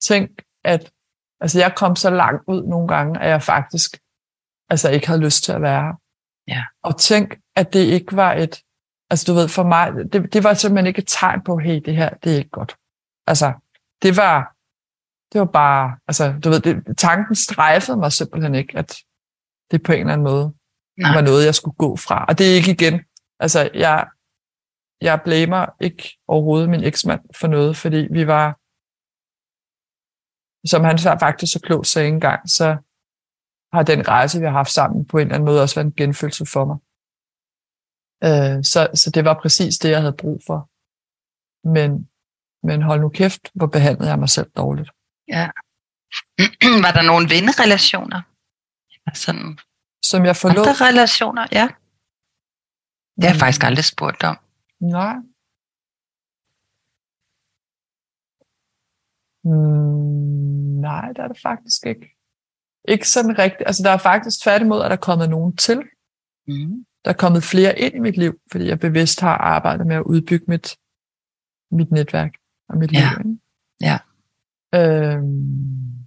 Tænk, 0.00 0.30
at 0.64 0.92
altså 1.40 1.58
jeg 1.58 1.74
kom 1.76 1.96
så 1.96 2.10
langt 2.10 2.42
ud 2.48 2.66
nogle 2.66 2.88
gange, 2.88 3.20
at 3.20 3.30
jeg 3.30 3.42
faktisk 3.42 3.98
altså 4.70 4.90
ikke 4.90 5.06
havde 5.06 5.20
lyst 5.20 5.44
til 5.44 5.52
at 5.52 5.62
være 5.62 5.82
her. 5.82 5.92
Ja. 6.48 6.64
Og 6.82 6.98
tænk, 6.98 7.38
at 7.56 7.72
det 7.72 7.84
ikke 7.84 8.16
var 8.16 8.32
et, 8.32 8.62
altså 9.10 9.32
du 9.32 9.34
ved, 9.38 9.48
for 9.48 9.62
mig, 9.62 9.92
det, 10.12 10.32
det 10.32 10.44
var 10.44 10.54
simpelthen 10.54 10.86
ikke 10.86 10.98
et 10.98 11.08
tegn 11.08 11.40
på, 11.44 11.58
hey, 11.58 11.80
det 11.84 11.96
her, 11.96 12.10
det 12.14 12.32
er 12.32 12.36
ikke 12.36 12.50
godt. 12.50 12.76
Altså, 13.26 13.52
det 14.02 14.16
var, 14.16 14.54
det 15.32 15.40
var 15.40 15.46
bare, 15.46 15.98
altså 16.08 16.34
du 16.44 16.48
ved, 16.50 16.60
det, 16.60 16.98
tanken 16.98 17.34
strejfede 17.34 17.96
mig 17.96 18.12
simpelthen 18.12 18.54
ikke, 18.54 18.78
at 18.78 18.96
det 19.70 19.82
på 19.82 19.92
en 19.92 20.00
eller 20.00 20.12
anden 20.12 20.24
måde 20.24 20.54
Nej. 20.98 21.14
var 21.14 21.20
noget, 21.20 21.44
jeg 21.44 21.54
skulle 21.54 21.76
gå 21.76 21.96
fra. 21.96 22.24
Og 22.28 22.38
det 22.38 22.50
er 22.50 22.54
ikke 22.54 22.70
igen, 22.70 23.00
altså 23.40 23.70
jeg, 23.74 24.06
jeg 25.00 25.20
blamer 25.24 25.66
ikke 25.80 26.18
overhovedet 26.28 26.68
min 26.68 26.84
eksmand 26.84 27.20
for 27.40 27.48
noget, 27.48 27.76
fordi 27.76 28.08
vi 28.10 28.26
var, 28.26 28.58
som 30.66 30.84
han 30.84 30.98
faktisk 30.98 31.52
så 31.52 31.60
klogt 31.60 31.86
sagde 31.86 32.08
engang, 32.08 32.50
så 32.50 32.76
har 33.72 33.82
den 33.82 34.08
rejse, 34.08 34.38
vi 34.38 34.44
har 34.44 34.52
haft 34.52 34.70
sammen, 34.70 35.06
på 35.06 35.18
en 35.18 35.22
eller 35.22 35.34
anden 35.34 35.46
måde 35.46 35.62
også 35.62 35.74
været 35.74 35.86
en 35.86 35.92
genfølelse 35.92 36.46
for 36.46 36.64
mig. 36.64 36.78
Øh, 38.26 38.64
så, 38.64 38.80
så 38.94 39.10
det 39.14 39.24
var 39.24 39.40
præcis 39.42 39.78
det, 39.78 39.90
jeg 39.90 40.00
havde 40.00 40.16
brug 40.22 40.40
for. 40.46 40.70
Men, 41.76 42.08
men 42.62 42.82
hold 42.82 43.00
nu 43.00 43.08
kæft, 43.08 43.42
hvor 43.54 43.66
behandlede 43.66 44.10
jeg 44.10 44.18
mig 44.18 44.28
selv 44.28 44.50
dårligt. 44.50 44.90
Ja. 45.28 45.50
var 46.86 46.92
der 46.92 47.02
nogle 47.02 47.26
vennerelationer? 47.34 48.20
Sådan 49.14 49.58
Som 50.02 50.24
jeg 50.24 50.36
forlod? 50.36 50.66
Andre 50.66 50.88
relationer, 50.88 51.46
ja. 51.52 51.68
Det 53.16 53.24
har 53.24 53.30
jeg 53.30 53.40
faktisk 53.40 53.64
aldrig 53.64 53.84
spurgt 53.84 54.22
om. 54.22 54.36
Nej. 54.80 55.16
Mm, 59.46 60.80
nej, 60.80 61.08
det 61.08 61.18
er 61.18 61.28
det 61.28 61.40
faktisk 61.42 61.86
ikke. 61.86 62.06
Ikke 62.88 63.08
sådan 63.08 63.38
rigtigt. 63.38 63.62
Altså, 63.66 63.82
der 63.82 63.90
er 63.90 63.96
faktisk 63.98 64.42
tværtimod, 64.42 64.80
at 64.82 64.90
der 64.90 64.96
er 64.96 65.00
kommet 65.00 65.30
nogen 65.30 65.56
til. 65.56 65.78
Mm. 66.48 66.86
Der 67.04 67.10
er 67.10 67.16
kommet 67.16 67.42
flere 67.42 67.78
ind 67.78 67.94
i 67.94 67.98
mit 67.98 68.16
liv, 68.16 68.40
fordi 68.52 68.66
jeg 68.66 68.80
bevidst 68.80 69.20
har 69.20 69.36
arbejdet 69.36 69.86
med 69.86 69.96
at 69.96 70.02
udbygge 70.02 70.44
mit, 70.48 70.76
mit 71.70 71.90
netværk 71.90 72.32
og 72.68 72.76
mit 72.78 72.92
Ja. 72.92 72.98
liv. 72.98 73.18
Ikke? 73.18 73.40
Ja. 73.80 73.98
Øhm, 74.74 76.06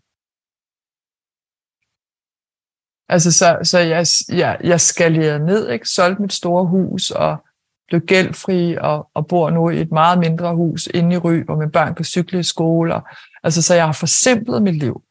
altså, 3.09 3.31
så, 3.31 3.59
så 3.63 3.79
jeg, 3.79 4.05
jeg, 4.29 4.59
jeg 4.63 4.81
skalerede 4.81 5.45
ned, 5.45 5.69
ikke? 5.69 5.89
solgte 5.89 6.21
mit 6.21 6.33
store 6.33 6.65
hus 6.65 7.11
og 7.11 7.45
blev 7.89 8.01
gældfri 8.01 8.77
og, 8.77 9.09
og 9.13 9.27
bor 9.27 9.49
nu 9.49 9.69
i 9.69 9.81
et 9.81 9.91
meget 9.91 10.19
mindre 10.19 10.55
hus 10.55 10.87
inde 10.93 11.15
i 11.15 11.17
Ry, 11.17 11.43
hvor 11.45 11.55
mine 11.55 11.71
børn 11.71 11.95
kan 11.95 12.05
cykle 12.05 12.39
i 12.39 12.43
skole. 12.43 12.95
Og, 12.95 13.07
altså, 13.43 13.61
så 13.61 13.75
jeg 13.75 13.85
har 13.85 13.93
forsimplet 13.93 14.61
mit 14.61 14.75
liv. 14.75 15.01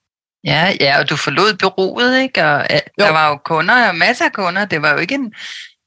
Ja, 0.45 0.73
ja, 0.81 0.99
og 0.99 1.11
du 1.11 1.17
forlod 1.17 1.57
bureauet, 1.59 2.21
ikke? 2.21 2.45
Og 2.45 2.61
øh, 2.71 2.81
der 2.99 3.11
var 3.11 3.29
jo 3.29 3.37
kunder, 3.37 3.89
og 3.89 3.97
masser 3.97 4.25
af 4.25 4.33
kunder. 4.33 4.65
Det 4.65 4.83
var 4.83 4.93
jo 4.93 4.99
ikke 4.99 5.15
en, 5.15 5.35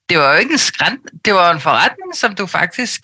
det 0.09 0.17
var 0.17 0.33
jo 0.33 0.39
ikke 0.39 0.51
en 0.51 0.57
skrænt, 0.57 1.01
det 1.25 1.33
var 1.33 1.51
en 1.51 1.59
forretning, 1.59 2.15
som 2.15 2.35
du 2.35 2.45
faktisk... 2.45 3.01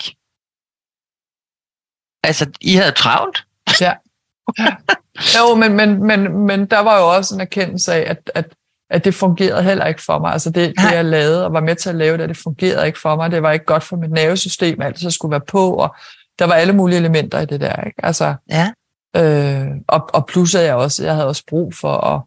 Altså, 2.23 2.51
I 2.61 2.75
havde 2.75 2.91
travlt. 2.91 3.43
Jo, 5.37 5.55
men, 5.55 5.73
men, 5.73 6.03
men, 6.03 6.37
men 6.45 6.65
der 6.65 6.79
var 6.79 6.99
jo 6.99 7.15
også 7.15 7.35
en 7.35 7.41
erkendelse 7.41 7.93
af, 7.93 8.09
at, 8.11 8.31
at, 8.35 8.45
at 8.89 9.05
det 9.05 9.13
fungerede 9.13 9.63
heller 9.63 9.85
ikke 9.85 10.01
for 10.01 10.19
mig. 10.19 10.31
Altså 10.31 10.49
det, 10.49 10.73
det, 10.77 10.91
jeg 10.91 11.05
lavede 11.05 11.45
og 11.45 11.53
var 11.53 11.59
med 11.61 11.75
til 11.75 11.89
at 11.89 11.95
lave 11.95 12.17
det, 12.17 12.29
det 12.29 12.37
fungerede 12.37 12.87
ikke 12.87 12.99
for 12.99 13.15
mig. 13.15 13.31
Det 13.31 13.41
var 13.43 13.51
ikke 13.51 13.65
godt 13.65 13.83
for 13.83 13.95
mit 13.97 14.11
nervesystem, 14.11 14.81
alt 14.81 14.99
så 14.99 15.11
skulle 15.11 15.31
være 15.31 15.41
på, 15.47 15.73
og 15.73 15.95
der 16.39 16.45
var 16.45 16.53
alle 16.53 16.73
mulige 16.73 16.97
elementer 16.99 17.39
i 17.39 17.45
det 17.45 17.61
der. 17.61 17.83
Ikke? 17.83 18.05
Altså, 18.05 18.35
Ja. 18.49 18.71
øh, 19.17 19.67
og, 19.87 20.09
og 20.13 20.27
plus 20.27 20.55
at 20.55 20.63
jeg 20.63 20.75
også, 20.75 21.03
jeg 21.03 21.13
havde 21.13 21.27
også 21.27 21.43
brug 21.49 21.73
for 21.73 21.97
at, 21.97 22.21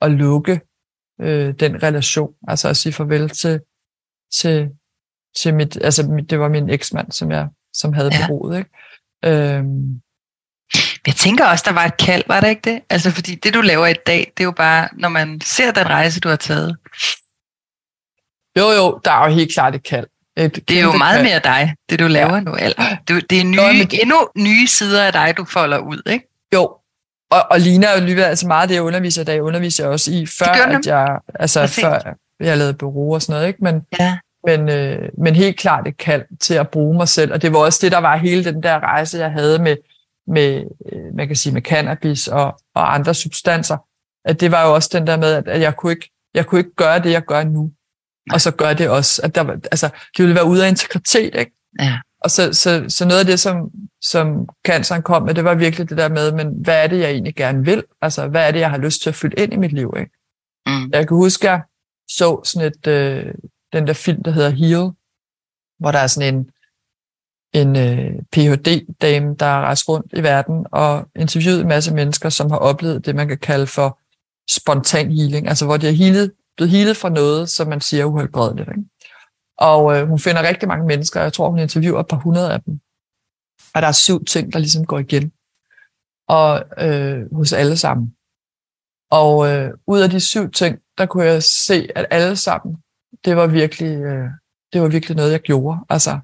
at 0.00 0.10
lukke 0.10 0.60
øh, 1.20 1.54
den 1.60 1.82
relation, 1.82 2.34
altså 2.48 2.68
at 2.68 2.76
sige 2.76 2.92
farvel 2.92 3.28
til, 3.28 3.60
til, 4.34 4.70
til 5.36 5.54
mit, 5.54 5.76
altså 5.84 6.06
mit, 6.08 6.30
det 6.30 6.40
var 6.40 6.48
min 6.48 6.70
eksmand, 6.70 7.12
som 7.12 7.30
jeg 7.30 7.48
som 7.74 7.92
havde 7.92 8.10
Ja. 8.12 8.26
bureauet, 8.28 8.58
ikke? 8.58 8.70
Øhm, 9.24 10.00
Jeg 11.06 11.14
tænker 11.14 11.46
også, 11.46 11.64
der 11.68 11.72
var 11.72 11.84
et 11.84 11.96
kald, 11.96 12.22
var 12.26 12.40
det 12.40 12.48
ikke 12.48 12.70
det? 12.70 12.80
Altså, 12.90 13.10
fordi 13.10 13.34
det, 13.34 13.54
du 13.54 13.60
laver 13.60 13.86
i 13.86 13.94
dag, 14.06 14.32
det 14.36 14.42
er 14.42 14.44
jo 14.44 14.50
bare, 14.50 14.88
når 14.92 15.08
man 15.08 15.40
ser 15.40 15.70
den 15.72 15.86
rejse, 15.86 16.20
du 16.20 16.28
har 16.28 16.36
taget. 16.36 16.76
jo, 18.58 18.70
jo, 18.70 19.00
der 19.04 19.10
er 19.12 19.28
jo 19.28 19.34
helt 19.34 19.52
klart 19.54 19.74
et 19.74 19.82
kald. 19.82 20.06
Et 20.36 20.68
Det 20.68 20.78
er 20.78 20.82
jo 20.82 20.92
meget 20.92 21.16
kald. 21.16 21.28
mere 21.28 21.38
dig, 21.44 21.74
det 21.90 21.98
du 21.98 22.06
laver 22.06 22.34
ja. 22.34 22.40
nu. 22.40 22.54
Eller, 22.54 22.96
du, 23.08 23.20
det 23.30 23.40
er 23.40 23.44
nye, 23.44 23.56
Nå, 23.56 23.62
men 23.66 23.86
det- 23.86 24.02
endnu 24.02 24.16
nye 24.36 24.66
sider 24.66 25.04
af 25.04 25.12
dig, 25.12 25.34
du 25.36 25.44
folder 25.44 25.78
ud, 25.78 26.02
ikke? 26.06 26.28
Jo, 26.54 26.62
og, 27.30 27.46
og 27.50 27.60
Lina 27.60 27.86
er 27.86 28.00
jo 28.00 28.04
lige 28.06 28.24
altså 28.26 28.46
meget 28.46 28.68
det, 28.68 28.74
jeg 28.74 28.82
underviser 28.82 29.22
i 29.22 29.24
dag, 29.24 29.42
underviser 29.42 29.84
jeg 29.84 29.90
også 29.92 30.10
i, 30.12 30.26
før, 30.26 30.46
at 30.46 30.86
jeg, 30.86 31.18
altså, 31.34 31.66
før 31.66 31.98
jeg 32.40 32.58
lavede 32.58 32.74
bureau 32.74 33.14
og 33.14 33.22
sådan 33.22 33.32
noget, 33.34 33.46
ikke? 33.48 33.64
Men, 33.64 33.82
Ja. 34.00 34.18
men, 34.46 34.68
øh, 34.68 35.08
men 35.18 35.36
helt 35.36 35.58
klart 35.58 35.88
et 35.88 35.96
kald 35.98 36.24
til 36.40 36.54
at 36.54 36.68
bruge 36.68 36.96
mig 36.96 37.08
selv, 37.08 37.32
og 37.32 37.42
det 37.42 37.52
var 37.52 37.58
også 37.58 37.78
det, 37.82 37.92
der 37.92 37.98
var 37.98 38.16
hele 38.16 38.44
den 38.44 38.62
der 38.62 38.80
rejse, 38.80 39.18
jeg 39.18 39.30
havde 39.30 39.58
med, 39.58 39.76
med 40.26 40.64
øh, 40.92 41.14
man 41.14 41.26
kan 41.26 41.36
sige, 41.36 41.52
med 41.52 41.62
cannabis 41.62 42.28
og, 42.28 42.60
og 42.74 42.94
andre 42.94 43.14
substanser, 43.14 43.76
at 44.24 44.40
det 44.40 44.50
var 44.50 44.66
jo 44.66 44.74
også 44.74 44.90
den 44.92 45.06
der 45.06 45.16
med, 45.16 45.32
at, 45.32 45.48
at 45.48 45.60
jeg, 45.60 45.76
kunne 45.76 45.92
ikke, 45.92 46.10
jeg 46.34 46.46
kunne 46.46 46.58
ikke 46.60 46.74
gøre 46.74 46.98
det, 46.98 47.10
jeg 47.10 47.24
gør 47.24 47.44
nu, 47.44 47.72
og 48.32 48.40
så 48.40 48.50
gør 48.50 48.72
det 48.72 48.88
også, 48.88 49.22
at 49.24 49.34
der, 49.34 49.50
altså, 49.50 49.88
det 50.16 50.22
ville 50.22 50.34
være 50.34 50.46
ude 50.46 50.64
af 50.64 50.68
integritet, 50.68 51.34
ikke? 51.34 51.52
Ja. 51.80 52.00
Og 52.20 52.30
så, 52.30 52.52
så, 52.52 52.84
så 52.88 53.04
noget 53.04 53.20
af 53.20 53.26
det, 53.26 53.40
som, 53.40 53.70
som 54.02 54.48
canceren 54.66 55.02
kom 55.02 55.22
med, 55.22 55.34
det 55.34 55.44
var 55.44 55.54
virkelig 55.54 55.88
det 55.88 55.98
der 55.98 56.08
med, 56.08 56.32
men 56.32 56.54
hvad 56.62 56.84
er 56.84 56.86
det, 56.86 56.98
jeg 56.98 57.10
egentlig 57.10 57.34
gerne 57.34 57.64
vil? 57.64 57.84
Altså, 58.02 58.28
hvad 58.28 58.48
er 58.48 58.50
det, 58.50 58.60
jeg 58.60 58.70
har 58.70 58.78
lyst 58.78 59.02
til 59.02 59.08
at 59.08 59.14
fylde 59.14 59.42
ind 59.42 59.52
i 59.52 59.56
mit 59.56 59.72
liv? 59.72 59.94
Ikke? 59.98 60.10
Mm. 60.66 60.90
Jeg 60.92 61.08
kan 61.08 61.16
huske, 61.16 61.50
jeg 61.50 61.62
så 62.08 62.40
sådan 62.44 62.68
et, 62.68 62.86
øh, 62.86 63.34
den 63.72 63.86
der 63.86 63.92
film, 63.92 64.22
der 64.22 64.30
hedder 64.30 64.50
Heal, 64.50 64.90
hvor 65.78 65.92
der 65.92 65.98
er 65.98 66.06
sådan 66.06 66.34
en, 66.34 66.50
en 67.52 67.76
øh, 67.76 68.22
Ph.D.-dame, 68.32 69.34
der 69.34 69.46
er 69.46 69.60
rejst 69.60 69.88
rundt 69.88 70.12
i 70.12 70.22
verden 70.22 70.66
og 70.72 71.08
interviewet 71.16 71.60
en 71.60 71.68
masse 71.68 71.94
mennesker, 71.94 72.28
som 72.28 72.50
har 72.50 72.58
oplevet 72.58 73.06
det, 73.06 73.16
man 73.16 73.28
kan 73.28 73.38
kalde 73.38 73.66
for 73.66 73.98
spontan 74.50 75.12
healing, 75.12 75.48
altså 75.48 75.64
hvor 75.64 75.76
de 75.76 75.88
er 75.88 75.92
healet, 75.92 76.32
blevet 76.56 76.70
healet 76.70 76.96
fra 76.96 77.08
noget, 77.08 77.48
som 77.48 77.68
man 77.68 77.80
siger 77.80 78.02
er 78.02 78.06
uhelbredeligt. 78.06 78.68
Ikke? 78.68 78.88
Og 79.58 79.96
øh, 79.96 80.08
hun 80.08 80.18
finder 80.18 80.48
rigtig 80.48 80.68
mange 80.68 80.86
mennesker, 80.86 81.22
jeg 81.22 81.32
tror, 81.32 81.50
hun 81.50 81.58
interviewer 81.58 82.00
et 82.00 82.08
par 82.08 82.16
hundrede 82.16 82.52
af 82.52 82.62
dem. 82.62 82.80
Og 83.74 83.82
der 83.82 83.88
er 83.88 83.92
syv 83.92 84.24
ting, 84.24 84.52
der 84.52 84.58
ligesom 84.58 84.84
går 84.84 84.98
igen. 84.98 85.32
Og 86.28 86.64
øh, 86.78 87.34
hos 87.34 87.52
alle 87.52 87.76
sammen. 87.76 88.14
Og 89.10 89.48
øh, 89.48 89.70
ud 89.86 90.00
af 90.00 90.10
de 90.10 90.20
syv 90.20 90.50
ting, 90.50 90.78
der 90.98 91.06
kunne 91.06 91.24
jeg 91.24 91.42
se, 91.42 91.88
at 91.94 92.06
alle 92.10 92.36
sammen, 92.36 92.76
det 93.24 93.36
var 93.36 93.46
virkelig, 93.46 93.96
øh, 93.96 94.28
det 94.72 94.82
var 94.82 94.88
virkelig 94.88 95.16
noget, 95.16 95.32
jeg 95.32 95.40
gjorde. 95.40 95.78
Altså, 95.88 96.18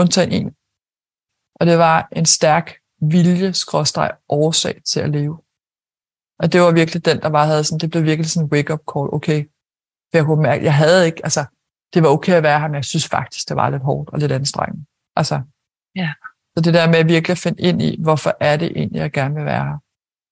undtagen 0.00 0.32
en. 0.32 0.48
Og 1.60 1.66
det 1.66 1.78
var 1.78 2.08
en 2.12 2.26
stærk 2.26 2.66
vilje, 3.00 3.52
skråstreg, 3.52 4.10
årsag 4.28 4.82
til 4.84 5.00
at 5.00 5.10
leve. 5.10 5.36
Og 6.38 6.52
det 6.52 6.60
var 6.60 6.72
virkelig 6.72 7.04
den, 7.04 7.20
der 7.20 7.30
bare 7.30 7.46
havde 7.46 7.64
sådan, 7.64 7.78
det 7.78 7.90
blev 7.90 8.02
virkelig 8.04 8.30
sådan 8.30 8.46
en 8.46 8.52
wake-up 8.52 8.82
call. 8.92 9.08
Okay, 9.16 9.40
for 10.10 10.16
jeg 10.18 10.24
kunne 10.24 10.42
mærke, 10.42 10.64
jeg 10.64 10.74
havde 10.74 11.06
ikke, 11.06 11.20
altså, 11.24 11.44
det 11.94 12.02
var 12.02 12.08
okay 12.08 12.32
at 12.32 12.42
være 12.42 12.60
her, 12.60 12.68
men 12.68 12.74
jeg 12.74 12.84
synes 12.84 13.08
faktisk, 13.08 13.48
det 13.48 13.56
var 13.56 13.70
lidt 13.70 13.82
hårdt 13.82 14.10
og 14.10 14.18
lidt 14.18 14.32
anstrengende. 14.32 14.84
Altså, 15.16 15.42
ja. 15.96 16.12
Så 16.56 16.60
det 16.64 16.74
der 16.74 16.88
med 16.88 16.98
at 16.98 17.08
virkelig 17.08 17.38
finde 17.38 17.62
ind 17.62 17.82
i, 17.82 18.02
hvorfor 18.02 18.36
er 18.40 18.56
det 18.56 18.72
egentlig, 18.76 18.98
jeg 18.98 19.12
gerne 19.12 19.34
vil 19.34 19.44
være 19.44 19.64
her. 19.64 19.78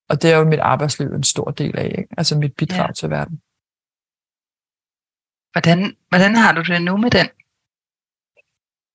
Og 0.08 0.22
det 0.22 0.32
er 0.32 0.36
jo 0.36 0.44
mit 0.44 0.58
arbejdsliv 0.58 1.08
en 1.08 1.22
stor 1.22 1.50
del 1.50 1.78
af, 1.78 1.94
ikke? 1.98 2.14
altså 2.18 2.38
mit 2.38 2.54
bidrag 2.56 2.88
ja. 2.88 2.92
til 2.92 3.10
verden. 3.10 3.36
Hvordan, 5.52 5.96
hvordan 6.08 6.36
har 6.36 6.52
du 6.52 6.62
det 6.62 6.82
nu 6.82 6.96
med 6.96 7.10
den? 7.10 7.28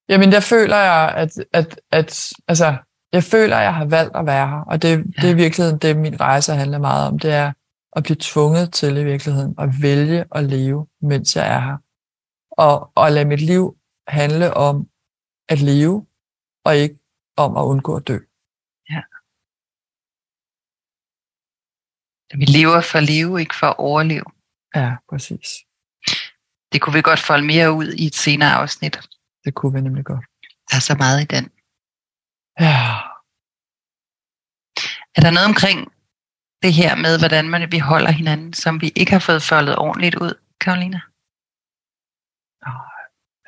Jamen, 0.08 0.32
der 0.32 0.40
føler 0.40 0.76
jeg, 0.76 1.14
at, 1.16 1.30
at, 1.52 1.80
at 1.90 2.32
altså, 2.48 2.76
jeg 3.12 3.22
føler, 3.22 3.56
at 3.56 3.62
jeg 3.62 3.74
har 3.74 3.84
valgt 3.84 4.16
at 4.16 4.26
være 4.26 4.48
her, 4.48 4.60
og 4.60 4.82
det, 4.82 4.88
ja. 4.88 4.96
det 4.96 5.24
er 5.24 5.34
i 5.34 5.36
virkeligheden 5.36 5.78
det, 5.78 5.96
min 5.96 6.20
rejse 6.20 6.52
handler 6.52 6.78
meget 6.78 7.08
om. 7.08 7.18
Det 7.18 7.32
er 7.32 7.52
at 7.96 8.02
blive 8.02 8.16
tvunget 8.20 8.72
til 8.72 8.96
i 8.96 9.04
virkeligheden 9.04 9.54
at 9.58 9.68
vælge 9.82 10.24
at 10.34 10.44
leve, 10.44 10.86
mens 11.00 11.36
jeg 11.36 11.54
er 11.54 11.60
her. 11.60 11.76
Og, 12.50 12.92
og 12.94 13.12
lade 13.12 13.24
mit 13.24 13.40
liv 13.40 13.76
handle 14.08 14.54
om 14.54 14.88
at 15.48 15.60
leve, 15.60 16.06
og 16.64 16.76
ikke 16.76 16.98
om 17.36 17.56
at 17.56 17.62
undgå 17.62 17.96
at 17.96 18.08
dø. 18.08 18.18
Ja. 18.90 19.02
Vi 22.38 22.44
lever 22.44 22.80
for 22.80 22.98
at 22.98 23.04
leve, 23.04 23.40
ikke 23.40 23.54
for 23.54 23.66
at 23.66 23.78
overleve. 23.78 24.24
Ja, 24.74 24.96
præcis. 25.08 25.48
Det 26.72 26.82
kunne 26.82 26.94
vi 26.94 27.02
godt 27.02 27.20
folde 27.20 27.46
mere 27.46 27.72
ud 27.72 27.92
i 27.92 28.06
et 28.06 28.14
senere 28.14 28.52
afsnit. 28.52 29.00
Det 29.44 29.54
kunne 29.54 29.72
vi 29.72 29.80
nemlig 29.80 30.04
godt. 30.04 30.24
Der 30.68 30.76
er 30.76 30.84
så 30.90 30.94
meget 31.04 31.18
i 31.24 31.28
den. 31.34 31.44
Ja. 32.64 32.78
Er 35.16 35.20
der 35.24 35.32
noget 35.36 35.48
omkring 35.52 35.78
det 36.62 36.72
her 36.80 36.92
med, 37.04 37.18
hvordan 37.22 37.44
man, 37.50 37.72
vi 37.72 37.78
holder 37.78 38.10
hinanden, 38.10 38.52
som 38.52 38.80
vi 38.80 38.88
ikke 38.96 39.12
har 39.12 39.24
fået 39.28 39.42
foldet 39.42 39.78
ordentligt 39.78 40.16
ud, 40.24 40.34
Karolina? 40.60 41.00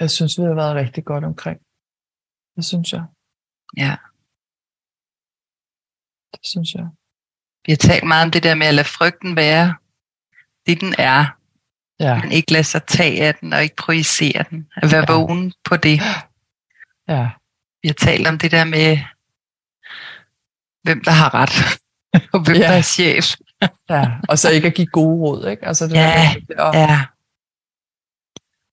Jeg 0.01 0.11
synes, 0.11 0.38
vi 0.38 0.42
har 0.42 0.55
været 0.55 0.74
rigtig 0.82 1.05
godt 1.05 1.24
omkring. 1.24 1.59
Det 2.57 2.64
synes 2.64 2.92
jeg. 2.92 3.05
Ja. 3.76 3.94
Det 6.32 6.42
synes 6.53 6.70
jeg. 6.74 6.86
Vi 7.64 7.72
har 7.72 7.80
talt 7.88 8.07
meget 8.07 8.24
om 8.26 8.30
det 8.30 8.42
der 8.42 8.55
med 8.55 8.66
at 8.66 8.74
lade 8.74 8.94
frygten 8.99 9.36
være 9.36 9.68
det, 10.66 10.80
den 10.80 10.94
er. 10.99 11.36
Ja. 12.01 12.20
Men 12.22 12.32
ikke 12.32 12.53
lade 12.53 12.64
sig 12.64 12.82
tage 12.84 13.22
af 13.22 13.34
den, 13.34 13.53
og 13.53 13.62
ikke 13.62 13.76
projicere 13.76 14.44
den. 14.51 14.68
At 14.76 14.92
være 14.92 15.05
ja. 15.09 15.12
vågen 15.14 15.53
på 15.64 15.76
det. 15.76 16.01
Ja. 17.09 17.28
Vi 17.82 17.88
har 17.88 17.94
talt 17.94 18.26
om 18.26 18.38
det 18.38 18.51
der 18.51 18.64
med, 18.64 18.99
hvem 20.82 21.05
der 21.05 21.11
har 21.11 21.34
ret, 21.34 21.80
og 22.34 22.40
hvem 22.44 22.57
Ja. 22.57 22.62
der 22.62 22.72
er 22.72 22.82
chef. 22.82 23.34
ja. 23.90 24.11
Og 24.28 24.38
så 24.38 24.51
ikke 24.51 24.66
at 24.66 24.74
give 24.74 24.86
gode 24.86 25.16
råd, 25.20 25.49
ikke? 25.49 25.66
Altså 25.66 25.84
det 25.86 25.94
Ja, 25.94 26.34
der 26.49 26.64
at, 26.64 26.74
Ja. 26.74 27.05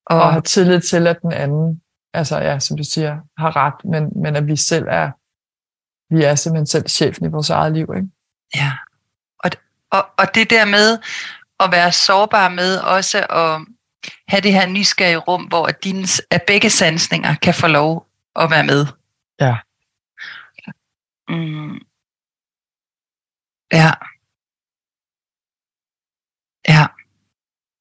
Og, 0.06 0.22
og 0.22 0.32
have 0.32 0.42
tillid 0.42 0.82
til, 0.82 1.08
at 1.08 1.22
den 1.22 1.34
anden, 1.34 1.82
altså 2.14 2.38
ja, 2.38 2.60
som 2.60 2.78
du 2.78 2.84
siger, 2.84 3.18
har 3.38 3.56
ret, 3.56 3.86
men, 3.86 4.22
men 4.22 4.36
at 4.36 4.48
vi 4.48 4.56
selv 4.56 4.86
er, 4.90 5.12
vi 6.16 6.24
er 6.24 6.36
simpelthen 6.36 6.68
selv 6.68 6.88
chefen 6.88 7.26
i 7.26 7.30
vores 7.30 7.50
eget 7.50 7.74
liv, 7.74 7.88
ikke? 7.96 8.08
ja. 8.56 8.72
Og, 9.44 9.52
og, 9.92 10.10
og 10.18 10.36
det 10.36 10.50
der 10.50 10.66
med 10.66 10.98
at 11.60 11.72
være 11.72 11.92
sårbar 11.92 12.50
med 12.50 12.78
også 12.78 13.18
at 13.18 13.68
have 14.28 14.42
det 14.42 14.54
her 14.54 14.68
nysgerrige 14.68 15.18
rum, 15.18 15.44
hvor 15.44 15.68
dine, 15.68 16.08
at 16.30 16.44
begge 16.48 16.70
sansninger 16.70 17.36
kan 17.36 17.54
få 17.54 17.68
lov 17.68 18.08
at 18.36 18.52
være 18.52 18.66
med. 18.66 18.86
Ja. 19.40 19.56
Mm. 21.30 21.76
Ja. 23.72 23.92
Ja. 26.68 26.84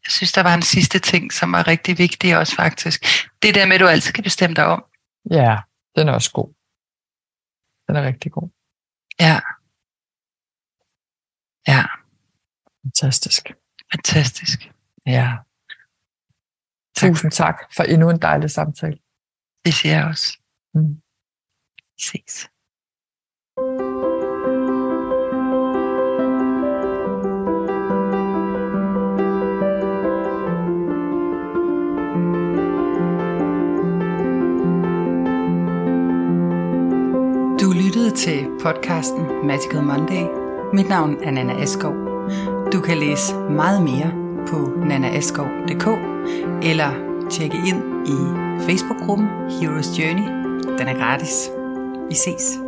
Jeg 0.04 0.10
synes, 0.10 0.32
der 0.32 0.42
var 0.42 0.54
en 0.54 0.62
sidste 0.62 0.98
ting, 0.98 1.32
som 1.32 1.52
var 1.52 1.66
rigtig 1.66 1.98
vigtig 1.98 2.38
også 2.38 2.54
faktisk. 2.56 3.04
Det 3.42 3.54
der 3.54 3.66
med, 3.66 3.74
at 3.74 3.80
du 3.80 3.86
altid 3.86 4.12
kan 4.12 4.24
bestemme 4.24 4.54
dig 4.54 4.66
om. 4.66 4.84
Ja, 5.30 5.58
den 5.96 6.08
er 6.08 6.12
også 6.12 6.32
god. 6.32 6.54
Den 7.86 7.96
er 7.96 8.02
rigtig 8.02 8.32
god. 8.32 8.48
Ja. 9.20 9.40
Ja, 11.66 11.84
Fantastisk. 12.82 13.52
Fantastisk. 13.93 14.72
Ja. 15.07 15.36
Tak. 16.97 17.09
Tusind 17.11 17.32
tak 17.32 17.62
for 17.76 17.82
endnu 17.82 18.11
en 18.11 18.18
dejlig 18.22 18.51
samtale. 18.51 18.99
Det 19.64 19.74
siger 19.74 19.95
jeg 19.95 20.05
også. 20.05 20.38
Mm. 20.74 21.03
Ses. 22.01 22.49
Du 37.61 37.72
lyttede 37.72 38.16
til 38.16 38.49
podcasten 38.62 39.47
Magical 39.47 39.82
Monday. 39.82 40.24
Mit 40.74 40.88
navn 40.88 41.22
er 41.24 41.30
Nana 41.30 41.62
Eskov. 41.62 42.11
Du 42.72 42.80
kan 42.80 42.98
læse 42.98 43.34
meget 43.34 43.82
mere 43.82 44.12
på 44.48 44.72
nanaaskov.dk 44.86 45.86
eller 46.62 46.90
tjekke 47.30 47.56
ind 47.56 48.08
i 48.08 48.16
Facebook-gruppen 48.66 49.26
Heroes 49.50 49.98
Journey. 49.98 50.26
Den 50.78 50.88
er 50.88 50.94
gratis. 50.94 51.50
Vi 52.08 52.14
ses. 52.14 52.58